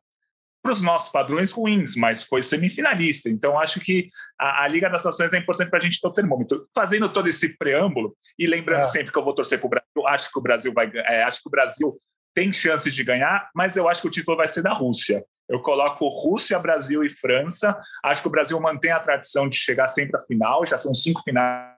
para 0.65 0.73
os 0.73 0.81
nossos 0.81 1.11
padrões 1.11 1.53
ruins, 1.53 1.95
mas 1.95 2.25
foi 2.25 2.43
semifinalista. 2.43 3.29
Então, 3.29 3.59
acho 3.59 3.81
que 3.81 4.09
a, 4.41 4.65
a 4.65 4.69
Liga 4.69 4.89
das 4.89 5.05
Nações 5.05 5.35
é 5.35 5.39
importante 5.39 5.69
para 5.69 5.79
a 5.79 5.83
gente 5.83 6.01
ter 6.01 6.09
o 6.09 6.13
termômetro. 6.13 6.67
Fazendo 6.75 7.07
todo 7.11 7.29
esse 7.29 7.59
preâmbulo 7.59 8.17
e 8.39 8.47
lembrando 8.47 8.81
é. 8.81 8.87
sempre 8.87 9.13
que 9.13 9.19
eu 9.19 9.25
vou 9.25 9.35
torcer 9.35 9.59
para 9.59 9.67
o 9.67 9.71
Brasil, 9.71 10.07
acho 10.07 10.33
que 10.33 10.39
o 10.39 10.43
Brasil 10.43 10.73
vai, 10.73 10.91
é, 10.95 11.23
acho 11.25 11.43
que 11.43 11.49
o 11.49 11.51
Brasil 11.51 11.95
tem 12.35 12.51
chances 12.51 12.95
de 12.95 13.05
ganhar, 13.05 13.51
mas 13.55 13.77
eu 13.77 13.87
acho 13.89 14.01
que 14.01 14.09
o 14.09 14.11
título 14.11 14.39
vai 14.39 14.49
ser 14.49 14.63
da 14.63 14.73
Rússia. 14.73 15.23
Eu 15.49 15.61
coloco 15.61 16.09
Rússia, 16.09 16.59
Brasil 16.59 17.05
e 17.05 17.11
França. 17.11 17.79
Acho 18.03 18.23
que 18.23 18.29
o 18.29 18.31
Brasil 18.31 18.59
mantém 18.61 18.91
a 18.91 19.01
tradição 19.01 19.49
de 19.49 19.57
chegar 19.57 19.89
sempre 19.89 20.17
à 20.17 20.25
final, 20.25 20.65
já 20.65 20.79
são 20.79 20.95
cinco 20.95 21.23
finais 21.23 21.75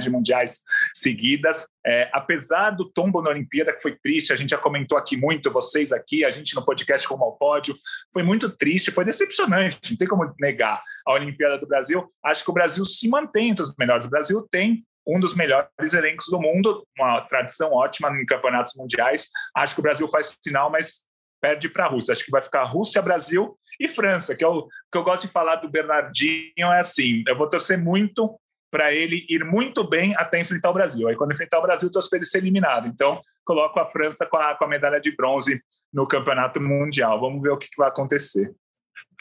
de 0.00 0.08
mundiais 0.08 0.60
seguidas. 0.94 1.66
É, 1.84 2.08
apesar 2.12 2.70
do 2.70 2.90
tombo 2.90 3.20
na 3.20 3.30
Olimpíada, 3.30 3.72
que 3.72 3.82
foi 3.82 3.96
triste, 3.96 4.32
a 4.32 4.36
gente 4.36 4.50
já 4.50 4.58
comentou 4.58 4.96
aqui 4.96 5.16
muito, 5.16 5.50
vocês 5.50 5.92
aqui, 5.92 6.24
a 6.24 6.30
gente 6.30 6.54
no 6.54 6.64
podcast 6.64 7.06
como 7.06 7.24
ao 7.24 7.36
pódio, 7.36 7.76
foi 8.12 8.22
muito 8.22 8.48
triste, 8.48 8.90
foi 8.90 9.04
decepcionante, 9.04 9.90
não 9.90 9.98
tem 9.98 10.08
como 10.08 10.32
negar 10.40 10.82
a 11.06 11.12
Olimpíada 11.12 11.58
do 11.58 11.66
Brasil. 11.66 12.10
Acho 12.24 12.44
que 12.44 12.50
o 12.50 12.54
Brasil 12.54 12.84
se 12.84 13.08
mantém 13.08 13.50
entre 13.50 13.62
os 13.62 13.74
melhores. 13.76 14.06
O 14.06 14.10
Brasil 14.10 14.46
tem 14.50 14.84
um 15.06 15.18
dos 15.18 15.34
melhores 15.34 15.92
elencos 15.92 16.26
do 16.30 16.40
mundo, 16.40 16.86
uma 16.96 17.20
tradição 17.22 17.72
ótima 17.72 18.08
em 18.10 18.24
campeonatos 18.24 18.74
mundiais. 18.76 19.28
Acho 19.56 19.74
que 19.74 19.80
o 19.80 19.82
Brasil 19.82 20.08
faz 20.08 20.38
sinal, 20.42 20.70
mas 20.70 21.08
perde 21.42 21.68
para 21.68 21.86
a 21.86 21.88
Rússia. 21.88 22.12
Acho 22.12 22.24
que 22.24 22.30
vai 22.30 22.40
ficar 22.40 22.64
Rússia, 22.64 23.02
Brasil 23.02 23.58
e 23.80 23.88
França, 23.88 24.36
que 24.36 24.44
é 24.44 24.48
o 24.48 24.68
que 24.90 24.96
eu 24.96 25.02
gosto 25.02 25.26
de 25.26 25.32
falar 25.32 25.56
do 25.56 25.68
Bernardinho 25.68 26.52
é 26.56 26.78
assim, 26.78 27.24
eu 27.26 27.36
vou 27.36 27.48
torcer 27.48 27.76
muito 27.76 28.38
para 28.70 28.92
ele 28.92 29.26
ir 29.28 29.44
muito 29.44 29.86
bem 29.86 30.14
até 30.16 30.40
enfrentar 30.40 30.70
o 30.70 30.74
Brasil. 30.74 31.06
Aí 31.08 31.16
quando 31.16 31.32
enfrentar 31.32 31.58
o 31.58 31.62
Brasil, 31.62 31.90
torço 31.90 32.08
para 32.08 32.18
ele 32.18 32.24
ser 32.24 32.38
eliminado. 32.38 32.88
Então, 32.88 33.20
coloco 33.44 33.78
a 33.78 33.84
França 33.84 34.24
com 34.24 34.36
a, 34.36 34.54
com 34.54 34.64
a 34.64 34.68
medalha 34.68 34.98
de 34.98 35.14
bronze 35.14 35.60
no 35.92 36.06
Campeonato 36.06 36.60
Mundial. 36.60 37.20
Vamos 37.20 37.42
ver 37.42 37.50
o 37.50 37.58
que, 37.58 37.68
que 37.68 37.76
vai 37.76 37.88
acontecer. 37.88 38.50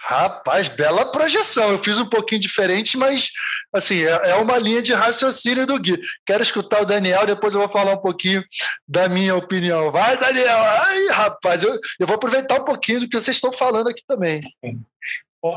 Rapaz, 0.04 0.68
bela 0.68 1.12
projeção. 1.12 1.70
Eu 1.70 1.78
fiz 1.78 2.00
um 2.00 2.10
pouquinho 2.10 2.42
diferente, 2.42 2.98
mas 2.98 3.30
assim, 3.72 4.02
é, 4.04 4.32
é 4.32 4.36
uma 4.36 4.58
linha 4.58 4.82
de 4.82 4.94
raciocínio 4.94 5.66
do 5.66 5.80
Gui. 5.80 6.00
Quero 6.26 6.42
escutar 6.42 6.82
o 6.82 6.86
Daniel, 6.86 7.26
depois 7.26 7.54
eu 7.54 7.60
vou 7.60 7.70
falar 7.70 7.94
um 7.94 8.02
pouquinho 8.02 8.44
da 8.88 9.08
minha 9.08 9.36
opinião. 9.36 9.92
Vai, 9.92 10.18
Daniel! 10.18 10.58
Ai, 10.58 11.08
rapaz, 11.08 11.62
eu, 11.62 11.80
eu 12.00 12.08
vou 12.08 12.16
aproveitar 12.16 12.60
um 12.60 12.66
pouquinho 12.66 13.02
do 13.02 13.08
que 13.08 13.20
vocês 13.20 13.38
estão 13.38 13.54
falando 13.54 13.88
aqui 13.90 14.02
também. 14.08 14.40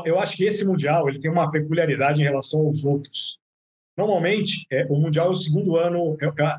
Eu 0.05 0.19
acho 0.19 0.37
que 0.37 0.45
esse 0.45 0.63
Mundial 0.63 1.09
ele 1.09 1.19
tem 1.19 1.31
uma 1.31 1.49
peculiaridade 1.49 2.21
em 2.21 2.25
relação 2.25 2.67
aos 2.67 2.83
outros. 2.83 3.39
Normalmente, 3.97 4.65
é, 4.71 4.85
o 4.89 4.95
Mundial 4.95 5.27
é 5.27 5.31
o 5.31 5.35
segundo 5.35 5.75
ano, 5.75 6.17
é, 6.21 6.25
é, 6.25 6.57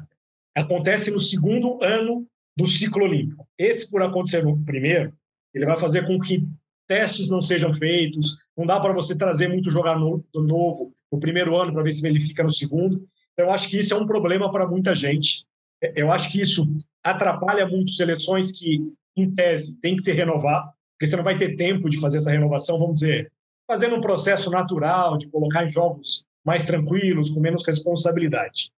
acontece 0.61 1.11
no 1.11 1.21
segundo 1.21 1.79
ano 1.83 2.27
do 2.57 2.67
ciclo 2.67 3.05
olímpico. 3.05 3.47
Esse, 3.57 3.89
por 3.91 4.03
acontecer 4.03 4.43
no 4.43 4.65
primeiro, 4.65 5.13
ele 5.55 5.67
vai 5.67 5.77
fazer 5.77 6.07
com 6.07 6.19
que 6.21 6.45
testes 6.87 7.31
não 7.31 7.41
sejam 7.41 7.73
feitos, 7.73 8.39
não 8.57 8.65
dá 8.65 8.79
para 8.81 8.93
você 8.93 9.17
trazer 9.17 9.49
muito 9.49 9.71
jogador 9.71 10.23
novo 10.35 10.93
no 11.11 11.19
primeiro 11.19 11.57
ano 11.57 11.73
para 11.73 11.83
ver 11.83 11.93
se 11.93 12.07
ele 12.07 12.21
fica 12.21 12.43
no 12.43 12.51
segundo. 12.51 13.07
Então, 13.33 13.47
eu 13.47 13.53
acho 13.53 13.69
que 13.69 13.79
isso 13.79 13.93
é 13.93 13.97
um 13.97 14.07
problema 14.07 14.51
para 14.51 14.67
muita 14.67 14.95
gente. 14.95 15.45
É, 15.83 15.93
eu 16.01 16.11
acho 16.11 16.31
que 16.31 16.41
isso 16.41 16.67
atrapalha 17.03 17.67
muito 17.67 17.93
seleções 17.93 18.53
que, 18.53 18.93
em 19.17 19.35
tese, 19.35 19.79
tem 19.81 19.97
que 19.97 20.03
se 20.03 20.13
renovar, 20.13 20.73
porque 20.93 21.07
você 21.07 21.17
não 21.17 21.25
vai 21.25 21.37
ter 21.37 21.57
tempo 21.57 21.91
de 21.91 22.01
fazer 22.01 22.19
essa 22.19 22.31
renovação, 22.31 22.79
vamos 22.79 23.01
dizer, 23.01 23.31
fazendo 23.67 23.97
um 23.97 24.01
processo 24.01 24.51
natural 24.51 25.19
de 25.19 25.29
colocar 25.29 25.65
em 25.65 25.71
jogos 25.71 26.25
mais 26.45 26.65
tranquilos, 26.65 27.31
com 27.31 27.41
menos 27.41 27.67
responsabilidade. 27.67 28.71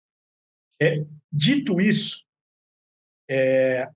É, 0.81 1.05
dito 1.31 1.79
isso, 1.79 2.25
é, 3.29 3.87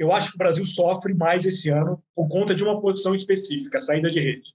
eu 0.00 0.10
acho 0.12 0.30
que 0.30 0.36
o 0.36 0.38
Brasil 0.38 0.64
sofre 0.64 1.12
mais 1.12 1.44
esse 1.44 1.68
ano 1.68 2.02
por 2.16 2.26
conta 2.26 2.54
de 2.54 2.64
uma 2.64 2.80
posição 2.80 3.14
específica, 3.14 3.76
a 3.76 3.80
saída 3.82 4.08
de 4.08 4.18
rede. 4.18 4.54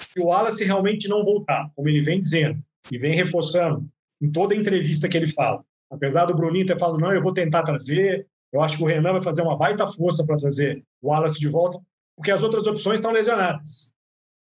Se 0.00 0.20
o 0.20 0.26
Wallace 0.26 0.64
realmente 0.64 1.08
não 1.08 1.24
voltar, 1.24 1.68
como 1.74 1.88
ele 1.88 2.00
vem 2.00 2.20
dizendo, 2.20 2.62
e 2.88 2.96
vem 2.96 3.12
reforçando 3.12 3.84
em 4.22 4.30
toda 4.30 4.54
entrevista 4.54 5.08
que 5.08 5.16
ele 5.16 5.26
fala, 5.26 5.64
apesar 5.90 6.26
do 6.26 6.36
Bruninho 6.36 6.64
ter 6.64 6.78
falado, 6.78 7.00
não, 7.00 7.12
eu 7.12 7.20
vou 7.20 7.32
tentar 7.32 7.64
trazer, 7.64 8.28
eu 8.52 8.62
acho 8.62 8.76
que 8.76 8.84
o 8.84 8.86
Renan 8.86 9.10
vai 9.10 9.20
fazer 9.20 9.42
uma 9.42 9.56
baita 9.56 9.84
força 9.88 10.24
para 10.24 10.36
trazer 10.36 10.84
o 11.02 11.08
Wallace 11.08 11.40
de 11.40 11.48
volta, 11.48 11.80
porque 12.14 12.30
as 12.30 12.44
outras 12.44 12.64
opções 12.68 13.00
estão 13.00 13.10
lesionadas. 13.10 13.92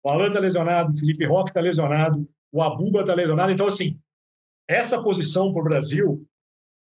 O 0.04 0.10
Alan 0.10 0.28
está 0.28 0.42
lesionado, 0.42 0.92
o 0.92 1.00
Felipe 1.00 1.26
Roque 1.26 1.52
está 1.52 1.62
lesionado, 1.62 2.28
o 2.52 2.62
Abuba 2.62 3.00
está 3.00 3.16
lesionado. 3.16 3.54
Então, 3.54 3.66
assim, 3.66 3.98
essa 4.68 5.02
posição 5.02 5.54
para 5.54 5.62
o 5.62 5.64
Brasil 5.64 6.28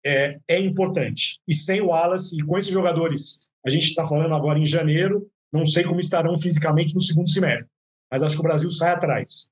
é, 0.04 0.38
é 0.48 0.60
importante. 0.60 1.40
E 1.48 1.54
sem 1.54 1.80
o 1.80 1.86
Wallace, 1.86 2.38
e 2.38 2.44
com 2.44 2.58
esses 2.58 2.70
jogadores, 2.70 3.50
a 3.64 3.70
gente 3.70 3.84
está 3.84 4.06
falando 4.06 4.34
agora 4.34 4.58
em 4.58 4.66
janeiro, 4.66 5.28
não 5.52 5.64
sei 5.64 5.84
como 5.84 6.00
estarão 6.00 6.38
fisicamente 6.38 6.94
no 6.94 7.00
segundo 7.00 7.30
semestre, 7.30 7.70
mas 8.10 8.22
acho 8.22 8.34
que 8.34 8.40
o 8.40 8.44
Brasil 8.44 8.70
sai 8.70 8.92
atrás. 8.92 9.50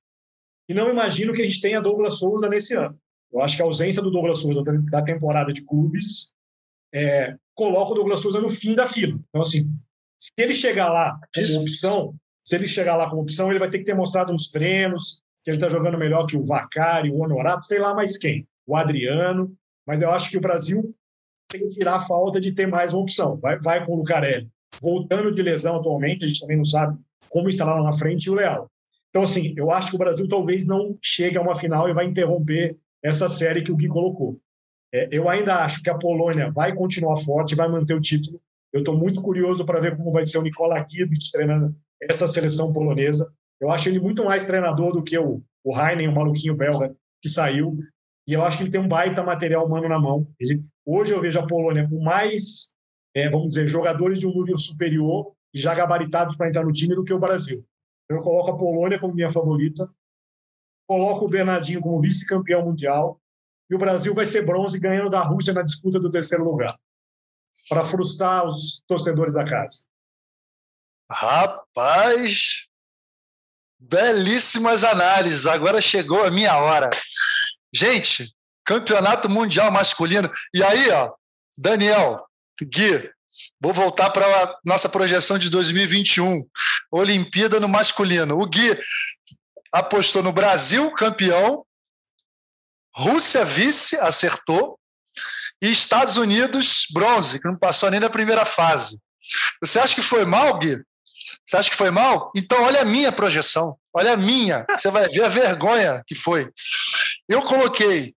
E 0.69 0.75
não 0.75 0.91
imagino 0.91 1.33
que 1.33 1.43
a 1.43 1.45
gente 1.45 1.61
tenha 1.61 1.81
Douglas 1.81 2.19
Souza 2.19 2.49
nesse 2.49 2.75
ano. 2.75 2.99
Eu 3.33 3.41
acho 3.41 3.57
que 3.57 3.63
a 3.63 3.65
ausência 3.65 4.03
do 4.03 4.11
Douglas 4.11 4.41
Souza 4.41 4.63
da 4.91 5.03
temporada 5.03 5.53
de 5.53 5.65
clubes 5.65 6.33
é, 6.95 7.35
coloca 7.55 7.93
o 7.93 7.95
Douglas 7.95 8.21
Souza 8.21 8.41
no 8.41 8.51
fim 8.51 8.75
da 8.75 8.87
fila. 8.87 9.19
Então, 9.29 9.41
assim, 9.41 9.73
se 10.19 10.33
ele 10.39 10.55
chegar 10.55 10.89
lá 10.89 11.19
como 11.35 11.63
opção, 11.63 12.15
se 12.45 12.57
ele 12.57 12.67
chegar 12.67 12.97
lá 12.97 13.09
como 13.09 13.23
opção, 13.23 13.51
ele 13.51 13.59
vai 13.59 13.71
ter 13.71 13.79
que 13.79 13.85
ter 13.85 13.95
mostrado 13.95 14.33
nos 14.33 14.51
treinos 14.51 15.23
que 15.43 15.51
ele 15.51 15.57
está 15.57 15.69
jogando 15.69 15.99
melhor 15.99 16.27
que 16.27 16.37
o 16.37 16.45
Vacari, 16.45 17.11
o 17.11 17.21
Honorato, 17.21 17.65
sei 17.65 17.81
lá 17.81 17.95
mais 17.95 18.17
quem, 18.17 18.47
o 18.67 18.77
Adriano. 18.77 19.53
Mas 19.93 20.01
eu 20.01 20.11
acho 20.11 20.31
que 20.31 20.39
o 20.39 20.41
Brasil 20.41 20.95
tem 21.51 21.69
que 21.69 21.75
tirar 21.75 21.97
a 21.97 22.01
falta 22.01 22.41
de 22.41 22.53
ter 22.53 22.67
mais 22.67 22.95
uma 22.95 23.03
opção. 23.03 23.37
Vai, 23.37 23.61
vai 23.61 23.85
com 23.85 23.93
o 23.93 23.97
Lucarelli. 23.97 24.49
Voltando 24.81 25.31
de 25.31 25.43
lesão 25.43 25.77
atualmente, 25.77 26.25
a 26.25 26.29
gente 26.29 26.41
também 26.41 26.57
não 26.57 26.65
sabe 26.65 26.99
como 27.29 27.51
instalar 27.51 27.77
lá 27.77 27.85
na 27.85 27.93
frente, 27.93 28.25
e 28.25 28.31
o 28.31 28.35
Leal. 28.35 28.71
Então, 29.11 29.23
assim, 29.23 29.53
eu 29.55 29.71
acho 29.71 29.91
que 29.91 29.95
o 29.95 29.99
Brasil 29.99 30.27
talvez 30.27 30.67
não 30.67 30.97
chegue 31.03 31.37
a 31.37 31.43
uma 31.43 31.55
final 31.55 31.91
e 31.91 31.93
vai 31.93 32.07
interromper 32.07 32.75
essa 33.05 33.29
série 33.29 33.63
que 33.63 33.71
o 33.71 33.77
Gui 33.77 33.87
colocou. 33.87 34.41
É, 34.95 35.09
eu 35.13 35.29
ainda 35.29 35.57
acho 35.57 35.83
que 35.83 35.91
a 35.91 35.99
Polônia 35.99 36.51
vai 36.51 36.75
continuar 36.75 37.19
forte, 37.19 37.55
vai 37.55 37.69
manter 37.69 37.93
o 37.93 38.01
título. 38.01 38.41
Eu 38.73 38.79
estou 38.79 38.97
muito 38.97 39.21
curioso 39.21 39.67
para 39.67 39.79
ver 39.79 39.95
como 39.95 40.11
vai 40.11 40.25
ser 40.25 40.39
o 40.39 40.43
Nikola 40.43 40.87
Gibbs 40.89 41.31
treinando 41.31 41.77
essa 42.01 42.27
seleção 42.27 42.73
polonesa. 42.73 43.31
Eu 43.61 43.71
acho 43.71 43.91
ele 43.91 44.01
muito 44.01 44.25
mais 44.25 44.47
treinador 44.47 44.97
do 44.97 45.05
que 45.05 45.19
o, 45.19 45.43
o 45.63 45.79
Heinen, 45.79 46.09
o 46.09 46.15
maluquinho 46.15 46.55
belga 46.55 46.97
que 47.21 47.29
saiu. 47.29 47.79
E 48.27 48.33
eu 48.33 48.45
acho 48.45 48.57
que 48.57 48.65
ele 48.65 48.71
tem 48.71 48.81
um 48.81 48.89
baita 48.89 49.23
material 49.23 49.67
humano 49.67 49.89
na 49.89 49.99
mão. 49.99 50.27
Ele, 50.39 50.65
hoje 50.87 51.13
eu 51.13 51.21
vejo 51.21 51.39
a 51.39 51.47
Polônia 51.47 51.89
com 51.89 52.03
mais, 52.03 52.75
é, 53.15 53.29
vamos 53.29 53.49
dizer, 53.49 53.67
jogadores 53.69 54.21
de 54.21 54.27
um 54.27 54.33
nível 54.33 54.59
superior 54.59 55.33
e 55.53 55.59
já 55.59 55.75
gabaritados 55.75 56.37
para 56.37 56.49
entrar 56.49 56.65
no 56.65 56.73
time 56.73 56.95
do 56.95 57.05
que 57.05 57.13
o 57.13 57.19
Brasil. 57.19 57.65
Eu 58.09 58.19
coloco 58.19 58.51
a 58.51 58.57
Polônia 58.57 58.99
como 58.99 59.15
minha 59.15 59.31
favorita, 59.31 59.89
coloco 60.87 61.25
o 61.25 61.29
Bernardinho 61.29 61.81
como 61.81 62.01
vice-campeão 62.01 62.65
mundial 62.65 63.21
e 63.71 63.75
o 63.75 63.79
Brasil 63.79 64.15
vai 64.15 64.27
ser 64.27 64.45
bronze 64.45 64.79
ganhando 64.79 65.11
da 65.11 65.23
Rússia 65.23 65.55
na 65.55 65.63
disputa 65.63 65.99
do 65.99 66.11
terceiro 66.11 66.45
lugar, 66.45 66.75
para 67.69 67.85
frustrar 67.85 68.45
os 68.45 68.83
torcedores 68.87 69.35
da 69.35 69.45
casa. 69.45 69.87
Rapaz, 71.11 72.67
belíssimas 73.79 74.85
análises. 74.85 75.47
Agora 75.47 75.81
chegou 75.81 76.23
a 76.25 76.31
minha 76.31 76.57
hora. 76.59 76.91
Gente, 77.73 78.35
campeonato 78.65 79.29
mundial 79.29 79.71
masculino. 79.71 80.31
E 80.55 80.63
aí, 80.63 80.91
ó, 80.91 81.13
Daniel, 81.59 82.25
Gui, 82.63 83.11
Vou 83.61 83.73
voltar 83.73 84.11
para 84.11 84.27
a 84.27 84.59
nossa 84.65 84.89
projeção 84.89 85.39
de 85.39 85.49
2021. 85.49 86.47
Olimpíada 86.91 87.59
no 87.59 87.69
masculino. 87.69 88.39
O 88.39 88.47
Gui 88.47 88.79
apostou 89.73 90.23
no 90.23 90.33
Brasil, 90.33 90.91
campeão. 90.93 91.65
Rússia, 92.95 93.45
vice, 93.45 93.97
acertou. 93.97 94.79
E 95.63 95.71
Estados 95.71 96.17
Unidos, 96.17 96.87
bronze, 96.93 97.41
que 97.41 97.49
não 97.49 97.57
passou 97.57 97.91
nem 97.91 98.01
na 98.01 98.11
primeira 98.11 98.45
fase. 98.45 98.99
Você 99.63 99.79
acha 99.79 99.95
que 99.95 100.03
foi 100.03 100.25
mal, 100.25 100.59
Gui? 100.59 100.83
Você 101.47 101.57
acha 101.57 101.71
que 101.71 101.77
foi 101.77 101.91
mal? 101.91 102.31
Então, 102.37 102.63
olha 102.63 102.83
a 102.83 102.85
minha 102.85 103.13
projeção. 103.13 103.79
Olha 103.95 104.13
a 104.13 104.17
minha. 104.17 104.67
Você 104.71 104.91
vai 104.91 105.09
ver 105.09 105.25
a 105.25 105.29
vergonha 105.29 106.03
que 106.07 106.15
foi. 106.15 106.51
Eu 107.29 107.43
coloquei 107.43 108.15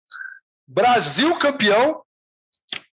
Brasil 0.68 1.36
campeão, 1.36 2.02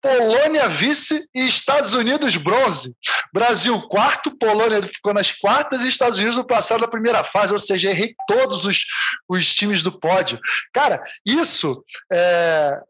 Polônia 0.01 0.69
vice 0.69 1.27
e 1.35 1.47
Estados 1.47 1.95
Unidos 1.95 2.37
bronze. 2.37 2.95
Brasil 3.33 3.81
quarto, 3.89 4.37
Polônia 4.37 4.83
ficou 4.83 5.15
nas 5.15 5.33
quartas 5.33 5.83
e 5.83 5.89
Estados 5.89 6.19
Unidos 6.19 6.37
no 6.37 6.47
passado 6.47 6.83
da 6.83 6.89
primeira 6.89 7.25
fase, 7.25 7.55
ou 7.55 7.59
seja, 7.59 7.89
errei 7.89 8.15
todos 8.29 8.67
os, 8.67 8.85
os 9.27 9.55
times 9.55 9.83
do 9.83 9.99
pódio. 9.99 10.39
Cara, 10.75 11.03
isso, 11.25 11.83
é, 12.13 12.83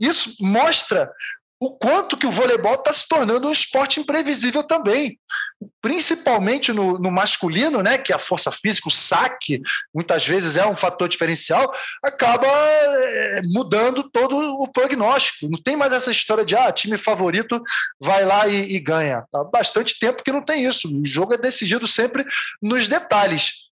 isso 0.00 0.34
mostra 0.40 1.12
o 1.62 1.70
quanto 1.70 2.16
que 2.16 2.26
o 2.26 2.30
voleibol 2.30 2.74
está 2.74 2.92
se 2.92 3.06
tornando 3.06 3.46
um 3.46 3.52
esporte 3.52 4.00
imprevisível 4.00 4.64
também, 4.64 5.16
principalmente 5.80 6.72
no, 6.72 6.98
no, 6.98 7.08
masculino, 7.08 7.80
né, 7.84 7.96
que 7.96 8.12
a 8.12 8.18
força 8.18 8.50
física, 8.50 8.88
o 8.88 8.90
saque, 8.90 9.62
muitas 9.94 10.26
vezes 10.26 10.56
é 10.56 10.66
um 10.66 10.74
fator 10.74 11.08
diferencial, 11.08 11.72
acaba 12.02 12.48
é, 12.48 13.42
mudando 13.44 14.02
todo 14.10 14.36
o 14.36 14.66
prognóstico. 14.72 15.48
Não 15.48 15.62
tem 15.62 15.76
mais 15.76 15.92
essa 15.92 16.10
história 16.10 16.44
de 16.44 16.56
ah, 16.56 16.72
time 16.72 16.98
favorito 16.98 17.62
vai 18.00 18.24
lá 18.24 18.48
e, 18.48 18.74
e 18.74 18.80
ganha. 18.80 19.24
Há 19.32 19.44
bastante 19.44 20.00
tempo 20.00 20.24
que 20.24 20.32
não 20.32 20.42
tem 20.42 20.64
isso. 20.64 20.88
O 20.88 21.06
jogo 21.06 21.34
é 21.34 21.38
decidido 21.38 21.86
sempre 21.86 22.24
nos 22.60 22.88
detalhes. 22.88 23.70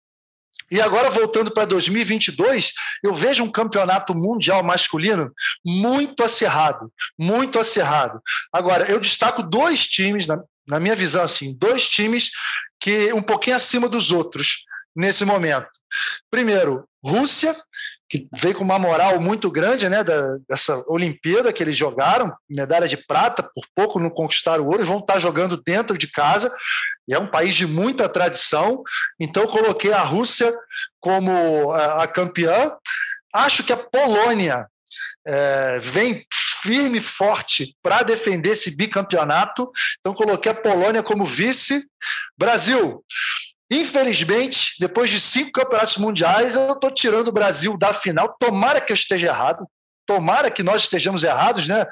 E 0.73 0.81
agora, 0.81 1.11
voltando 1.11 1.51
para 1.51 1.67
2022, 1.67 2.73
eu 3.05 3.13
vejo 3.13 3.45
um 3.45 3.53
campeonato 3.53 4.15
mundial 4.15 4.65
masculino 4.65 5.31
muito 5.63 6.25
acirrado, 6.25 6.91
muito 7.19 7.59
acirrado. 7.59 8.23
Agora, 8.51 8.91
eu 8.91 8.99
destaco 8.99 9.43
dois 9.43 9.87
times, 9.87 10.27
na, 10.27 10.43
na 10.67 10.81
minha 10.81 10.97
visão, 10.97 11.23
assim, 11.23 11.55
dois 11.59 11.87
times 11.87 12.31
que 12.81 13.13
um 13.13 13.21
pouquinho 13.21 13.55
acima 13.55 13.87
dos 13.87 14.11
outros 14.11 14.65
nesse 14.97 15.27
momento. 15.27 15.69
Primeiro, 16.31 16.89
Rússia, 17.05 17.55
que 18.09 18.27
veio 18.35 18.55
com 18.55 18.65
uma 18.65 18.79
moral 18.79 19.21
muito 19.21 19.51
grande 19.51 19.91
né, 19.91 20.03
da, 20.03 20.39
dessa 20.49 20.83
Olimpíada 20.87 21.53
que 21.53 21.63
eles 21.63 21.77
jogaram, 21.77 22.33
medalha 22.49 22.89
de 22.89 22.97
prata, 22.97 23.43
por 23.43 23.67
pouco 23.75 24.01
não 24.01 24.09
conquistaram 24.09 24.65
o 24.65 24.69
ouro, 24.69 24.83
e 24.83 24.87
vão 24.87 25.01
estar 25.01 25.19
jogando 25.19 25.63
dentro 25.63 25.99
de 25.99 26.07
casa 26.07 26.51
e 27.09 27.15
é 27.15 27.19
um 27.19 27.27
país 27.27 27.55
de 27.55 27.67
muita 27.67 28.09
tradição, 28.09 28.83
então 29.19 29.47
coloquei 29.47 29.93
a 29.93 30.03
Rússia 30.03 30.53
como 31.01 31.73
a, 31.73 32.05
a 32.05 32.07
campeã. 32.07 32.73
Acho 33.35 33.65
que 33.65 33.73
a 33.73 33.77
Polônia 33.77 34.67
é, 35.27 35.79
vem 35.81 36.27
firme 36.63 36.99
e 36.99 37.03
forte 37.03 37.77
para 37.83 38.03
defender 38.03 38.51
esse 38.51 38.77
bicampeonato, 38.77 39.71
então 39.99 40.15
coloquei 40.15 40.53
a 40.53 40.55
Polônia 40.55 41.03
como 41.03 41.25
vice. 41.25 41.85
Brasil, 42.39 43.05
infelizmente, 43.71 44.75
depois 44.79 45.11
de 45.11 45.21
cinco 45.21 45.53
campeonatos 45.53 45.97
mundiais, 45.97 46.55
eu 46.55 46.73
estou 46.73 46.91
tirando 46.91 47.29
o 47.29 47.33
Brasil 47.33 47.77
da 47.77 47.93
final. 47.93 48.37
Tomara 48.39 48.81
que 48.81 48.93
eu 48.93 48.95
esteja 48.95 49.27
errado, 49.27 49.67
tomara 50.07 50.51
que 50.51 50.63
nós 50.63 50.83
estejamos 50.83 51.25
errados, 51.25 51.67
né? 51.67 51.85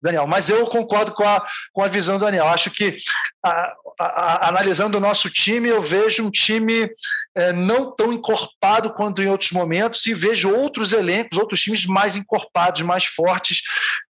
Daniel, 0.00 0.26
mas 0.26 0.48
eu 0.48 0.66
concordo 0.66 1.12
com 1.12 1.24
a, 1.24 1.44
com 1.72 1.82
a 1.82 1.88
visão 1.88 2.18
do 2.18 2.24
Daniel. 2.24 2.46
Acho 2.46 2.70
que, 2.70 2.98
a, 3.44 3.74
a, 4.00 4.48
analisando 4.48 4.96
o 4.96 5.00
nosso 5.00 5.28
time, 5.28 5.68
eu 5.68 5.82
vejo 5.82 6.24
um 6.24 6.30
time 6.30 6.88
é, 7.36 7.52
não 7.52 7.94
tão 7.94 8.12
encorpado 8.12 8.94
quanto 8.94 9.22
em 9.22 9.28
outros 9.28 9.50
momentos 9.50 10.06
e 10.06 10.14
vejo 10.14 10.50
outros 10.50 10.92
elencos, 10.92 11.38
outros 11.38 11.60
times 11.60 11.84
mais 11.84 12.16
encorpados, 12.16 12.82
mais 12.82 13.04
fortes, 13.04 13.62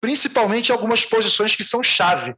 principalmente 0.01 0.73
algumas 0.73 1.05
posições 1.05 1.55
que 1.55 1.63
são 1.63 1.83
chave. 1.83 2.35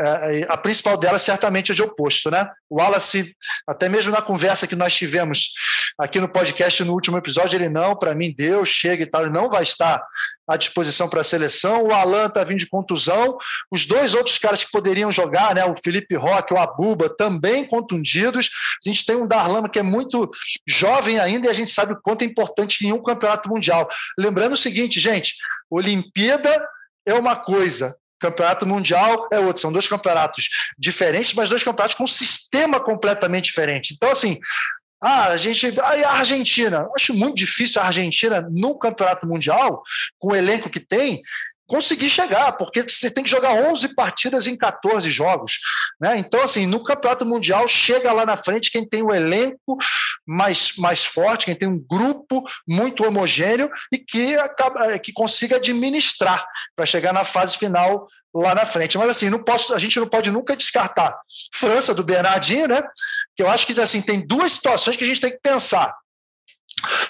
É, 0.00 0.46
a 0.48 0.56
principal 0.56 0.96
delas, 0.96 1.22
certamente, 1.22 1.70
é 1.70 1.74
de 1.74 1.82
oposto. 1.82 2.30
Né? 2.30 2.44
O 2.68 2.80
Wallace, 2.80 3.34
até 3.66 3.88
mesmo 3.88 4.12
na 4.12 4.20
conversa 4.20 4.66
que 4.66 4.74
nós 4.74 4.94
tivemos 4.94 5.52
aqui 5.98 6.20
no 6.20 6.28
podcast 6.28 6.82
no 6.82 6.92
último 6.92 7.16
episódio, 7.16 7.56
ele 7.56 7.68
não, 7.68 7.96
para 7.96 8.14
mim, 8.14 8.34
deu, 8.36 8.64
chega 8.64 9.02
e 9.02 9.06
tal, 9.06 9.22
ele 9.22 9.32
não 9.32 9.48
vai 9.48 9.62
estar 9.62 10.02
à 10.48 10.56
disposição 10.56 11.08
para 11.08 11.20
a 11.20 11.24
seleção. 11.24 11.84
O 11.84 11.94
Alan 11.94 12.26
está 12.26 12.42
vindo 12.44 12.58
de 12.58 12.68
contusão. 12.68 13.38
Os 13.70 13.86
dois 13.86 14.14
outros 14.14 14.36
caras 14.36 14.64
que 14.64 14.70
poderiam 14.70 15.10
jogar, 15.10 15.54
né, 15.54 15.64
o 15.64 15.74
Felipe 15.76 16.16
Roque, 16.16 16.52
o 16.52 16.58
Abuba, 16.58 17.08
também 17.08 17.64
contundidos. 17.64 18.50
A 18.84 18.88
gente 18.88 19.06
tem 19.06 19.16
um 19.16 19.26
Darlama 19.26 19.68
que 19.68 19.78
é 19.78 19.82
muito 19.82 20.30
jovem 20.66 21.18
ainda 21.18 21.46
e 21.46 21.50
a 21.50 21.54
gente 21.54 21.70
sabe 21.70 21.92
o 21.92 22.00
quanto 22.02 22.22
é 22.22 22.24
importante 22.24 22.86
em 22.86 22.92
um 22.92 23.02
campeonato 23.02 23.48
mundial. 23.48 23.88
Lembrando 24.18 24.52
o 24.52 24.56
seguinte, 24.56 25.00
gente, 25.00 25.34
Olimpíada 25.70 26.68
é 27.06 27.14
uma 27.14 27.36
coisa, 27.36 27.96
campeonato 28.20 28.66
mundial 28.66 29.28
é 29.32 29.38
outro. 29.38 29.60
São 29.60 29.72
dois 29.72 29.86
campeonatos 29.86 30.48
diferentes, 30.78 31.34
mas 31.34 31.50
dois 31.50 31.62
campeonatos 31.62 31.96
com 31.96 32.04
um 32.04 32.08
sistema 32.08 32.80
completamente 32.80 33.46
diferente. 33.46 33.94
Então, 33.94 34.10
assim, 34.10 34.38
ah, 35.02 35.28
a 35.28 35.36
gente. 35.36 35.78
Ah, 35.80 36.08
a 36.08 36.18
Argentina. 36.18 36.88
Acho 36.96 37.12
muito 37.12 37.36
difícil 37.36 37.80
a 37.80 37.86
Argentina, 37.86 38.40
no 38.50 38.78
campeonato 38.78 39.26
mundial, 39.26 39.82
com 40.18 40.28
o 40.28 40.36
elenco 40.36 40.70
que 40.70 40.80
tem, 40.80 41.22
conseguir 41.66 42.10
chegar, 42.10 42.52
porque 42.52 42.82
você 42.82 43.10
tem 43.10 43.24
que 43.24 43.30
jogar 43.30 43.52
11 43.52 43.94
partidas 43.94 44.46
em 44.46 44.56
14 44.56 45.10
jogos. 45.10 45.58
Né? 46.00 46.18
Então, 46.18 46.42
assim, 46.42 46.66
no 46.66 46.82
Campeonato 46.82 47.24
Mundial, 47.24 47.66
chega 47.66 48.12
lá 48.12 48.26
na 48.26 48.36
frente 48.36 48.70
quem 48.70 48.86
tem 48.86 49.02
o 49.02 49.08
um 49.08 49.14
elenco 49.14 49.76
mais, 50.26 50.76
mais 50.76 51.04
forte, 51.04 51.46
quem 51.46 51.54
tem 51.54 51.68
um 51.68 51.78
grupo 51.78 52.44
muito 52.68 53.04
homogêneo 53.04 53.70
e 53.92 53.98
que, 53.98 54.36
acaba, 54.36 54.92
é, 54.92 54.98
que 54.98 55.12
consiga 55.12 55.56
administrar 55.56 56.46
para 56.76 56.86
chegar 56.86 57.12
na 57.12 57.24
fase 57.24 57.56
final 57.56 58.06
lá 58.34 58.54
na 58.54 58.66
frente. 58.66 58.98
Mas, 58.98 59.08
assim, 59.08 59.30
não 59.30 59.42
posso, 59.42 59.74
a 59.74 59.78
gente 59.78 59.98
não 59.98 60.08
pode 60.08 60.30
nunca 60.30 60.56
descartar 60.56 61.16
França, 61.54 61.94
do 61.94 62.02
Bernardinho, 62.02 62.68
né? 62.68 62.82
que 63.36 63.42
eu 63.42 63.48
acho 63.48 63.66
que 63.66 63.78
assim, 63.80 64.00
tem 64.00 64.24
duas 64.24 64.52
situações 64.52 64.96
que 64.96 65.04
a 65.04 65.06
gente 65.06 65.20
tem 65.20 65.30
que 65.30 65.40
pensar. 65.42 65.92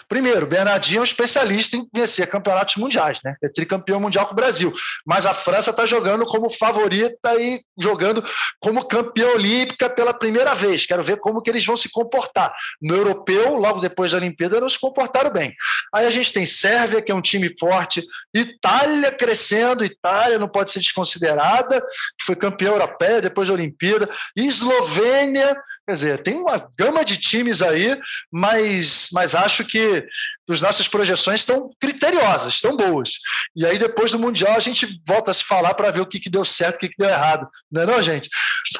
Primeiro, 0.09 0.47
Bernardinho 0.47 0.99
é 0.99 1.01
um 1.01 1.05
especialista 1.05 1.77
em 1.77 1.89
vencer 1.93 2.29
campeonatos 2.29 2.77
mundiais, 2.77 3.21
né? 3.25 3.37
É 3.43 3.49
tricampeão 3.49 4.01
mundial 4.01 4.27
com 4.27 4.33
o 4.33 4.37
Brasil. 4.37 4.73
Mas 5.07 5.27
a 5.27 5.35
França 5.35 5.71
está 5.71 5.87
jogando 5.87 6.27
como 6.27 6.51
favorita 6.51 7.35
e 7.41 7.61
jogando 7.79 8.25
como 8.61 8.85
campeã 8.85 9.29
olímpica 9.29 9.89
pela 9.89 10.15
primeira 10.15 10.55
vez. 10.55 10.87
Quero 10.87 11.03
ver 11.03 11.19
como 11.19 11.43
que 11.43 11.51
eles 11.51 11.65
vão 11.65 11.77
se 11.77 11.91
comportar. 11.91 12.55
No 12.81 12.95
europeu, 12.95 13.55
logo 13.55 13.81
depois 13.81 14.13
da 14.13 14.19
Olimpíada, 14.19 14.61
não 14.61 14.69
se 14.69 14.79
comportaram 14.79 15.31
bem. 15.31 15.55
Aí 15.93 16.07
a 16.07 16.11
gente 16.11 16.33
tem 16.33 16.47
Sérvia, 16.47 17.03
que 17.03 17.13
é 17.13 17.15
um 17.15 17.23
time 17.23 17.55
forte, 17.59 18.03
Itália 18.33 19.11
crescendo, 19.13 19.85
Itália 19.85 20.39
não 20.39 20.49
pode 20.49 20.71
ser 20.71 20.81
desconsiderada, 20.81 21.83
foi 22.23 22.37
campeã 22.37 22.69
europeia 22.69 23.21
depois 23.21 23.49
da 23.49 23.55
Olimpíada, 23.55 24.09
Eslovênia 24.37 25.57
Quer 25.87 25.93
dizer, 25.93 26.23
tem 26.23 26.35
uma 26.37 26.57
gama 26.79 27.05
de 27.05 27.19
times 27.19 27.61
aí, 27.61 27.99
mas, 28.33 29.11
mas 29.13 29.35
acho 29.35 29.67
que 29.67 30.07
as 30.49 30.63
nossas 30.63 30.89
projeções 30.89 31.41
estão 31.41 31.71
criteriosas, 31.79 32.55
estão 32.55 32.75
boas. 32.75 33.19
E 33.55 33.67
aí, 33.67 33.79
depois 33.79 34.11
do 34.11 34.19
Mundial, 34.19 34.57
a 34.57 34.61
gente 34.61 35.01
volta 35.07 35.31
a 35.31 35.35
se 35.35 35.45
falar 35.45 35.75
para 35.75 35.91
ver 35.91 36.01
o 36.01 36.07
que, 36.07 36.19
que 36.19 36.31
deu 36.31 36.45
certo, 36.45 36.77
o 36.77 36.79
que, 36.79 36.89
que 36.89 36.97
deu 36.99 37.09
errado. 37.09 37.47
Não 37.71 37.83
é 37.83 37.87
não, 37.87 38.03
gente? 38.03 38.31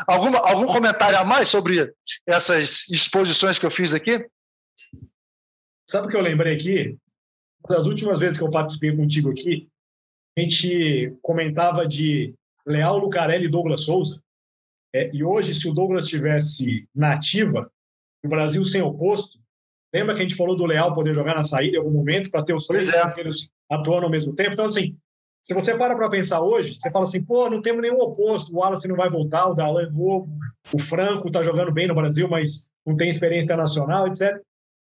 Alguma, 0.07 0.39
algum 0.39 0.67
comentário 0.67 1.19
a 1.19 1.25
mais 1.25 1.49
sobre 1.49 1.93
essas 2.27 2.89
exposições 2.91 3.59
que 3.59 3.67
eu 3.67 3.71
fiz 3.71 3.93
aqui? 3.93 4.27
Sabe 5.89 6.07
o 6.07 6.11
que 6.11 6.17
eu 6.17 6.23
lembrei 6.23 6.55
aqui? 6.55 6.97
Das 7.69 7.87
últimas 7.87 8.19
vezes 8.19 8.39
que 8.39 8.45
eu 8.45 8.51
participei 8.51 8.97
contigo 8.97 9.31
aqui, 9.31 9.69
a 10.37 10.41
gente 10.41 11.15
comentava 11.23 11.87
de 11.87 12.35
Leal 12.67 12.97
Lucarelli 12.97 13.45
e 13.45 13.51
Douglas 13.51 13.83
Souza. 13.83 14.24
É, 14.95 15.11
e 15.13 15.25
hoje, 15.25 15.53
se 15.55 15.69
o 15.69 15.75
Douglas 15.75 16.05
estivesse 16.05 16.89
na 16.95 17.15
ativa, 17.15 17.69
o 18.25 18.29
Brasil 18.29 18.65
sem 18.65 18.81
oposto, 18.81 19.39
lembra 19.93 20.15
que 20.15 20.21
a 20.21 20.25
gente 20.25 20.37
falou 20.37 20.57
do 20.57 20.65
Leal 20.65 20.95
poder 20.95 21.13
jogar 21.13 21.35
na 21.35 21.43
saída 21.43 21.77
em 21.77 21.81
algum 21.81 21.91
momento 21.91 22.31
para 22.31 22.45
ter 22.45 22.55
os 22.55 22.67
três 22.67 22.89
é. 22.89 23.03
atuando 23.69 24.05
ao 24.05 24.11
mesmo 24.11 24.35
tempo? 24.35 24.53
Então, 24.53 24.67
assim, 24.67 24.97
se 25.43 25.53
você 25.53 25.77
para 25.77 25.97
para 25.97 26.09
pensar 26.09 26.41
hoje, 26.41 26.75
você 26.75 26.91
fala 26.91 27.03
assim, 27.03 27.25
pô, 27.25 27.51
não 27.51 27.61
temos 27.61 27.83
nenhum 27.83 28.01
oposto, 28.01 28.55
o 28.55 28.61
Wallace 28.61 28.87
não 28.87 28.97
vai 28.97 29.11
voltar, 29.11 29.47
o 29.49 29.55
Dalan 29.55 29.83
é 29.83 29.91
novo, 29.91 30.33
o 30.73 30.79
Franco 30.79 31.27
está 31.27 31.43
jogando 31.43 31.73
bem 31.73 31.89
no 31.89 31.95
Brasil, 31.95 32.29
mas 32.29 32.71
não 32.87 32.97
tem 32.97 33.09
experiência 33.09 33.47
internacional, 33.47 34.07
etc. 34.07 34.33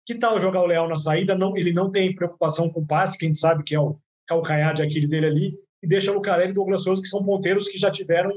Que 0.06 0.16
tal 0.16 0.40
jogar 0.40 0.62
o 0.62 0.68
Leal 0.68 0.88
na 0.88 0.96
saída? 0.96 1.36
Não, 1.36 1.58
ele 1.58 1.74
não 1.74 1.92
tem 1.92 2.14
preocupação 2.14 2.70
com 2.70 2.82
o 2.82 2.86
passe, 2.86 3.18
que 3.18 3.26
a 3.26 3.28
gente 3.28 3.40
sabe 3.40 3.64
que 3.64 3.76
é 3.76 3.80
o 3.80 3.98
calcanhar 4.28 4.74
de 4.74 4.84
Aquiles 4.84 5.10
dele 5.10 5.26
ali, 5.26 5.60
e 5.84 5.88
deixa 5.88 6.12
o 6.12 6.16
Lucarelli 6.16 6.50
e 6.50 6.52
o 6.52 6.56
Douglas 6.56 6.84
Souza, 6.84 7.02
que 7.02 7.08
são 7.08 7.26
ponteiros 7.26 7.68
que 7.68 7.78
já 7.78 7.92
tiveram 7.92 8.32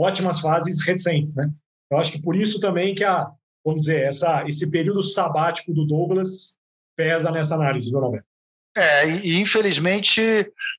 ótimas 0.00 0.40
fases 0.40 0.84
recentes, 0.86 1.34
né? 1.34 1.50
Eu 1.90 1.98
acho 1.98 2.12
que 2.12 2.22
por 2.22 2.36
isso 2.36 2.60
também 2.60 2.94
que 2.94 3.04
a, 3.04 3.30
vamos 3.64 3.82
dizer, 3.82 4.02
essa, 4.02 4.44
esse 4.46 4.70
período 4.70 5.02
sabático 5.02 5.72
do 5.72 5.84
Douglas 5.84 6.56
pesa 6.96 7.30
nessa 7.30 7.54
análise, 7.54 7.90
viu, 7.90 8.00
Roberto? 8.00 8.26
É, 8.76 9.08
e 9.08 9.40
infelizmente, 9.40 10.20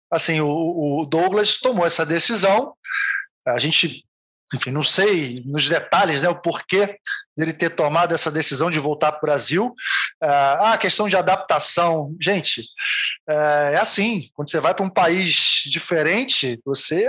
assim, 0.09 0.39
o, 0.39 1.01
o 1.01 1.05
Douglas 1.05 1.57
tomou 1.57 1.85
essa 1.85 2.05
decisão. 2.05 2.73
A 3.45 3.59
gente 3.59 4.05
enfim, 4.53 4.71
não 4.71 4.83
sei 4.83 5.41
nos 5.45 5.67
detalhes 5.69 6.21
né, 6.21 6.29
o 6.29 6.35
porquê 6.35 6.97
dele 7.37 7.53
ter 7.53 7.69
tomado 7.69 8.13
essa 8.13 8.29
decisão 8.29 8.69
de 8.69 8.79
voltar 8.79 9.11
para 9.13 9.19
o 9.19 9.21
Brasil. 9.21 9.73
Ah, 10.21 10.73
a 10.73 10.77
questão 10.77 11.07
de 11.07 11.15
adaptação, 11.15 12.15
gente, 12.21 12.63
é, 13.29 13.73
é 13.75 13.79
assim: 13.79 14.29
quando 14.33 14.49
você 14.49 14.59
vai 14.59 14.73
para 14.73 14.85
um 14.85 14.89
país 14.89 15.63
diferente, 15.65 16.59
você 16.65 17.07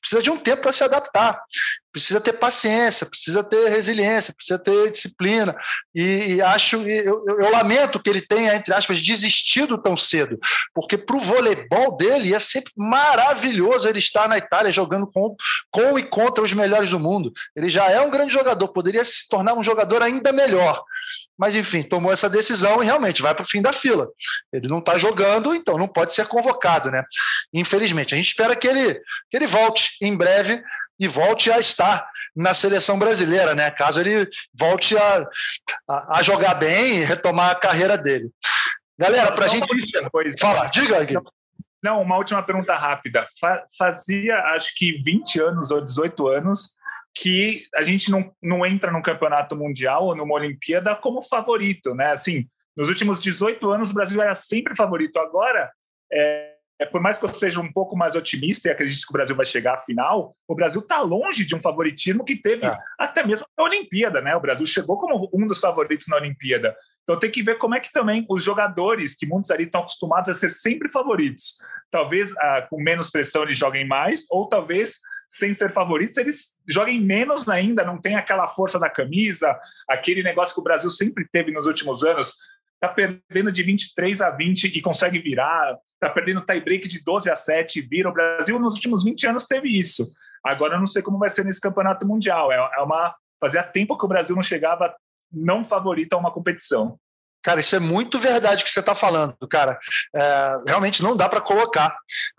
precisa 0.00 0.22
de 0.22 0.30
um 0.30 0.38
tempo 0.38 0.62
para 0.62 0.72
se 0.72 0.84
adaptar 0.84 1.40
precisa 1.96 2.20
ter 2.20 2.34
paciência, 2.34 3.06
precisa 3.06 3.42
ter 3.42 3.70
resiliência, 3.70 4.34
precisa 4.34 4.58
ter 4.58 4.90
disciplina. 4.90 5.56
E, 5.94 6.34
e 6.34 6.42
acho, 6.42 6.76
eu, 6.76 7.24
eu, 7.26 7.38
eu, 7.40 7.50
lamento 7.50 7.98
que 7.98 8.10
ele 8.10 8.20
tenha, 8.20 8.54
entre 8.54 8.74
aspas, 8.74 9.02
desistido 9.02 9.78
tão 9.78 9.96
cedo, 9.96 10.38
porque 10.74 10.98
para 10.98 11.16
o 11.16 11.20
voleibol 11.20 11.96
dele 11.96 12.34
é 12.34 12.38
sempre 12.38 12.70
maravilhoso 12.76 13.88
ele 13.88 13.98
estar 13.98 14.28
na 14.28 14.36
Itália 14.36 14.70
jogando 14.70 15.06
com, 15.06 15.34
com 15.70 15.98
e 15.98 16.02
contra 16.02 16.44
os 16.44 16.52
melhores 16.52 16.90
do 16.90 17.00
mundo. 17.00 17.32
Ele 17.56 17.70
já 17.70 17.90
é 17.90 17.98
um 17.98 18.10
grande 18.10 18.30
jogador, 18.30 18.68
poderia 18.68 19.02
se 19.02 19.26
tornar 19.26 19.54
um 19.54 19.64
jogador 19.64 20.02
ainda 20.02 20.32
melhor. 20.32 20.84
Mas, 21.38 21.54
enfim, 21.54 21.82
tomou 21.82 22.12
essa 22.12 22.28
decisão 22.28 22.82
e 22.82 22.86
realmente 22.86 23.22
vai 23.22 23.34
para 23.34 23.42
o 23.42 23.48
fim 23.48 23.62
da 23.62 23.72
fila. 23.72 24.08
Ele 24.52 24.68
não 24.68 24.80
está 24.80 24.98
jogando, 24.98 25.54
então 25.54 25.78
não 25.78 25.88
pode 25.88 26.12
ser 26.12 26.26
convocado, 26.26 26.90
né? 26.90 27.02
Infelizmente. 27.54 28.14
A 28.14 28.16
gente 28.16 28.28
espera 28.28 28.56
que 28.56 28.66
ele, 28.66 28.94
que 29.30 29.36
ele 29.36 29.46
volte 29.46 29.96
em 30.02 30.16
breve 30.16 30.62
e 30.98 31.06
volte 31.06 31.50
a 31.50 31.58
estar 31.58 32.08
na 32.34 32.52
seleção 32.52 32.98
brasileira, 32.98 33.54
né? 33.54 33.70
Caso 33.70 34.00
ele 34.00 34.28
volte 34.54 34.96
a, 34.96 35.26
a, 35.88 36.18
a 36.18 36.22
jogar 36.22 36.54
bem 36.54 36.98
e 36.98 37.04
retomar 37.04 37.50
a 37.50 37.54
carreira 37.54 37.96
dele. 37.96 38.30
Galera, 38.98 39.32
para 39.32 39.46
a 39.46 39.48
gente. 39.48 39.66
Coisa, 40.10 40.36
Fala, 40.40 40.66
diga, 40.66 41.02
Gui. 41.04 41.14
Não, 41.82 42.02
uma 42.02 42.16
última 42.16 42.42
pergunta 42.42 42.74
rápida. 42.76 43.26
Fazia, 43.78 44.36
acho 44.54 44.74
que 44.74 45.00
20 45.02 45.40
anos 45.40 45.70
ou 45.70 45.80
18 45.80 46.26
anos 46.28 46.76
que 47.14 47.64
a 47.74 47.82
gente 47.82 48.10
não, 48.10 48.30
não 48.42 48.66
entra 48.66 48.90
num 48.90 49.00
campeonato 49.00 49.56
mundial 49.56 50.04
ou 50.04 50.16
numa 50.16 50.34
Olimpíada 50.34 50.94
como 50.94 51.22
favorito, 51.22 51.94
né? 51.94 52.10
Assim, 52.10 52.46
nos 52.76 52.88
últimos 52.88 53.22
18 53.22 53.70
anos 53.70 53.90
o 53.90 53.94
Brasil 53.94 54.20
era 54.20 54.34
sempre 54.34 54.76
favorito. 54.76 55.18
Agora, 55.18 55.70
é, 56.12 56.55
é, 56.78 56.84
por 56.84 57.00
mais 57.00 57.18
que 57.18 57.24
eu 57.24 57.32
seja 57.32 57.60
um 57.60 57.72
pouco 57.72 57.96
mais 57.96 58.14
otimista 58.14 58.68
e 58.68 58.70
acredite 58.70 59.06
que 59.06 59.10
o 59.10 59.12
Brasil 59.12 59.34
vai 59.34 59.46
chegar 59.46 59.74
à 59.74 59.78
final, 59.78 60.36
o 60.46 60.54
Brasil 60.54 60.80
está 60.80 61.00
longe 61.00 61.44
de 61.44 61.54
um 61.54 61.60
favoritismo 61.60 62.24
que 62.24 62.36
teve 62.36 62.66
é. 62.66 62.78
até 62.98 63.24
mesmo 63.24 63.46
na 63.56 63.64
Olimpíada, 63.64 64.20
né? 64.20 64.36
O 64.36 64.40
Brasil 64.40 64.66
chegou 64.66 64.98
como 64.98 65.28
um 65.32 65.46
dos 65.46 65.60
favoritos 65.60 66.06
na 66.08 66.16
Olimpíada. 66.16 66.76
Então 67.02 67.18
tem 67.18 67.30
que 67.30 67.42
ver 67.42 67.56
como 67.56 67.74
é 67.74 67.80
que 67.80 67.92
também 67.92 68.26
os 68.28 68.42
jogadores, 68.42 69.14
que 69.16 69.26
muitos 69.26 69.50
ali 69.50 69.64
estão 69.64 69.80
acostumados 69.80 70.28
a 70.28 70.34
ser 70.34 70.50
sempre 70.50 70.90
favoritos, 70.90 71.58
talvez 71.90 72.36
ah, 72.36 72.66
com 72.68 72.82
menos 72.82 73.10
pressão 73.10 73.42
eles 73.42 73.56
joguem 73.56 73.86
mais, 73.86 74.26
ou 74.28 74.48
talvez 74.48 74.98
sem 75.28 75.52
ser 75.54 75.70
favoritos, 75.70 76.16
eles 76.18 76.56
joguem 76.68 77.00
menos 77.00 77.48
ainda, 77.48 77.84
não 77.84 78.00
tem 78.00 78.16
aquela 78.16 78.48
força 78.48 78.78
da 78.78 78.88
camisa, 78.88 79.56
aquele 79.88 80.22
negócio 80.22 80.54
que 80.54 80.60
o 80.60 80.64
Brasil 80.64 80.90
sempre 80.90 81.26
teve 81.30 81.50
nos 81.50 81.66
últimos 81.66 82.04
anos, 82.04 82.34
está 82.76 82.88
perdendo 82.88 83.50
de 83.50 83.62
23 83.62 84.20
a 84.20 84.30
20 84.30 84.76
e 84.76 84.80
consegue 84.80 85.18
virar, 85.18 85.76
está 85.94 86.12
perdendo 86.12 86.44
tie-break 86.44 86.88
de 86.88 87.02
12 87.02 87.30
a 87.30 87.36
7 87.36 87.78
e 87.78 87.82
vira. 87.82 88.08
O 88.08 88.12
Brasil 88.12 88.58
nos 88.58 88.74
últimos 88.74 89.04
20 89.04 89.26
anos 89.26 89.46
teve 89.46 89.68
isso. 89.68 90.06
Agora 90.44 90.74
eu 90.74 90.78
não 90.78 90.86
sei 90.86 91.02
como 91.02 91.18
vai 91.18 91.28
ser 91.28 91.44
nesse 91.44 91.60
campeonato 91.60 92.06
mundial. 92.06 92.52
É, 92.52 92.56
é 92.56 92.82
uma 92.82 93.14
fazia 93.40 93.62
tempo 93.62 93.96
que 93.96 94.04
o 94.04 94.08
Brasil 94.08 94.34
não 94.34 94.42
chegava 94.42 94.94
não 95.32 95.64
favorito 95.64 96.12
a 96.12 96.18
uma 96.18 96.32
competição. 96.32 96.98
Cara, 97.46 97.60
isso 97.60 97.76
é 97.76 97.78
muito 97.78 98.18
verdade 98.18 98.64
que 98.64 98.70
você 98.72 98.80
está 98.80 98.92
falando, 98.92 99.36
cara. 99.48 99.78
É, 100.12 100.62
realmente 100.66 101.00
não 101.00 101.16
dá 101.16 101.28
para 101.28 101.40
colocar, 101.40 101.96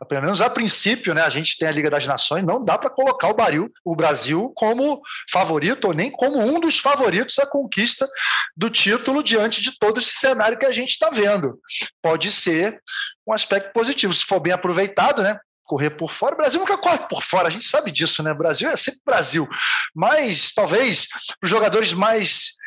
pelo 0.10 0.22
menos 0.22 0.41
a 0.41 0.49
princípio, 0.49 1.14
né? 1.14 1.22
A 1.22 1.30
gente 1.30 1.58
tem 1.58 1.66
a 1.66 1.72
Liga 1.72 1.89
das 1.89 2.05
Nações, 2.05 2.43
não 2.43 2.62
dá 2.62 2.78
para 2.78 2.89
colocar 2.89 3.30
o, 3.30 3.34
Baril, 3.34 3.72
o 3.86 3.95
Brasil 3.95 4.51
como 4.53 5.01
favorito 5.32 5.86
ou 5.86 5.93
nem 5.93 6.12
como 6.12 6.41
um 6.41 6.60
dos 6.60 6.78
favoritos 6.78 7.39
à 7.39 7.45
conquista 7.45 8.05
do 8.53 8.70
título 8.70 9.24
diante 9.24 9.62
de 9.62 9.80
todo 9.80 9.97
esse 9.97 10.12
cenário 10.12 10.60
que 10.60 10.66
a 10.66 10.74
gente 10.74 10.89
está 10.89 11.10
vendo. 11.10 11.58
Pode 12.01 12.30
ser 12.30 12.78
um 13.26 13.32
aspecto 13.32 13.72
positivo, 13.72 14.14
se 14.14 14.26
for 14.26 14.41
bem 14.41 14.51
aproveitado, 14.51 15.24
né? 15.24 15.39
correr 15.64 15.91
por 15.91 16.12
fora. 16.12 16.34
O 16.36 16.38
Brasil 16.38 16.60
nunca 16.60 16.78
corre 16.78 16.99
por 17.10 17.24
fora, 17.24 17.47
a 17.47 17.51
gente 17.51 17.66
sabe 17.66 17.93
disso, 17.93 18.22
né? 18.24 18.34
O 18.34 18.38
Brasil 18.38 18.70
é 18.70 18.76
sempre 18.76 19.01
Brasil. 19.05 19.47
Mas 19.95 20.51
talvez 20.53 21.08
os 21.41 21.49
jogadores 21.49 21.93
mais 21.93 22.58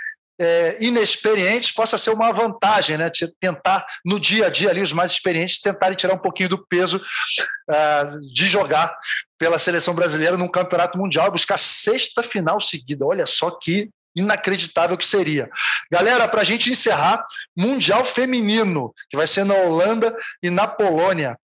é, 0.41 0.78
inexperientes 0.80 1.70
possa 1.70 1.99
ser 1.99 2.11
uma 2.11 2.32
vantagem, 2.32 2.97
né? 2.97 3.11
Tentar, 3.38 3.84
no 4.03 4.18
dia 4.18 4.47
a 4.47 4.51
dia 4.51 4.70
ali, 4.70 4.80
os 4.80 4.93
mais 4.93 5.11
experientes 5.11 5.61
tentarem 5.61 5.97
tirar 5.97 6.14
um 6.14 6.18
pouquinho 6.18 6.49
do 6.49 6.66
peso 6.66 6.97
uh, 6.97 8.32
de 8.32 8.47
jogar 8.47 8.97
pela 9.38 9.59
seleção 9.59 9.95
brasileira 9.95 10.38
num 10.38 10.51
campeonato 10.51 10.97
mundial 10.97 11.30
buscar 11.30 11.59
sexta 11.59 12.22
final 12.22 12.59
seguida. 12.59 13.05
Olha 13.05 13.26
só 13.26 13.51
que 13.51 13.91
inacreditável 14.16 14.97
que 14.97 15.07
seria. 15.07 15.49
Galera, 15.91 16.26
para 16.26 16.41
a 16.41 16.45
gente 16.45 16.70
encerrar, 16.70 17.22
Mundial 17.57 18.05
Feminino, 18.05 18.93
que 19.09 19.16
vai 19.16 19.26
ser 19.26 19.45
na 19.45 19.55
Holanda 19.55 20.16
e 20.43 20.51
na 20.51 20.66
Polônia. 20.66 21.38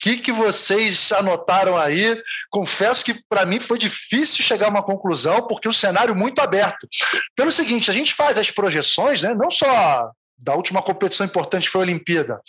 Que, 0.00 0.16
que 0.16 0.32
vocês 0.32 1.12
anotaram 1.12 1.76
aí? 1.76 2.20
Confesso 2.50 3.04
que 3.04 3.14
para 3.28 3.44
mim 3.44 3.60
foi 3.60 3.78
difícil 3.78 4.42
chegar 4.42 4.66
a 4.66 4.70
uma 4.70 4.82
conclusão, 4.82 5.46
porque 5.46 5.68
o 5.68 5.72
cenário 5.72 6.16
muito 6.16 6.40
aberto. 6.40 6.88
Pelo 7.36 7.52
seguinte, 7.52 7.90
a 7.90 7.94
gente 7.94 8.14
faz 8.14 8.38
as 8.38 8.50
projeções, 8.50 9.22
né, 9.22 9.34
não 9.34 9.50
só 9.50 10.10
da 10.38 10.54
última 10.54 10.80
competição 10.80 11.26
importante 11.26 11.66
que 11.66 11.72
foi 11.72 11.82
a 11.82 11.84
Olimpíada, 11.84 12.40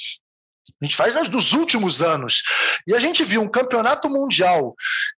a 0.82 0.86
gente 0.86 0.95
faz 0.95 1.16
as 1.16 1.28
dos 1.28 1.54
últimos 1.54 2.02
anos. 2.02 2.41
E 2.88 2.95
a 2.95 2.99
gente 2.99 3.24
viu 3.24 3.41
um 3.41 3.49
campeonato 3.49 4.10
mundial 4.10 4.74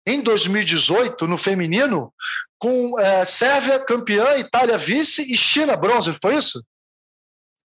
em 0.05 0.21
2018, 0.21 1.27
no 1.27 1.37
feminino, 1.37 2.11
com 2.57 2.99
é, 2.99 3.25
Sérvia 3.25 3.79
campeã, 3.79 4.37
Itália 4.37 4.77
vice 4.77 5.31
e 5.31 5.37
China 5.37 5.75
bronze, 5.75 6.17
foi 6.21 6.35
isso? 6.35 6.63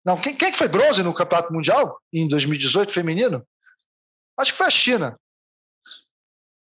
Não, 0.04 0.16
quem, 0.16 0.34
quem 0.34 0.52
foi 0.52 0.68
bronze 0.68 1.02
no 1.02 1.12
Campeonato 1.12 1.52
Mundial 1.52 1.98
em 2.12 2.28
2018 2.28 2.92
feminino? 2.92 3.44
Acho 4.38 4.52
que 4.52 4.58
foi 4.58 4.66
a 4.66 4.70
China. 4.70 5.18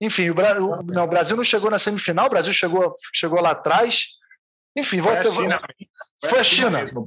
Enfim, 0.00 0.30
o, 0.30 0.34
Bra... 0.34 0.60
o, 0.60 0.82
não, 0.82 1.04
o 1.04 1.08
Brasil 1.08 1.36
não 1.36 1.44
chegou 1.44 1.70
na 1.70 1.78
semifinal, 1.78 2.26
o 2.26 2.30
Brasil 2.30 2.52
chegou, 2.52 2.94
chegou 3.14 3.40
lá 3.40 3.50
atrás. 3.50 4.06
Enfim, 4.76 5.02
foi 5.02 5.16
a 5.16 5.22
China. 5.22 5.60
Foi 6.24 6.38
a 6.38 6.44
China. 6.44 6.78
Mesmo, 6.78 7.04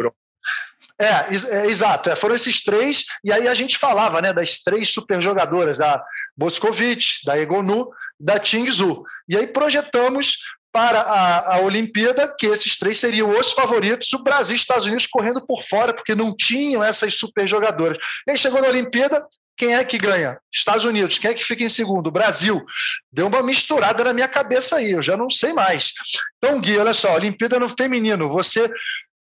É, 0.99 1.07
é, 1.07 1.66
exato. 1.66 2.09
É, 2.09 2.16
foram 2.16 2.36
esses 2.36 2.61
três, 2.61 3.05
e 3.24 3.34
aí 3.34 3.47
a 3.47 3.53
gente 3.55 3.78
falava 3.78 4.22
né, 4.22 4.32
das 4.32 4.59
três 4.59 4.89
super 4.89 5.22
jogadoras, 5.22 5.80
da 5.80 6.03
Boscovich, 6.38 7.26
da 7.26 7.38
Egonu, 7.38 7.89
da 8.20 8.38
Tingzu. 8.38 9.03
E 9.28 9.38
aí 9.38 9.47
projetamos 9.47 10.38
para 10.72 11.01
a, 11.01 11.55
a 11.55 11.59
Olimpíada 11.61 12.34
que 12.38 12.47
esses 12.47 12.78
três 12.78 12.97
seriam 12.97 13.30
os 13.39 13.51
favoritos, 13.51 14.11
o 14.14 14.24
Brasil 14.24 14.55
e 14.55 14.59
Estados 14.59 14.88
Unidos 14.88 15.05
correndo 15.07 15.45
por 15.45 15.61
fora, 15.61 15.93
porque 15.93 16.16
não 16.16 16.36
tinham 16.36 16.84
essas 16.84 17.14
super 17.14 17.47
jogadoras. 17.47 17.97
E 18.28 18.32
aí 18.32 18.38
chegou 18.38 18.61
na 18.61 18.70
Olimpíada, 18.70 19.24
quem 19.56 19.76
é 19.76 19.84
que 19.84 19.97
ganha? 19.97 20.39
Estados 20.51 20.86
Unidos. 20.86 21.20
Quem 21.20 21.32
é 21.32 21.34
que 21.34 21.43
fica 21.43 21.64
em 21.64 21.70
segundo? 21.70 22.12
Brasil. 22.12 22.66
Deu 23.12 23.28
uma 23.28 23.43
misturada 23.43 24.04
na 24.04 24.14
minha 24.14 24.28
cabeça 24.28 24.78
aí, 24.78 24.91
eu 24.91 25.01
já 25.01 25.16
não 25.16 25.30
sei 25.30 25.54
mais. 25.54 25.93
Então, 26.38 26.60
Gui, 26.60 26.78
olha 26.78 26.93
só, 26.93 27.14
Olimpíada 27.14 27.60
no 27.60 27.70
feminino, 27.70 28.30
você 28.30 28.70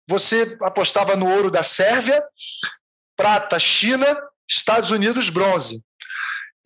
você 0.07 0.57
apostava 0.63 1.15
no 1.15 1.29
ouro 1.29 1.51
da 1.51 1.61
Sérvia, 1.61 2.23
prata 3.15 3.59
China, 3.59 4.19
Estados 4.49 4.89
Unidos 4.89 5.29
bronze. 5.29 5.83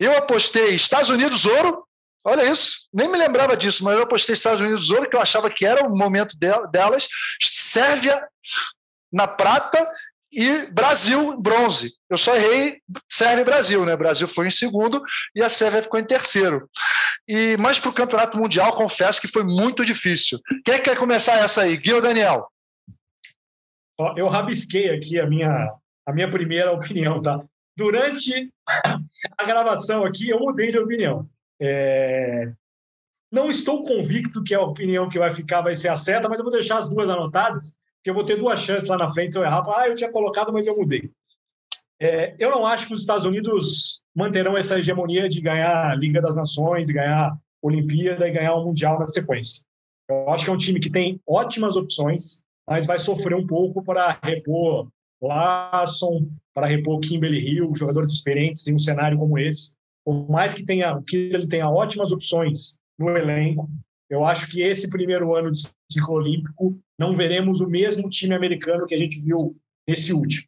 Eu 0.00 0.16
apostei 0.16 0.74
Estados 0.74 1.10
Unidos 1.10 1.44
ouro, 1.44 1.86
olha 2.24 2.50
isso, 2.50 2.88
nem 2.90 3.06
me 3.06 3.18
lembrava 3.18 3.54
disso, 3.54 3.84
mas 3.84 3.96
eu 3.96 4.04
apostei 4.04 4.32
Estados 4.32 4.62
Unidos 4.62 4.90
ouro, 4.90 5.10
que 5.10 5.16
eu 5.16 5.20
achava 5.20 5.50
que 5.50 5.66
era 5.66 5.86
o 5.86 5.94
momento 5.94 6.34
delas, 6.70 7.06
Sérvia 7.42 8.26
na 9.12 9.28
prata 9.28 9.86
e 10.34 10.66
Brasil 10.72 11.40
bronze. 11.40 11.94
Eu 12.10 12.18
só 12.18 12.34
errei 12.34 12.80
Sérvia 13.08 13.42
e 13.42 13.44
Brasil, 13.44 13.84
né? 13.84 13.96
Brasil 13.96 14.26
foi 14.26 14.48
em 14.48 14.50
segundo 14.50 15.02
e 15.34 15.42
a 15.42 15.48
Sérvia 15.48 15.82
ficou 15.82 15.98
em 15.98 16.04
terceiro. 16.04 16.68
E 17.28 17.56
mas 17.58 17.78
para 17.78 17.90
o 17.90 17.94
campeonato 17.94 18.36
mundial, 18.36 18.76
confesso 18.76 19.20
que 19.20 19.28
foi 19.28 19.44
muito 19.44 19.84
difícil. 19.84 20.38
Quem 20.64 20.82
quer 20.82 20.96
começar 20.96 21.36
essa 21.36 21.62
aí, 21.62 21.76
Gui 21.76 21.92
ou 21.92 22.02
Daniel? 22.02 22.48
Eu 24.16 24.26
rabisquei 24.28 24.90
aqui 24.90 25.20
a 25.20 25.26
minha, 25.26 25.72
a 26.06 26.12
minha 26.12 26.28
primeira 26.28 26.72
opinião, 26.72 27.20
tá? 27.20 27.40
Durante 27.76 28.52
a 29.38 29.44
gravação 29.44 30.04
aqui, 30.04 30.28
eu 30.28 30.38
mudei 30.38 30.70
de 30.70 30.78
opinião. 30.78 31.28
É... 31.60 32.52
Não 33.30 33.48
estou 33.48 33.84
convicto 33.84 34.42
que 34.44 34.54
a 34.54 34.60
opinião 34.60 35.08
que 35.08 35.18
vai 35.18 35.30
ficar 35.30 35.60
vai 35.60 35.74
ser 35.74 35.88
a 35.88 35.96
certa, 35.96 36.28
mas 36.28 36.38
eu 36.38 36.44
vou 36.44 36.52
deixar 36.52 36.78
as 36.78 36.88
duas 36.88 37.08
anotadas, 37.08 37.76
porque 38.04 38.10
eu 38.10 38.14
vou 38.14 38.24
ter 38.24 38.36
duas 38.36 38.60
chances 38.60 38.86
lá 38.86 38.98
na 38.98 39.08
frente 39.08 39.32
se 39.32 39.38
eu 39.38 39.42
errar. 39.42 39.62
Ah, 39.74 39.88
eu 39.88 39.94
tinha 39.94 40.12
colocado, 40.12 40.52
mas 40.52 40.66
eu 40.66 40.74
mudei. 40.76 41.10
É, 41.98 42.36
eu 42.38 42.50
não 42.50 42.66
acho 42.66 42.86
que 42.86 42.92
os 42.92 43.00
Estados 43.00 43.24
Unidos 43.24 44.02
manterão 44.14 44.58
essa 44.58 44.78
hegemonia 44.78 45.26
de 45.26 45.40
ganhar 45.40 45.90
a 45.90 45.94
Liga 45.94 46.20
das 46.20 46.36
Nações, 46.36 46.90
ganhar 46.90 47.34
Olimpíada 47.62 48.28
e 48.28 48.30
ganhar 48.30 48.54
o 48.56 48.66
Mundial 48.66 48.98
na 48.98 49.08
sequência. 49.08 49.64
Eu 50.06 50.28
acho 50.28 50.44
que 50.44 50.50
é 50.50 50.52
um 50.52 50.58
time 50.58 50.78
que 50.80 50.90
tem 50.90 51.18
ótimas 51.26 51.76
opções, 51.76 52.42
mas 52.68 52.84
vai 52.84 52.98
sofrer 52.98 53.34
um 53.34 53.46
pouco 53.46 53.82
para 53.82 54.18
repor 54.22 54.88
Larson, 55.22 56.28
para 56.52 56.66
repor 56.66 57.00
Kimberly 57.00 57.38
Hill, 57.38 57.74
jogadores 57.74 58.12
experientes 58.12 58.68
em 58.68 58.74
um 58.74 58.78
cenário 58.78 59.16
como 59.16 59.38
esse. 59.38 59.76
Por 60.04 60.28
mais 60.28 60.52
que 60.52 60.62
tenha 60.62 61.02
que 61.08 61.16
ele 61.16 61.46
tenha 61.46 61.70
ótimas 61.70 62.12
opções 62.12 62.78
no 62.98 63.16
elenco, 63.16 63.66
eu 64.10 64.26
acho 64.26 64.50
que 64.50 64.60
esse 64.60 64.90
primeiro 64.90 65.34
ano 65.34 65.50
de 65.50 65.60
ciclo 65.90 66.16
olímpico 66.16 66.78
não 66.98 67.14
veremos 67.14 67.60
o 67.60 67.68
mesmo 67.68 68.08
time 68.08 68.34
americano 68.34 68.86
que 68.86 68.94
a 68.94 68.98
gente 68.98 69.20
viu 69.20 69.56
nesse 69.86 70.12
último. 70.12 70.46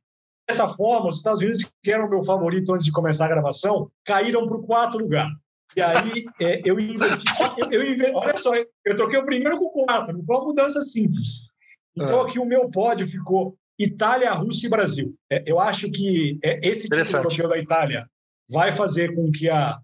Dessa 0.48 0.68
forma, 0.68 1.08
os 1.08 1.16
Estados 1.16 1.40
Unidos, 1.42 1.72
que 1.82 1.92
eram 1.92 2.08
meu 2.08 2.22
favorito 2.22 2.72
antes 2.72 2.86
de 2.86 2.92
começar 2.92 3.24
a 3.24 3.28
gravação, 3.28 3.90
caíram 4.04 4.46
para 4.46 4.56
o 4.56 4.62
quarto 4.62 4.98
lugar. 4.98 5.28
E 5.76 5.82
aí 5.82 6.24
é, 6.40 6.62
eu 6.64 6.78
inverti. 6.78 7.24
Eu, 7.70 7.82
eu, 7.82 8.14
olha 8.14 8.36
só, 8.36 8.54
eu 8.54 8.96
troquei 8.96 9.18
o 9.18 9.26
primeiro 9.26 9.58
com 9.58 9.66
o 9.66 9.84
quarto, 9.84 10.12
não 10.12 10.24
foi 10.24 10.36
uma 10.36 10.44
mudança 10.44 10.80
simples. 10.80 11.48
Então, 11.96 12.20
ah. 12.20 12.28
aqui 12.28 12.38
o 12.38 12.44
meu 12.44 12.70
pódio 12.70 13.06
ficou 13.06 13.56
Itália, 13.78 14.32
Rússia 14.32 14.68
e 14.68 14.70
Brasil. 14.70 15.14
É, 15.30 15.42
eu 15.46 15.58
acho 15.58 15.90
que 15.90 16.38
é, 16.42 16.60
esse 16.66 16.88
time 16.88 17.02
europeu 17.12 17.48
da 17.48 17.58
Itália 17.58 18.08
vai 18.48 18.70
fazer 18.70 19.14
com 19.14 19.30
que 19.30 19.50
a, 19.50 19.78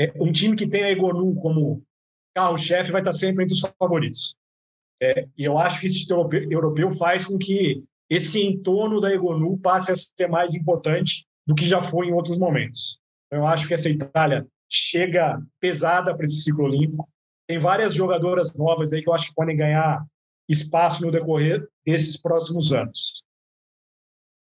é, 0.00 0.12
um 0.16 0.32
time 0.32 0.56
que 0.56 0.66
tem 0.66 0.82
a 0.82 0.90
Egonu 0.90 1.34
como 1.36 1.82
carro-chefe 2.34 2.90
vai 2.90 3.00
estar 3.00 3.12
sempre 3.12 3.44
entre 3.44 3.54
os 3.54 3.60
favoritos. 3.78 4.36
É, 5.00 5.28
e 5.36 5.44
eu 5.44 5.58
acho 5.58 5.80
que 5.80 5.86
esse 5.86 6.06
time 6.06 6.52
europeu 6.52 6.90
faz 6.92 7.24
com 7.24 7.38
que 7.38 7.82
esse 8.10 8.42
entorno 8.42 9.00
da 9.00 9.12
Egonu 9.12 9.58
passe 9.58 9.92
a 9.92 9.96
ser 9.96 10.28
mais 10.28 10.54
importante 10.54 11.26
do 11.46 11.54
que 11.54 11.64
já 11.64 11.80
foi 11.80 12.08
em 12.08 12.12
outros 12.12 12.38
momentos. 12.38 12.98
Eu 13.30 13.46
acho 13.46 13.68
que 13.68 13.74
essa 13.74 13.88
Itália 13.88 14.46
chega 14.68 15.40
pesada 15.60 16.14
para 16.14 16.24
esse 16.24 16.42
ciclo 16.42 16.64
olímpico. 16.64 17.08
Tem 17.46 17.58
várias 17.58 17.94
jogadoras 17.94 18.52
novas 18.54 18.92
aí 18.92 19.02
que 19.02 19.08
eu 19.08 19.14
acho 19.14 19.28
que 19.28 19.34
podem 19.34 19.56
ganhar 19.56 20.04
espaço 20.48 21.04
no 21.04 21.12
decorrer 21.12 21.66
desses 21.86 22.20
próximos 22.20 22.72
anos. 22.72 23.22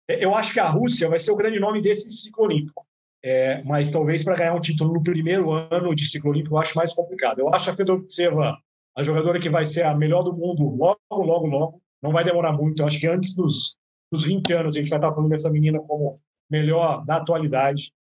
Eu 0.09 0.35
acho 0.35 0.53
que 0.53 0.61
a 0.61 0.69
Rússia 0.69 1.09
vai 1.09 1.19
ser 1.19 1.33
o 1.33 1.37
grande 1.37 1.59
nome 1.59 1.83
desse 1.83 2.09
ciclo 2.11 2.45
olímpico, 2.45 2.87
é, 3.25 3.63
mas 3.65 3.91
talvez 3.91 4.23
para 4.23 4.37
ganhar 4.37 4.55
um 4.55 4.61
título 4.61 4.95
no 4.95 5.03
primeiro 5.03 5.51
ano 5.51 5.95
de 5.95 6.09
ciclo 6.09 6.31
olímpico 6.31 6.55
eu 6.55 6.61
acho 6.61 6.77
mais 6.77 6.93
complicado. 6.93 7.41
Eu 7.41 7.53
acho 7.53 7.71
a 7.71 7.75
Fedorceva 7.75 8.57
a 8.97 9.03
jogadora 9.03 9.38
que 9.38 9.51
vai 9.51 9.64
ser 9.64 9.82
a 9.82 9.94
melhor 9.94 10.22
do 10.22 10.32
mundo 10.32 10.64
logo, 10.74 10.99
logo, 11.11 11.47
logo. 11.47 11.82
Não 12.03 12.12
vai 12.12 12.24
demorar 12.24 12.53
muito. 12.53 12.80
Eu 12.80 12.86
acho 12.86 12.99
que 12.99 13.07
antes 13.07 13.34
dos, 13.34 13.76
dos 14.11 14.24
20 14.24 14.53
anos 14.55 14.74
a 14.74 14.80
gente 14.80 14.88
vai 14.88 14.99
estar 14.99 15.12
falando 15.12 15.30
dessa 15.30 15.51
menina 15.51 15.78
como 15.80 16.14
melhor 16.51 17.05
da 17.05 17.16
atualidade. 17.16 17.92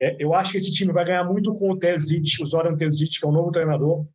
É, 0.00 0.16
eu 0.18 0.32
acho 0.32 0.52
que 0.52 0.58
esse 0.58 0.72
time 0.72 0.92
vai 0.92 1.04
ganhar 1.04 1.24
muito 1.24 1.52
com 1.54 1.70
o 1.70 1.78
Tezic, 1.78 2.42
o 2.42 2.46
Zoran 2.46 2.74
Tezic, 2.74 3.20
que 3.20 3.26
é 3.26 3.28
o 3.28 3.32
novo 3.32 3.50
treinador. 3.50 4.06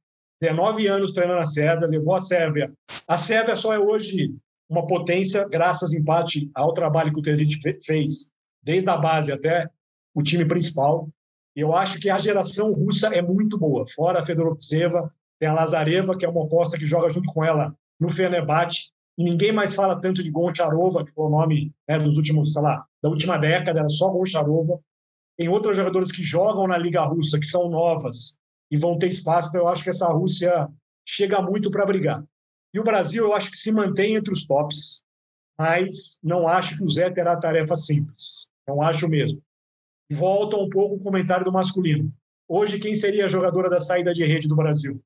19 0.42 0.88
anos 0.88 1.12
treinando 1.12 1.40
a 1.40 1.46
Sérvia, 1.46 1.88
levou 1.88 2.16
a 2.16 2.20
Sérvia. 2.20 2.74
A 3.08 3.18
Sérvia 3.18 3.56
só 3.56 3.74
é 3.74 3.80
hoje 3.80 4.36
uma 4.68 4.88
potência 4.88 5.48
graças 5.48 5.94
em 5.94 6.04
parte 6.04 6.50
ao 6.56 6.74
trabalho 6.74 7.14
que 7.14 7.20
o 7.20 7.22
Terzic 7.22 7.56
fez, 7.84 8.32
desde 8.64 8.90
a 8.90 8.98
base 8.98 9.32
até 9.32 9.70
o 10.14 10.24
time 10.24 10.46
principal. 10.46 11.08
Eu 11.56 11.76
acho 11.76 12.00
que 12.00 12.10
a 12.10 12.18
geração 12.18 12.74
russa 12.74 13.10
é 13.10 13.22
muito 13.22 13.58
boa. 13.58 13.86
Fora 13.88 14.20
a 14.20 14.24
Fedorovtseva, 14.24 15.14
tem 15.40 15.50
a 15.50 15.54
Lazareva, 15.54 16.18
que 16.18 16.26
é 16.26 16.30
uma 16.30 16.42
oposta 16.42 16.78
que 16.78 16.86
joga 16.86 17.10
junto 17.10 17.32
com 17.34 17.44
ela 17.44 17.76
no 18.00 18.10
Fenerbahçe, 18.10 18.92
e 19.18 19.24
ninguém 19.24 19.52
mais 19.52 19.74
fala 19.74 20.00
tanto 20.00 20.22
de 20.22 20.30
Goncharova, 20.30 21.06
que 21.06 21.12
foi 21.12 21.26
o 21.26 21.30
nome 21.30 21.74
né, 21.88 21.98
dos 21.98 22.18
últimos, 22.18 22.52
sei 22.52 22.62
lá, 22.62 22.86
da 23.02 23.10
última 23.10 23.38
década, 23.38 23.80
era 23.80 23.90
só 23.90 24.10
Goncharova. 24.10 24.80
Tem 25.38 25.48
outros 25.48 25.76
jogadores 25.76 26.12
que 26.12 26.22
jogam 26.22 26.68
na 26.68 26.78
Liga 26.78 27.04
Russa, 27.04 27.40
que 27.40 27.46
são 27.46 27.70
novas, 27.70 28.38
e 28.70 28.78
vão 28.78 28.98
ter 28.98 29.08
espaço. 29.08 29.50
Então, 29.50 29.62
eu 29.62 29.68
acho 29.68 29.84
que 29.84 29.90
essa 29.90 30.08
Rússia 30.08 30.68
chega 31.08 31.42
muito 31.42 31.72
para 31.72 31.86
brigar. 31.86 32.24
E 32.74 32.80
o 32.80 32.84
Brasil, 32.84 33.24
eu 33.24 33.34
acho 33.34 33.52
que 33.52 33.58
se 33.58 33.72
mantém 33.72 34.16
entre 34.16 34.34
os 34.34 34.46
tops, 34.46 35.04
mas 35.58 36.20
não 36.22 36.48
acho 36.48 36.78
que 36.78 36.84
o 36.84 36.90
Zé 36.90 37.10
terá 37.10 37.38
tarefa 37.38 37.76
simples. 37.76 38.50
Não 38.68 38.82
acho 38.82 39.08
mesmo. 39.08 39.42
Volta 40.12 40.58
um 40.58 40.70
pouco 40.70 40.96
o 40.96 41.04
comentário 41.04 41.46
do 41.46 41.54
masculino. 41.54 42.12
Hoje, 42.48 42.80
quem 42.80 42.94
seria 42.94 43.26
a 43.26 43.30
jogadora 43.30 43.70
da 43.70 43.80
saída 43.80 44.12
de 44.12 44.26
rede 44.26 44.48
do 44.48 44.56
Brasil? 44.56 45.02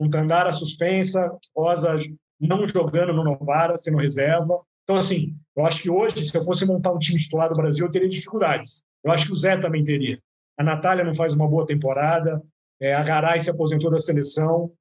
Um 0.00 0.08
Tandara 0.08 0.50
suspensa, 0.50 1.30
Rosa 1.54 1.94
não 2.40 2.66
jogando 2.66 3.12
no 3.12 3.22
Novara, 3.22 3.76
sendo 3.76 3.98
reserva. 3.98 4.60
Então, 4.82 4.96
assim, 4.96 5.36
eu 5.54 5.66
acho 5.66 5.82
que 5.82 5.90
hoje, 5.90 6.24
se 6.24 6.34
eu 6.36 6.42
fosse 6.42 6.66
montar 6.66 6.90
um 6.90 6.98
time 6.98 7.20
titular 7.20 7.48
do 7.48 7.54
Brasil, 7.54 7.84
eu 7.84 7.90
teria 7.90 8.08
dificuldades. 8.08 8.82
Eu 9.04 9.12
acho 9.12 9.26
que 9.26 9.32
o 9.32 9.36
Zé 9.36 9.58
também 9.58 9.84
teria. 9.84 10.18
A 10.58 10.64
Natália 10.64 11.04
não 11.04 11.14
faz 11.14 11.34
uma 11.34 11.46
boa 11.46 11.66
temporada, 11.66 12.42
é, 12.80 12.94
a 12.94 13.02
Garay 13.02 13.38
se 13.38 13.50
aposentou 13.50 13.90
da 13.90 13.98
seleção. 13.98 14.72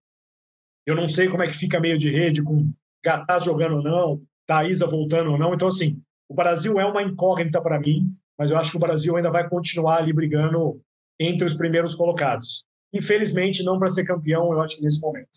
Eu 0.86 0.96
não 0.96 1.08
sei 1.08 1.28
como 1.28 1.44
é 1.44 1.48
que 1.48 1.54
fica 1.54 1.80
meio 1.80 1.98
de 1.98 2.10
rede 2.10 2.42
com 2.42 2.72
Gataz 3.04 3.44
jogando 3.44 3.78
ou 3.78 3.84
não, 3.84 4.22
Thaisa 4.48 4.88
voltando 4.88 5.32
ou 5.32 5.38
não. 5.38 5.54
Então, 5.54 5.68
assim, 5.68 6.02
o 6.30 6.34
Brasil 6.34 6.80
é 6.80 6.86
uma 6.86 7.04
incógnita 7.04 7.62
para 7.62 7.80
mim, 7.80 8.16
mas 8.38 8.52
eu 8.52 8.58
acho 8.58 8.72
que 8.72 8.78
o 8.78 8.80
Brasil 8.80 9.16
ainda 9.18 9.30
vai 9.30 9.48
continuar 9.48 9.98
ali 9.98 10.14
brigando 10.14 10.82
entre 11.20 11.46
os 11.46 11.54
primeiros 11.54 11.94
colocados. 11.94 12.64
Infelizmente, 12.94 13.64
não 13.64 13.78
para 13.78 13.92
ser 13.92 14.06
campeão, 14.06 14.52
eu 14.52 14.62
acho 14.62 14.78
que 14.78 14.84
nesse 14.84 15.02
momento. 15.02 15.30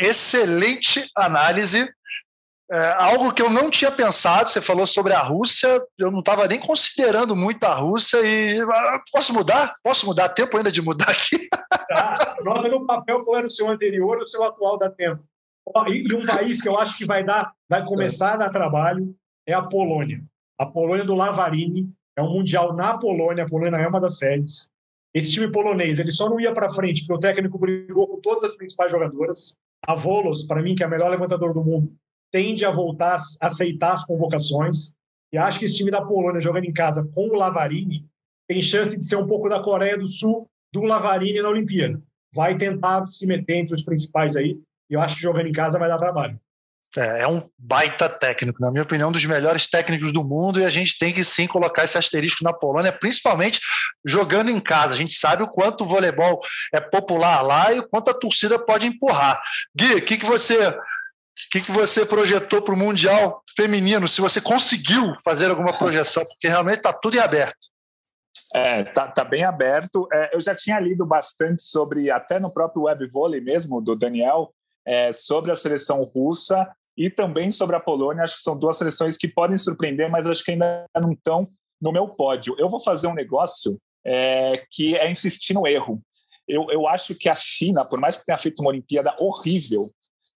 excelente 0.00 1.08
análise. 1.16 1.88
É, 2.70 2.92
algo 2.98 3.32
que 3.32 3.40
eu 3.40 3.48
não 3.48 3.70
tinha 3.70 3.90
pensado, 3.90 4.50
você 4.50 4.60
falou 4.60 4.86
sobre 4.86 5.14
a 5.14 5.22
Rússia, 5.22 5.82
eu 5.96 6.10
não 6.10 6.18
estava 6.18 6.46
nem 6.46 6.60
considerando 6.60 7.34
muito 7.34 7.64
a 7.64 7.72
Rússia 7.72 8.18
e 8.18 8.60
ah, 8.60 9.02
posso 9.10 9.32
mudar? 9.32 9.74
Posso 9.82 10.04
mudar? 10.04 10.28
Tempo 10.28 10.54
ainda 10.56 10.70
de 10.70 10.82
mudar 10.82 11.08
aqui? 11.08 11.48
Tá, 11.88 12.36
nota 12.44 12.68
no 12.68 12.86
papel 12.86 13.20
qual 13.20 13.38
era 13.38 13.46
o 13.46 13.50
seu 13.50 13.70
anterior 13.70 14.18
e 14.18 14.22
o 14.22 14.26
seu 14.26 14.44
atual 14.44 14.76
dá 14.76 14.90
tempo. 14.90 15.24
E, 15.88 16.14
um 16.14 16.26
país 16.26 16.60
que 16.60 16.68
eu 16.68 16.78
acho 16.78 16.96
que 16.98 17.06
vai 17.06 17.24
dar, 17.24 17.52
vai 17.68 17.82
começar 17.84 18.34
a 18.34 18.36
dar 18.36 18.50
trabalho 18.50 19.14
é 19.46 19.54
a 19.54 19.62
Polônia. 19.62 20.22
A 20.58 20.66
Polônia 20.66 21.04
do 21.04 21.14
Lavarini 21.14 21.90
é 22.16 22.22
um 22.22 22.30
mundial 22.30 22.74
na 22.74 22.98
Polônia, 22.98 23.44
a 23.44 23.48
Polônia 23.48 23.78
é 23.78 23.88
uma 23.88 24.00
das 24.00 24.18
sedes. 24.18 24.70
Esse 25.14 25.32
time 25.32 25.50
polonês, 25.50 25.98
ele 25.98 26.12
só 26.12 26.28
não 26.28 26.38
ia 26.38 26.52
para 26.52 26.70
frente 26.70 27.00
porque 27.02 27.14
o 27.14 27.20
técnico 27.20 27.58
brigou 27.58 28.06
com 28.06 28.20
todas 28.20 28.44
as 28.44 28.56
principais 28.56 28.90
jogadoras. 28.92 29.56
A 29.86 29.94
Volos, 29.94 30.44
para 30.44 30.62
mim, 30.62 30.74
que 30.74 30.82
é 30.82 30.86
a 30.86 30.90
melhor 30.90 31.10
levantadora 31.10 31.54
do 31.54 31.64
mundo, 31.64 31.92
tende 32.30 32.64
a 32.64 32.70
voltar 32.70 33.16
a 33.40 33.46
aceitar 33.46 33.92
as 33.92 34.04
convocações. 34.04 34.92
E 35.32 35.38
acho 35.38 35.58
que 35.58 35.64
esse 35.64 35.76
time 35.76 35.90
da 35.90 36.02
Polônia 36.02 36.40
jogando 36.40 36.64
em 36.64 36.72
casa 36.72 37.08
com 37.14 37.28
o 37.28 37.34
Lavarini 37.34 38.04
tem 38.48 38.60
chance 38.62 38.98
de 38.98 39.04
ser 39.04 39.16
um 39.16 39.26
pouco 39.26 39.48
da 39.48 39.62
Coreia 39.62 39.96
do 39.96 40.06
Sul 40.06 40.48
do 40.72 40.82
Lavarini 40.84 41.40
na 41.40 41.48
Olimpíada. 41.48 42.02
Vai 42.34 42.56
tentar 42.56 43.06
se 43.06 43.26
meter 43.26 43.56
entre 43.56 43.74
os 43.74 43.82
principais 43.82 44.36
aí. 44.36 44.58
E 44.90 44.94
eu 44.94 45.00
acho 45.00 45.16
que 45.16 45.22
jogando 45.22 45.46
em 45.46 45.52
casa 45.52 45.78
vai 45.78 45.88
dar 45.88 45.98
trabalho. 45.98 46.38
É, 46.96 47.22
é, 47.22 47.28
um 47.28 47.46
baita 47.58 48.08
técnico, 48.08 48.62
na 48.62 48.70
minha 48.70 48.82
opinião, 48.82 49.10
um 49.10 49.12
dos 49.12 49.24
melhores 49.26 49.68
técnicos 49.68 50.10
do 50.10 50.24
mundo, 50.24 50.58
e 50.58 50.64
a 50.64 50.70
gente 50.70 50.98
tem 50.98 51.12
que 51.12 51.22
sim 51.22 51.46
colocar 51.46 51.84
esse 51.84 51.98
asterisco 51.98 52.42
na 52.42 52.52
Polônia, 52.52 52.92
principalmente 52.92 53.60
jogando 54.06 54.50
em 54.50 54.58
casa. 54.58 54.94
A 54.94 54.96
gente 54.96 55.12
sabe 55.12 55.42
o 55.42 55.48
quanto 55.48 55.84
o 55.84 55.86
voleibol 55.86 56.40
é 56.72 56.80
popular 56.80 57.42
lá 57.42 57.72
e 57.72 57.80
o 57.80 57.88
quanto 57.88 58.10
a 58.10 58.14
torcida 58.14 58.58
pode 58.58 58.86
empurrar. 58.86 59.40
Gui, 59.76 59.94
o 59.94 60.02
que, 60.02 60.16
que 60.16 60.26
você. 60.26 60.68
O 60.68 61.50
que, 61.52 61.60
que 61.60 61.70
você 61.70 62.04
projetou 62.04 62.60
para 62.60 62.74
o 62.74 62.76
Mundial 62.76 63.44
Feminino? 63.54 64.08
Se 64.08 64.20
você 64.20 64.40
conseguiu 64.40 65.14
fazer 65.22 65.48
alguma 65.50 65.72
projeção, 65.72 66.24
porque 66.24 66.48
realmente 66.48 66.78
está 66.78 66.92
tudo 66.92 67.16
em 67.16 67.20
aberto. 67.20 67.68
É, 68.54 68.82
tá, 68.82 69.06
tá 69.06 69.22
bem 69.22 69.44
aberto. 69.44 70.08
É, 70.12 70.34
eu 70.34 70.40
já 70.40 70.54
tinha 70.54 70.80
lido 70.80 71.06
bastante 71.06 71.62
sobre, 71.62 72.10
até 72.10 72.40
no 72.40 72.52
próprio 72.52 72.82
web 72.84 73.06
vôlei 73.08 73.40
mesmo, 73.40 73.80
do 73.80 73.94
Daniel, 73.94 74.52
é, 74.84 75.12
sobre 75.12 75.52
a 75.52 75.56
seleção 75.56 76.02
russa 76.02 76.68
e 76.98 77.08
também 77.08 77.52
sobre 77.52 77.76
a 77.76 77.80
Polônia. 77.80 78.24
Acho 78.24 78.36
que 78.36 78.42
são 78.42 78.58
duas 78.58 78.76
seleções 78.76 79.16
que 79.16 79.28
podem 79.28 79.56
surpreender, 79.56 80.10
mas 80.10 80.26
acho 80.26 80.44
que 80.44 80.50
ainda 80.50 80.84
não 81.00 81.12
estão 81.12 81.46
no 81.80 81.92
meu 81.92 82.08
pódio. 82.08 82.56
Eu 82.58 82.68
vou 82.68 82.80
fazer 82.80 83.06
um 83.06 83.14
negócio 83.14 83.78
é, 84.04 84.60
que 84.68 84.96
é 84.96 85.08
insistir 85.08 85.54
no 85.54 85.66
erro. 85.66 86.02
Eu, 86.46 86.66
eu 86.70 86.88
acho 86.88 87.14
que 87.14 87.28
a 87.28 87.34
China, 87.36 87.84
por 87.84 88.00
mais 88.00 88.16
que 88.16 88.26
tenha 88.26 88.36
feito 88.36 88.60
uma 88.60 88.70
Olimpíada 88.70 89.14
horrível, 89.20 89.88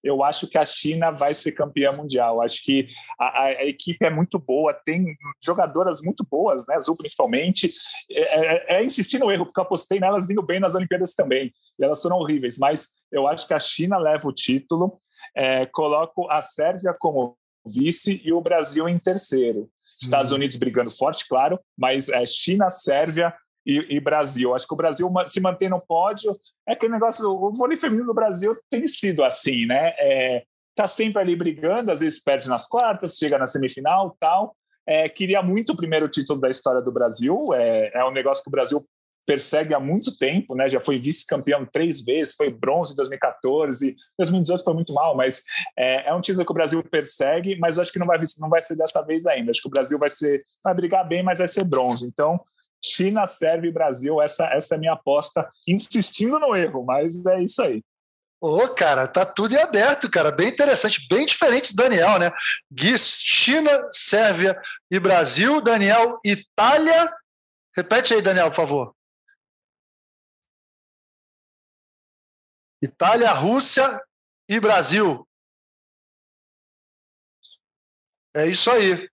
eu 0.04 0.22
acho 0.22 0.46
que 0.48 0.58
a 0.58 0.64
China 0.64 1.10
vai 1.10 1.32
ser 1.32 1.52
campeã 1.52 1.90
mundial. 1.96 2.42
Acho 2.42 2.62
que 2.62 2.88
a, 3.18 3.42
a, 3.44 3.66
equipe 3.66 4.04
é 4.04 4.10
muito 4.10 4.38
boa, 4.38 4.74
tem 4.74 5.04
jogadoras 5.42 6.00
muito 6.00 6.26
boas, 6.28 6.66
né? 6.66 6.74
Azul 6.76 6.96
principalmente. 6.96 7.72
É, 8.10 8.20
é, 8.20 8.76
é, 8.76 8.84
insistir 8.84 9.18
no 9.18 9.30
erro, 9.30 9.46
porque 9.46 9.58
eu 9.58 9.64
apostei 9.64 9.98
nelas 9.98 10.28
indo 10.28 10.42
bem 10.42 10.60
nas 10.60 10.74
Olimpíadas 10.74 11.14
também. 11.14 11.52
E 11.78 11.84
elas 11.84 12.02
foram 12.02 12.18
horríveis, 12.18 12.58
mas 12.58 12.96
eu 13.10 13.26
acho 13.26 13.46
que 13.46 13.54
a 13.54 13.60
China 13.60 13.96
leva 13.96 14.28
o 14.28 14.32
título. 14.32 15.00
É, 15.34 15.66
coloco 15.66 16.30
a 16.30 16.42
Sérvia 16.42 16.94
como 16.98 17.36
vice 17.64 18.20
e 18.24 18.32
o 18.32 18.40
Brasil 18.40 18.88
em 18.88 18.98
terceiro. 18.98 19.68
Estados 20.02 20.32
uhum. 20.32 20.38
Unidos 20.38 20.56
brigando 20.56 20.90
forte, 20.90 21.26
claro, 21.28 21.58
mas 21.76 22.08
é 22.08 22.24
China, 22.26 22.70
Sérvia 22.70 23.32
e, 23.64 23.96
e, 23.96 24.00
Brasil. 24.00 24.54
Acho 24.54 24.66
que 24.66 24.74
o 24.74 24.76
Brasil 24.76 25.08
se 25.26 25.40
mantém 25.40 25.68
no 25.68 25.84
pódio. 25.84 26.32
É 26.68 26.72
aquele 26.72 26.92
negócio, 26.92 27.28
o 27.28 27.54
vôlei 27.54 27.76
feminino 27.76 28.06
do 28.06 28.14
Brasil 28.14 28.52
tem 28.68 28.86
sido 28.88 29.24
assim, 29.24 29.66
né? 29.66 29.94
É, 29.98 30.44
tá 30.74 30.88
sempre 30.88 31.20
ali 31.20 31.36
brigando, 31.36 31.90
às 31.90 32.00
vezes 32.00 32.20
perde 32.20 32.48
nas 32.48 32.66
quartas, 32.66 33.16
chega 33.16 33.38
na 33.38 33.46
semifinal 33.46 34.16
tal. 34.18 34.56
É, 34.86 35.08
queria 35.08 35.42
muito 35.42 35.72
o 35.72 35.76
primeiro 35.76 36.08
título 36.08 36.40
da 36.40 36.50
história 36.50 36.82
do 36.82 36.90
Brasil. 36.90 37.54
É, 37.54 37.92
é 37.94 38.04
um 38.04 38.10
negócio 38.10 38.42
que 38.42 38.48
o 38.48 38.52
Brasil 38.52 38.80
persegue 39.26 39.74
há 39.74 39.80
muito 39.80 40.16
tempo, 40.16 40.54
né? 40.54 40.68
Já 40.68 40.80
foi 40.80 40.98
vice-campeão 40.98 41.66
três 41.70 42.00
vezes, 42.00 42.34
foi 42.34 42.50
bronze 42.50 42.92
em 42.92 42.96
2014, 42.96 43.96
2018 44.18 44.64
foi 44.64 44.74
muito 44.74 44.92
mal, 44.92 45.16
mas 45.16 45.42
é, 45.78 46.08
é, 46.08 46.14
um 46.14 46.20
título 46.20 46.44
que 46.44 46.50
o 46.52 46.54
Brasil 46.54 46.82
persegue, 46.82 47.56
mas 47.58 47.78
acho 47.78 47.92
que 47.92 47.98
não 47.98 48.06
vai, 48.06 48.18
não 48.38 48.48
vai 48.48 48.60
ser 48.60 48.76
dessa 48.76 49.02
vez 49.02 49.26
ainda. 49.26 49.50
Acho 49.50 49.62
que 49.62 49.68
o 49.68 49.70
Brasil 49.70 49.98
vai 49.98 50.10
ser, 50.10 50.42
vai 50.64 50.74
brigar 50.74 51.06
bem, 51.06 51.22
mas 51.22 51.38
vai 51.38 51.48
ser 51.48 51.64
bronze. 51.64 52.06
Então, 52.06 52.40
China, 52.84 53.26
Sérvia 53.26 53.68
e 53.68 53.72
Brasil, 53.72 54.20
essa, 54.20 54.46
essa 54.46 54.74
é 54.74 54.76
a 54.76 54.80
minha 54.80 54.92
aposta, 54.92 55.48
insistindo 55.68 56.38
no 56.38 56.54
erro, 56.54 56.84
mas 56.84 57.24
é 57.26 57.40
isso 57.40 57.62
aí. 57.62 57.82
Ô, 58.40 58.56
oh, 58.56 58.68
cara, 58.74 59.06
tá 59.06 59.24
tudo 59.24 59.54
em 59.54 59.58
aberto, 59.58 60.10
cara. 60.10 60.32
Bem 60.32 60.48
interessante, 60.48 61.06
bem 61.08 61.24
diferente 61.24 61.72
do 61.72 61.80
Daniel, 61.80 62.18
né? 62.18 62.32
Gui, 62.72 62.98
China, 62.98 63.70
Sérvia 63.92 64.60
e 64.90 64.98
Brasil. 64.98 65.60
Daniel, 65.60 66.18
Itália. 66.24 67.08
Repete 67.76 68.14
aí, 68.14 68.20
Daniel, 68.20 68.50
por 68.50 68.56
favor. 68.56 68.94
Itália, 72.82 73.32
Rússia 73.32 74.02
e 74.48 74.58
Brasil. 74.58 75.26
É 78.34 78.46
isso 78.46 78.70
aí. 78.70 79.08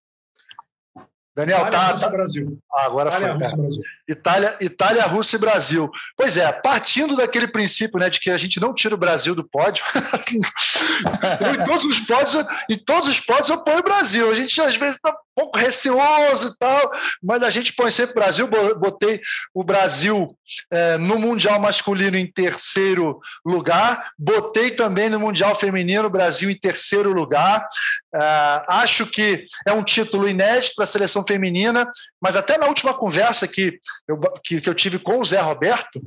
Daniel, 1.36 1.68
Itália, 1.68 1.72
tá, 1.72 1.92
Rússia, 1.92 2.10
Brasil. 2.10 2.60
Ah, 2.72 2.86
agora 2.86 3.10
Itália, 3.10 3.28
foi. 3.28 3.38
Rússia, 3.38 3.56
é. 3.56 3.58
Brasil. 3.58 3.84
Itália, 4.08 4.58
Itália, 4.62 5.06
Rússia 5.06 5.38
e 5.38 5.40
Brasil. 5.40 5.92
Pois 6.16 6.38
é, 6.38 6.52
partindo 6.52 7.16
daquele 7.16 7.48
princípio, 7.48 8.00
né, 8.00 8.10
de 8.10 8.20
que 8.20 8.30
a 8.30 8.38
gente 8.38 8.60
não 8.60 8.74
tira 8.74 8.94
o 8.94 8.98
Brasil 8.98 9.34
do 9.34 9.44
pódio. 9.44 9.84
em 10.32 11.66
todos 11.66 11.86
os 11.86 12.00
pódios, 12.00 12.46
em 12.70 12.78
todos 12.78 13.10
os 13.10 13.20
pódios 13.20 13.50
eu 13.50 13.64
ponho 13.64 13.80
o 13.80 13.84
Brasil. 13.84 14.32
A 14.32 14.36
gente 14.36 14.60
às 14.62 14.76
vezes 14.76 14.96
está 14.96 15.10
um 15.10 15.44
pouco 15.44 15.58
receoso 15.58 16.50
e 16.50 16.58
tal, 16.58 16.92
mas 17.24 17.42
a 17.42 17.50
gente 17.50 17.74
põe 17.74 17.90
sempre 17.90 18.12
o 18.12 18.16
Brasil. 18.16 18.48
Botei 18.48 19.20
o 19.54 19.64
Brasil 19.64 20.36
é, 20.72 20.98
no 20.98 21.18
Mundial 21.18 21.60
masculino 21.60 22.18
em 22.18 22.32
terceiro 22.32 23.20
lugar. 23.46 24.12
Botei 24.18 24.72
também 24.72 25.10
no 25.10 25.20
Mundial 25.20 25.56
feminino 25.56 26.06
o 26.06 26.12
Brasil 26.12 26.50
em 26.50 26.56
terceiro 26.56 27.12
lugar. 27.14 27.68
É, 28.14 28.66
acho 28.68 29.06
que 29.08 29.46
é 29.68 29.74
um 29.74 29.84
título 29.84 30.28
inédito 30.28 30.76
para 30.76 30.84
a 30.84 30.88
seleção 30.88 31.26
feminina, 31.26 31.90
mas 32.22 32.36
até 32.36 32.59
na 32.60 32.68
última 32.68 32.94
conversa 32.94 33.48
que 33.48 33.80
eu, 34.08 34.20
que, 34.44 34.62
que 34.62 34.70
eu 34.70 34.74
tive 34.74 35.00
com 35.00 35.20
o 35.20 35.26
Zé 35.26 35.40
Roberto, 35.40 36.02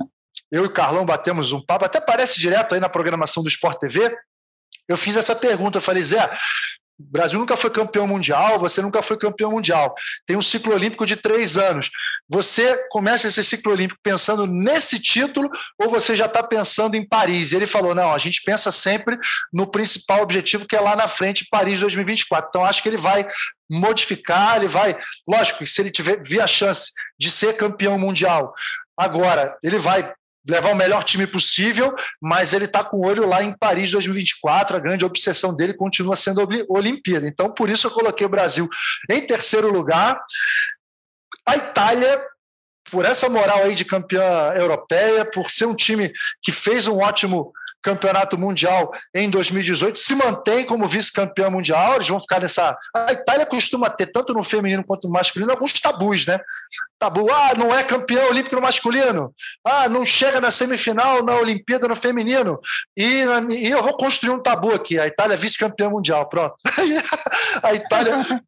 eu 0.51 0.63
e 0.63 0.67
o 0.67 0.71
Carlão 0.71 1.05
batemos 1.05 1.51
um 1.51 1.63
papo, 1.65 1.85
até 1.85 1.99
parece 1.99 2.39
direto 2.39 2.73
aí 2.73 2.79
na 2.79 2.89
programação 2.89 3.43
do 3.43 3.49
Sport 3.49 3.79
TV. 3.79 4.15
Eu 4.87 4.97
fiz 4.97 5.17
essa 5.17 5.35
pergunta, 5.35 5.77
eu 5.77 5.81
falei, 5.81 6.03
Zé, 6.03 6.25
o 6.99 7.03
Brasil 7.03 7.39
nunca 7.39 7.57
foi 7.57 7.69
campeão 7.69 8.07
mundial, 8.07 8.59
você 8.59 8.81
nunca 8.81 9.01
foi 9.01 9.17
campeão 9.17 9.51
mundial. 9.51 9.95
Tem 10.25 10.37
um 10.37 10.41
ciclo 10.41 10.73
olímpico 10.73 11.05
de 11.05 11.15
três 11.15 11.57
anos. 11.57 11.89
Você 12.29 12.77
começa 12.89 13.27
esse 13.27 13.43
ciclo 13.43 13.73
olímpico 13.73 13.99
pensando 14.01 14.47
nesse 14.47 14.99
título 14.99 15.49
ou 15.81 15.89
você 15.89 16.15
já 16.15 16.25
está 16.25 16.41
pensando 16.41 16.95
em 16.95 17.07
Paris? 17.07 17.51
E 17.51 17.57
ele 17.57 17.67
falou: 17.67 17.93
não, 17.93 18.13
a 18.13 18.17
gente 18.17 18.41
pensa 18.43 18.71
sempre 18.71 19.17
no 19.51 19.67
principal 19.67 20.21
objetivo 20.21 20.67
que 20.67 20.75
é 20.75 20.79
lá 20.79 20.95
na 20.95 21.07
frente, 21.07 21.47
Paris 21.49 21.81
2024. 21.81 22.49
Então 22.49 22.65
acho 22.65 22.81
que 22.81 22.89
ele 22.89 22.97
vai 22.97 23.27
modificar, 23.69 24.57
ele 24.57 24.67
vai. 24.67 24.97
Lógico, 25.27 25.65
se 25.65 25.81
ele 25.81 25.91
tiver 25.91 26.23
vir 26.23 26.41
a 26.41 26.47
chance 26.47 26.91
de 27.19 27.29
ser 27.29 27.57
campeão 27.57 27.97
mundial 27.99 28.53
agora, 28.97 29.57
ele 29.63 29.77
vai 29.77 30.13
levar 30.47 30.71
o 30.71 30.75
melhor 30.75 31.03
time 31.03 31.25
possível, 31.25 31.95
mas 32.21 32.53
ele 32.53 32.65
está 32.65 32.83
com 32.83 32.97
o 32.97 33.05
olho 33.05 33.27
lá 33.27 33.41
em 33.43 33.55
Paris 33.57 33.91
2024. 33.91 34.75
A 34.75 34.79
grande 34.79 35.05
obsessão 35.05 35.55
dele 35.55 35.73
continua 35.73 36.15
sendo 36.15 36.41
a 36.41 36.47
Olimpíada. 36.69 37.27
Então, 37.27 37.49
por 37.49 37.69
isso, 37.69 37.87
eu 37.87 37.91
coloquei 37.91 38.25
o 38.25 38.29
Brasil 38.29 38.67
em 39.09 39.25
terceiro 39.25 39.71
lugar. 39.71 40.19
A 41.45 41.57
Itália, 41.57 42.25
por 42.91 43.05
essa 43.05 43.29
moral 43.29 43.63
aí 43.63 43.75
de 43.75 43.85
campeã 43.85 44.53
europeia, 44.55 45.25
por 45.25 45.49
ser 45.49 45.65
um 45.65 45.75
time 45.75 46.11
que 46.41 46.51
fez 46.51 46.87
um 46.87 46.99
ótimo 46.99 47.51
campeonato 47.83 48.37
mundial 48.37 48.91
em 49.13 49.29
2018, 49.29 49.99
se 49.99 50.15
mantém 50.15 50.65
como 50.65 50.87
vice-campeão 50.87 51.51
mundial, 51.51 51.95
eles 51.95 52.07
vão 52.07 52.19
ficar 52.19 52.39
nessa. 52.39 52.75
A 52.95 53.11
Itália 53.11 53.45
costuma 53.45 53.89
ter, 53.89 54.07
tanto 54.07 54.33
no 54.33 54.41
feminino 54.41 54.83
quanto 54.83 55.07
no 55.07 55.13
masculino, 55.13 55.51
alguns 55.51 55.73
tabus, 55.73 56.25
né? 56.25 56.39
Tabu, 56.97 57.29
ah, 57.31 57.53
não 57.57 57.75
é 57.75 57.83
campeão 57.83 58.29
olímpico 58.29 58.55
no 58.55 58.61
masculino, 58.61 59.33
ah, 59.65 59.89
não 59.89 60.05
chega 60.05 60.39
na 60.39 60.49
semifinal 60.49 61.23
na 61.23 61.35
Olimpíada 61.35 61.87
no 61.87 61.95
feminino, 61.95 62.59
e, 62.95 63.25
e 63.51 63.69
eu 63.69 63.83
vou 63.83 63.97
construir 63.97 64.33
um 64.33 64.41
tabu 64.41 64.73
aqui: 64.73 64.97
a 64.97 65.05
Itália 65.05 65.33
é 65.33 65.37
vice-campeã 65.37 65.89
mundial, 65.89 66.27
pronto. 66.29 66.55
a 67.61 67.73
Itália. 67.73 68.17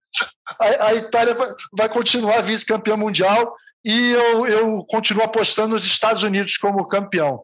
A, 0.60 0.86
a 0.86 0.94
Itália 0.94 1.34
vai, 1.34 1.50
vai 1.76 1.90
continuar 1.90 2.40
vice-campeã 2.42 2.96
mundial 2.96 3.56
e 3.86 4.12
eu, 4.12 4.48
eu 4.48 4.86
continuo 4.90 5.24
apostando 5.24 5.76
nos 5.76 5.86
Estados 5.86 6.24
Unidos 6.24 6.58
como 6.58 6.88
campeão. 6.88 7.44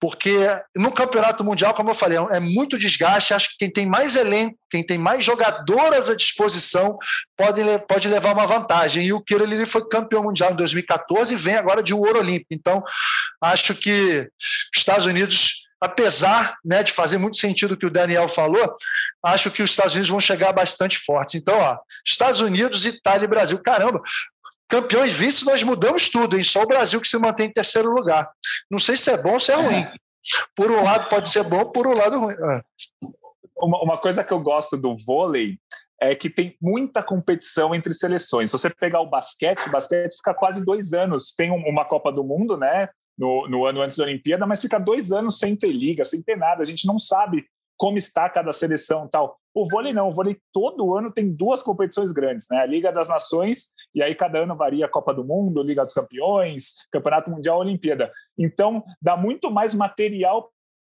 Porque 0.00 0.38
no 0.76 0.92
campeonato 0.92 1.42
mundial, 1.42 1.74
como 1.74 1.90
eu 1.90 1.94
falei, 1.94 2.16
é 2.30 2.38
muito 2.38 2.78
desgaste. 2.78 3.34
Acho 3.34 3.50
que 3.50 3.56
quem 3.58 3.70
tem 3.70 3.86
mais 3.86 4.14
elenco, 4.14 4.56
quem 4.70 4.84
tem 4.84 4.96
mais 4.96 5.24
jogadoras 5.24 6.08
à 6.08 6.14
disposição, 6.14 6.96
pode, 7.36 7.60
pode 7.88 8.08
levar 8.08 8.32
uma 8.32 8.46
vantagem. 8.46 9.04
E 9.04 9.12
o 9.12 9.20
Kirili 9.20 9.66
foi 9.66 9.86
campeão 9.88 10.22
mundial 10.22 10.52
em 10.52 10.56
2014 10.56 11.34
e 11.34 11.36
vem 11.36 11.56
agora 11.56 11.82
de 11.82 11.92
um 11.92 11.98
ouro 11.98 12.20
olímpico. 12.20 12.54
Então, 12.54 12.82
acho 13.42 13.74
que 13.74 14.30
os 14.72 14.78
Estados 14.78 15.06
Unidos 15.06 15.68
apesar 15.82 16.58
né, 16.62 16.82
de 16.82 16.92
fazer 16.92 17.16
muito 17.16 17.38
sentido 17.38 17.72
o 17.72 17.76
que 17.76 17.86
o 17.86 17.90
Daniel 17.90 18.28
falou, 18.28 18.76
acho 19.24 19.50
que 19.50 19.62
os 19.62 19.70
Estados 19.70 19.94
Unidos 19.94 20.10
vão 20.10 20.20
chegar 20.20 20.52
bastante 20.52 20.98
fortes. 20.98 21.36
Então, 21.36 21.58
ó, 21.58 21.78
Estados 22.04 22.42
Unidos, 22.42 22.84
Itália 22.84 23.24
e 23.24 23.28
Brasil. 23.28 23.58
Caramba, 23.62 24.02
campeões 24.70 25.12
vice, 25.12 25.44
nós 25.44 25.62
mudamos 25.62 26.08
tudo, 26.08 26.36
hein? 26.36 26.44
Só 26.44 26.62
o 26.62 26.66
Brasil 26.66 27.00
que 27.00 27.08
se 27.08 27.18
mantém 27.18 27.48
em 27.48 27.52
terceiro 27.52 27.90
lugar. 27.90 28.30
Não 28.70 28.78
sei 28.78 28.96
se 28.96 29.10
é 29.10 29.20
bom 29.20 29.32
ou 29.32 29.40
se 29.40 29.52
é 29.52 29.56
ruim. 29.56 29.84
Por 30.54 30.70
um 30.70 30.82
lado 30.82 31.08
pode 31.08 31.28
ser 31.28 31.42
bom, 31.42 31.64
por 31.66 31.86
um 31.86 31.94
lado 31.94 32.20
ruim. 32.20 32.34
É. 32.34 32.62
Uma, 33.56 33.82
uma 33.82 33.98
coisa 33.98 34.24
que 34.24 34.32
eu 34.32 34.40
gosto 34.40 34.76
do 34.76 34.96
vôlei 35.04 35.58
é 36.00 36.14
que 36.14 36.30
tem 36.30 36.56
muita 36.62 37.02
competição 37.02 37.74
entre 37.74 37.92
seleções. 37.92 38.50
Se 38.50 38.58
você 38.58 38.70
pegar 38.70 39.00
o 39.00 39.10
basquete, 39.10 39.66
o 39.66 39.70
basquete 39.70 40.16
fica 40.16 40.32
quase 40.32 40.64
dois 40.64 40.94
anos. 40.94 41.34
Tem 41.34 41.50
uma 41.50 41.84
Copa 41.84 42.10
do 42.10 42.24
Mundo, 42.24 42.56
né? 42.56 42.88
No, 43.18 43.46
no 43.48 43.66
ano 43.66 43.82
antes 43.82 43.96
da 43.96 44.04
Olimpíada, 44.04 44.46
mas 44.46 44.62
fica 44.62 44.78
dois 44.78 45.12
anos 45.12 45.38
sem 45.38 45.54
ter 45.54 45.72
liga, 45.72 46.04
sem 46.04 46.22
ter 46.22 46.36
nada. 46.36 46.62
A 46.62 46.64
gente 46.64 46.86
não 46.86 46.98
sabe 46.98 47.44
como 47.76 47.98
está 47.98 48.30
cada 48.30 48.52
seleção 48.52 49.06
tal. 49.08 49.39
O 49.54 49.68
vôlei 49.68 49.92
não, 49.92 50.08
o 50.08 50.12
vôlei 50.12 50.38
todo 50.52 50.96
ano 50.96 51.12
tem 51.12 51.32
duas 51.32 51.62
competições 51.62 52.12
grandes, 52.12 52.46
né? 52.50 52.58
A 52.58 52.66
Liga 52.66 52.92
das 52.92 53.08
Nações, 53.08 53.72
e 53.94 54.02
aí 54.02 54.14
cada 54.14 54.38
ano 54.38 54.56
varia 54.56 54.86
a 54.86 54.88
Copa 54.88 55.12
do 55.12 55.24
Mundo, 55.24 55.62
Liga 55.62 55.84
dos 55.84 55.94
Campeões, 55.94 56.86
Campeonato 56.92 57.30
Mundial, 57.30 57.58
Olimpíada. 57.58 58.12
Então, 58.38 58.84
dá 59.02 59.16
muito 59.16 59.50
mais 59.50 59.74
material 59.74 60.50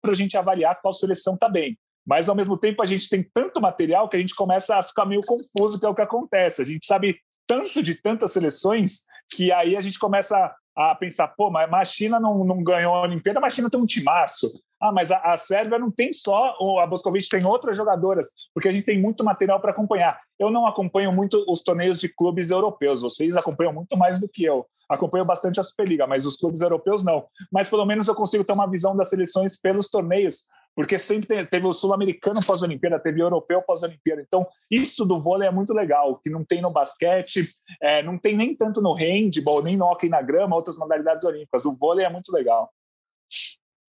para 0.03 0.13
a 0.13 0.17
gente 0.17 0.37
avaliar 0.37 0.81
qual 0.83 0.93
seleção 0.93 1.35
está 1.35 1.49
bem. 1.49 1.79
Mas, 2.07 2.29
ao 2.29 2.35
mesmo 2.35 2.59
tempo, 2.59 2.83
a 2.83 2.87
gente 2.87 3.09
tem 3.09 3.23
tanto 3.23 3.61
material 3.61 4.09
que 4.09 4.17
a 4.17 4.19
gente 4.19 4.35
começa 4.35 4.77
a 4.77 4.83
ficar 4.83 5.07
meio 5.07 5.21
confuso, 5.23 5.79
que 5.79 5.87
é 5.87 5.89
o 5.89 5.95
que 5.95 6.03
acontece. 6.03 6.61
A 6.61 6.65
gente 6.65 6.85
sabe 6.85 7.17
tanto 7.47 7.83
de 7.83 7.95
tantas 7.95 8.33
seleções 8.33 9.07
que 9.35 9.53
aí 9.53 9.77
a 9.77 9.81
gente 9.81 9.99
começa 9.99 10.55
a 10.77 10.95
pensar, 10.95 11.29
pô, 11.29 11.51
mas 11.51 11.73
a 11.73 11.85
China 11.85 12.19
não, 12.19 12.45
não 12.45 12.63
ganhou 12.63 12.95
a 12.95 13.03
Olimpíada, 13.03 13.41
mas 13.41 13.53
a 13.53 13.57
China 13.57 13.71
tem 13.71 13.81
um 13.81 13.87
timaço. 13.87 14.51
Ah, 14.83 14.91
mas 14.91 15.13
a, 15.13 15.19
a 15.19 15.37
Sérvia 15.37 15.79
não 15.79 15.93
tem 15.93 16.13
só, 16.13 16.57
a 16.81 16.87
Boscovic 16.89 17.29
tem 17.29 17.47
outras 17.47 17.77
jogadoras, 17.77 18.33
porque 18.53 18.69
a 18.69 18.73
gente 18.73 18.85
tem 18.85 19.01
muito 19.01 19.23
material 19.23 19.61
para 19.61 19.71
acompanhar. 19.71 20.19
Eu 20.37 20.51
não 20.51 20.67
acompanho 20.67 21.13
muito 21.13 21.45
os 21.49 21.63
torneios 21.63 22.01
de 22.01 22.09
clubes 22.09 22.51
europeus, 22.51 23.01
vocês 23.01 23.37
acompanham 23.37 23.73
muito 23.73 23.97
mais 23.97 24.19
do 24.19 24.29
que 24.29 24.43
eu. 24.43 24.67
Acompanho 24.89 25.25
bastante 25.25 25.61
a 25.61 25.63
Superliga, 25.63 26.05
mas 26.09 26.27
os 26.27 26.37
clubes 26.37 26.63
europeus 26.63 27.05
não. 27.05 27.27
Mas 27.53 27.71
pelo 27.71 27.87
menos 27.87 28.09
eu 28.09 28.15
consigo 28.17 28.43
ter 28.43 28.55
uma 28.55 28.69
visão 28.69 28.97
das 28.97 29.09
seleções 29.09 29.57
pelos 29.57 29.89
torneios, 29.89 30.49
porque 30.75 30.99
sempre 30.99 31.47
teve 31.47 31.65
o 31.65 31.73
sul-americano 31.73 32.45
pós-Olimpíada, 32.45 32.99
teve 32.99 33.23
o 33.23 33.27
europeu 33.27 33.63
pós-Olimpíada. 33.63 34.21
Então, 34.21 34.45
isso 34.69 35.05
do 35.05 35.21
vôlei 35.21 35.47
é 35.47 35.53
muito 35.53 35.73
legal, 35.73 36.19
que 36.19 36.29
não 36.29 36.45
tem 36.45 36.61
no 36.61 36.73
basquete, 36.73 37.49
é, 37.81 38.03
não 38.03 38.19
tem 38.19 38.37
nem 38.37 38.57
tanto 38.57 38.83
no 38.83 38.95
handball, 38.95 39.63
nem 39.63 39.77
no 39.77 39.85
hockey 39.85 40.09
na 40.09 40.21
grama, 40.21 40.57
outras 40.57 40.77
modalidades 40.77 41.25
olímpicas. 41.25 41.65
O 41.65 41.77
vôlei 41.77 42.05
é 42.05 42.11
muito 42.11 42.33
legal. 42.33 42.69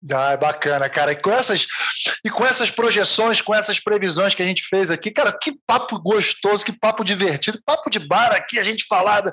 Ah, 0.10 0.32
é 0.32 0.38
bacana, 0.38 0.90
cara. 0.90 1.12
E 1.12 1.16
com 1.16 1.32
essas 1.32 1.68
e 2.26 2.30
com 2.30 2.44
essas 2.44 2.72
projeções, 2.72 3.40
com 3.40 3.54
essas 3.54 3.80
previsões 3.80 4.34
que 4.34 4.42
a 4.42 4.46
gente 4.46 4.64
fez 4.68 4.90
aqui, 4.90 5.12
cara, 5.12 5.32
que 5.32 5.54
papo 5.68 6.00
gostoso, 6.00 6.66
que 6.66 6.72
papo 6.72 7.04
divertido, 7.04 7.62
papo 7.64 7.90
de 7.90 8.00
bar 8.00 8.34
aqui, 8.34 8.58
a 8.58 8.64
gente 8.64 8.86
falar 8.88 9.24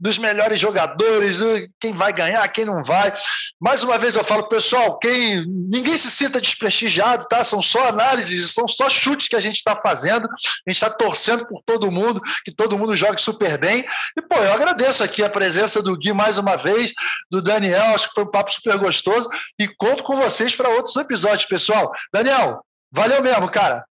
dos 0.00 0.16
melhores 0.16 0.58
jogadores, 0.58 1.40
quem 1.78 1.92
vai 1.92 2.12
ganhar, 2.12 2.46
quem 2.48 2.64
não 2.64 2.82
vai. 2.82 3.12
Mais 3.60 3.82
uma 3.82 3.98
vez 3.98 4.16
eu 4.16 4.24
falo, 4.24 4.48
pessoal, 4.48 4.98
quem 4.98 5.44
ninguém 5.46 5.98
se 5.98 6.10
sinta 6.10 6.40
desprestigiado, 6.40 7.26
tá? 7.28 7.44
São 7.44 7.60
só 7.60 7.88
análises, 7.88 8.54
são 8.54 8.66
só 8.66 8.88
chutes 8.88 9.28
que 9.28 9.36
a 9.36 9.40
gente 9.40 9.56
está 9.56 9.76
fazendo. 9.76 10.26
A 10.26 10.70
gente 10.70 10.82
está 10.82 10.88
torcendo 10.88 11.46
por 11.46 11.62
todo 11.66 11.90
mundo, 11.90 12.20
que 12.44 12.54
todo 12.54 12.78
mundo 12.78 12.96
jogue 12.96 13.20
super 13.20 13.58
bem. 13.58 13.84
E 14.16 14.22
pô, 14.22 14.36
eu 14.36 14.52
agradeço 14.52 15.04
aqui 15.04 15.22
a 15.22 15.28
presença 15.28 15.82
do 15.82 15.96
Gui 15.98 16.14
mais 16.14 16.38
uma 16.38 16.56
vez, 16.56 16.92
do 17.30 17.42
Daniel, 17.42 17.94
acho 17.94 18.08
que 18.08 18.14
foi 18.14 18.24
um 18.24 18.30
papo 18.30 18.50
super 18.50 18.78
gostoso 18.78 19.28
e 19.58 19.68
conto 19.68 20.02
com 20.02 20.13
com 20.14 20.22
vocês 20.22 20.54
para 20.54 20.68
outros 20.68 20.94
episódios, 20.96 21.46
pessoal. 21.46 21.92
Daniel, 22.12 22.64
valeu 22.92 23.20
mesmo, 23.20 23.50
cara. 23.50 23.84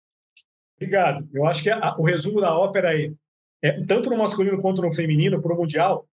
Obrigado. 0.78 1.28
Eu 1.34 1.45
acho 1.45 1.61
que 1.61 1.69
a, 1.69 1.95
o 1.97 2.03
resumo 2.03 2.39
da 2.39 2.57
ópera 2.57 2.89
aí, 2.89 3.13
é, 3.61 3.84
tanto 3.86 4.09
no 4.09 4.17
masculino 4.17 4.61
quanto 4.61 4.82
no 4.82 4.91
feminino, 4.91 5.41
para 5.41 5.53
o 5.53 5.57
Mundial, 5.57 6.07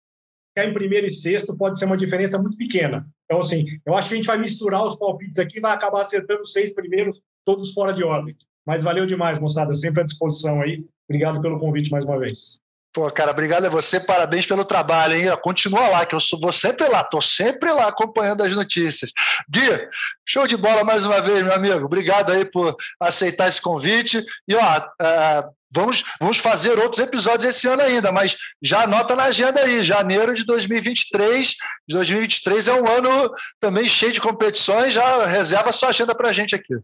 ficar 0.48 0.68
em 0.68 0.72
primeiro 0.72 1.06
e 1.06 1.10
sexto 1.10 1.56
pode 1.56 1.78
ser 1.78 1.84
uma 1.84 1.96
diferença 1.96 2.38
muito 2.38 2.56
pequena. 2.56 3.06
Então, 3.24 3.40
assim, 3.40 3.66
eu 3.84 3.94
acho 3.94 4.08
que 4.08 4.14
a 4.14 4.16
gente 4.16 4.26
vai 4.26 4.38
misturar 4.38 4.86
os 4.86 4.96
palpites 4.96 5.38
aqui 5.38 5.58
e 5.58 5.60
vai 5.60 5.74
acabar 5.74 6.00
acertando 6.00 6.40
os 6.40 6.52
seis 6.52 6.72
primeiros, 6.72 7.20
todos 7.44 7.72
fora 7.72 7.92
de 7.92 8.02
ordem. 8.02 8.34
Mas 8.66 8.82
valeu 8.82 9.04
demais, 9.06 9.38
moçada. 9.38 9.74
Sempre 9.74 10.00
à 10.00 10.04
disposição 10.04 10.60
aí. 10.60 10.84
Obrigado 11.08 11.40
pelo 11.40 11.58
convite 11.58 11.90
mais 11.90 12.04
uma 12.04 12.18
vez. 12.18 12.60
Pô, 12.98 13.08
cara, 13.12 13.30
obrigado 13.30 13.64
a 13.64 13.68
você, 13.68 14.00
parabéns 14.00 14.44
pelo 14.44 14.64
trabalho, 14.64 15.14
hein? 15.14 15.26
Continua 15.40 15.88
lá, 15.88 16.04
que 16.04 16.16
eu 16.16 16.18
sou, 16.18 16.40
vou 16.40 16.52
sempre 16.52 16.88
lá, 16.88 17.04
tô 17.04 17.20
sempre 17.20 17.70
lá 17.70 17.86
acompanhando 17.86 18.42
as 18.42 18.52
notícias. 18.56 19.12
Gui, 19.48 19.88
show 20.26 20.48
de 20.48 20.56
bola 20.56 20.82
mais 20.82 21.06
uma 21.06 21.20
vez, 21.20 21.44
meu 21.44 21.54
amigo. 21.54 21.84
Obrigado 21.84 22.32
aí 22.32 22.44
por 22.44 22.74
aceitar 23.00 23.48
esse 23.48 23.62
convite. 23.62 24.20
E, 24.48 24.56
ó, 24.56 24.78
uh, 24.78 25.48
vamos, 25.70 26.02
vamos 26.18 26.38
fazer 26.38 26.76
outros 26.76 26.98
episódios 26.98 27.44
esse 27.44 27.68
ano 27.68 27.82
ainda, 27.82 28.10
mas 28.10 28.36
já 28.60 28.82
anota 28.82 29.14
na 29.14 29.26
agenda 29.26 29.60
aí, 29.60 29.84
janeiro 29.84 30.34
de 30.34 30.44
2023. 30.44 31.54
2023 31.88 32.66
é 32.66 32.72
um 32.72 32.88
ano 32.88 33.32
também 33.60 33.88
cheio 33.88 34.10
de 34.10 34.20
competições, 34.20 34.92
já 34.92 35.24
reserva 35.24 35.72
sua 35.72 35.90
agenda 35.90 36.16
pra 36.16 36.32
gente 36.32 36.56
aqui. 36.56 36.74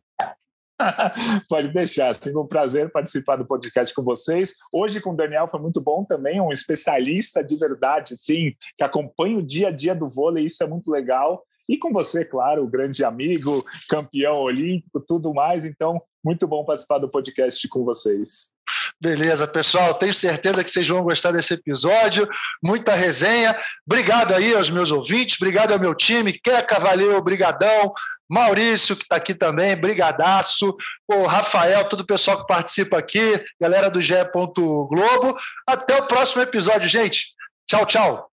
Pode 1.49 1.73
deixar, 1.73 2.15
sempre 2.15 2.39
um 2.39 2.47
prazer 2.47 2.91
participar 2.91 3.37
do 3.37 3.47
podcast 3.47 3.95
com 3.95 4.03
vocês. 4.03 4.55
Hoje 4.73 5.01
com 5.01 5.11
o 5.11 5.17
Daniel 5.17 5.47
foi 5.49 5.61
muito 5.61 5.81
bom 5.81 6.05
também, 6.05 6.41
um 6.41 6.53
especialista 6.53 7.45
de 7.45 7.57
verdade, 7.57 8.17
sim, 8.17 8.53
que 8.77 8.83
acompanha 8.83 9.39
o 9.39 9.47
dia 9.47 9.69
a 9.69 9.71
dia 9.71 9.95
do 9.95 10.09
vôlei, 10.09 10.45
isso 10.45 10.63
é 10.63 10.67
muito 10.67 10.91
legal. 10.91 11.43
E 11.69 11.79
com 11.79 11.93
você, 11.93 12.25
claro, 12.25 12.69
grande 12.69 13.05
amigo, 13.05 13.65
campeão 13.89 14.37
olímpico, 14.37 15.01
tudo 15.01 15.33
mais. 15.33 15.65
Então, 15.65 16.01
muito 16.23 16.47
bom 16.47 16.65
participar 16.65 16.99
do 16.99 17.11
podcast 17.11 17.67
com 17.69 17.85
vocês. 17.85 18.54
Beleza, 19.01 19.47
pessoal. 19.47 19.95
Tenho 19.95 20.15
certeza 20.15 20.63
que 20.63 20.71
vocês 20.71 20.87
vão 20.89 21.03
gostar 21.03 21.33
desse 21.33 21.55
episódio. 21.55 22.29
Muita 22.63 22.95
resenha. 22.95 23.57
Obrigado 23.87 24.35
aí 24.35 24.55
aos 24.55 24.71
meus 24.71 24.91
ouvintes, 24.91 25.37
obrigado 25.41 25.73
ao 25.73 25.81
meu 25.81 25.95
time. 25.95 26.33
Queca, 26.33 26.79
valeu, 26.79 27.23
brigadão. 27.23 27.93
Maurício, 28.29 28.97
que 28.97 29.03
está 29.03 29.17
aqui 29.17 29.35
também, 29.35 29.77
brigadaço. 29.77 30.75
O 31.07 31.27
Rafael, 31.27 31.85
todo 31.89 32.01
o 32.01 32.07
pessoal 32.07 32.39
que 32.41 32.47
participa 32.47 32.99
aqui, 32.99 33.45
galera 33.61 33.91
do 33.91 34.01
GE. 34.01 34.15
Globo. 34.35 35.37
Até 35.67 35.97
o 35.97 36.07
próximo 36.07 36.43
episódio, 36.43 36.89
gente. 36.89 37.35
Tchau, 37.67 37.87
tchau. 37.87 38.31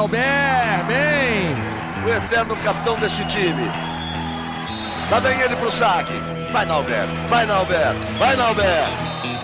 Albert, 0.00 0.86
bem! 0.86 1.54
O 2.06 2.08
eterno 2.08 2.56
capitão 2.64 2.98
deste 2.98 3.22
time. 3.26 3.99
Lá 5.10 5.18
vem 5.18 5.40
ele 5.40 5.56
pro 5.56 5.72
saque. 5.72 6.14
Vai, 6.52 6.64
Nalber, 6.64 7.06
vai, 7.28 7.44
Nalber, 7.44 7.92
vai, 8.18 8.36
Nalber. 8.36 9.39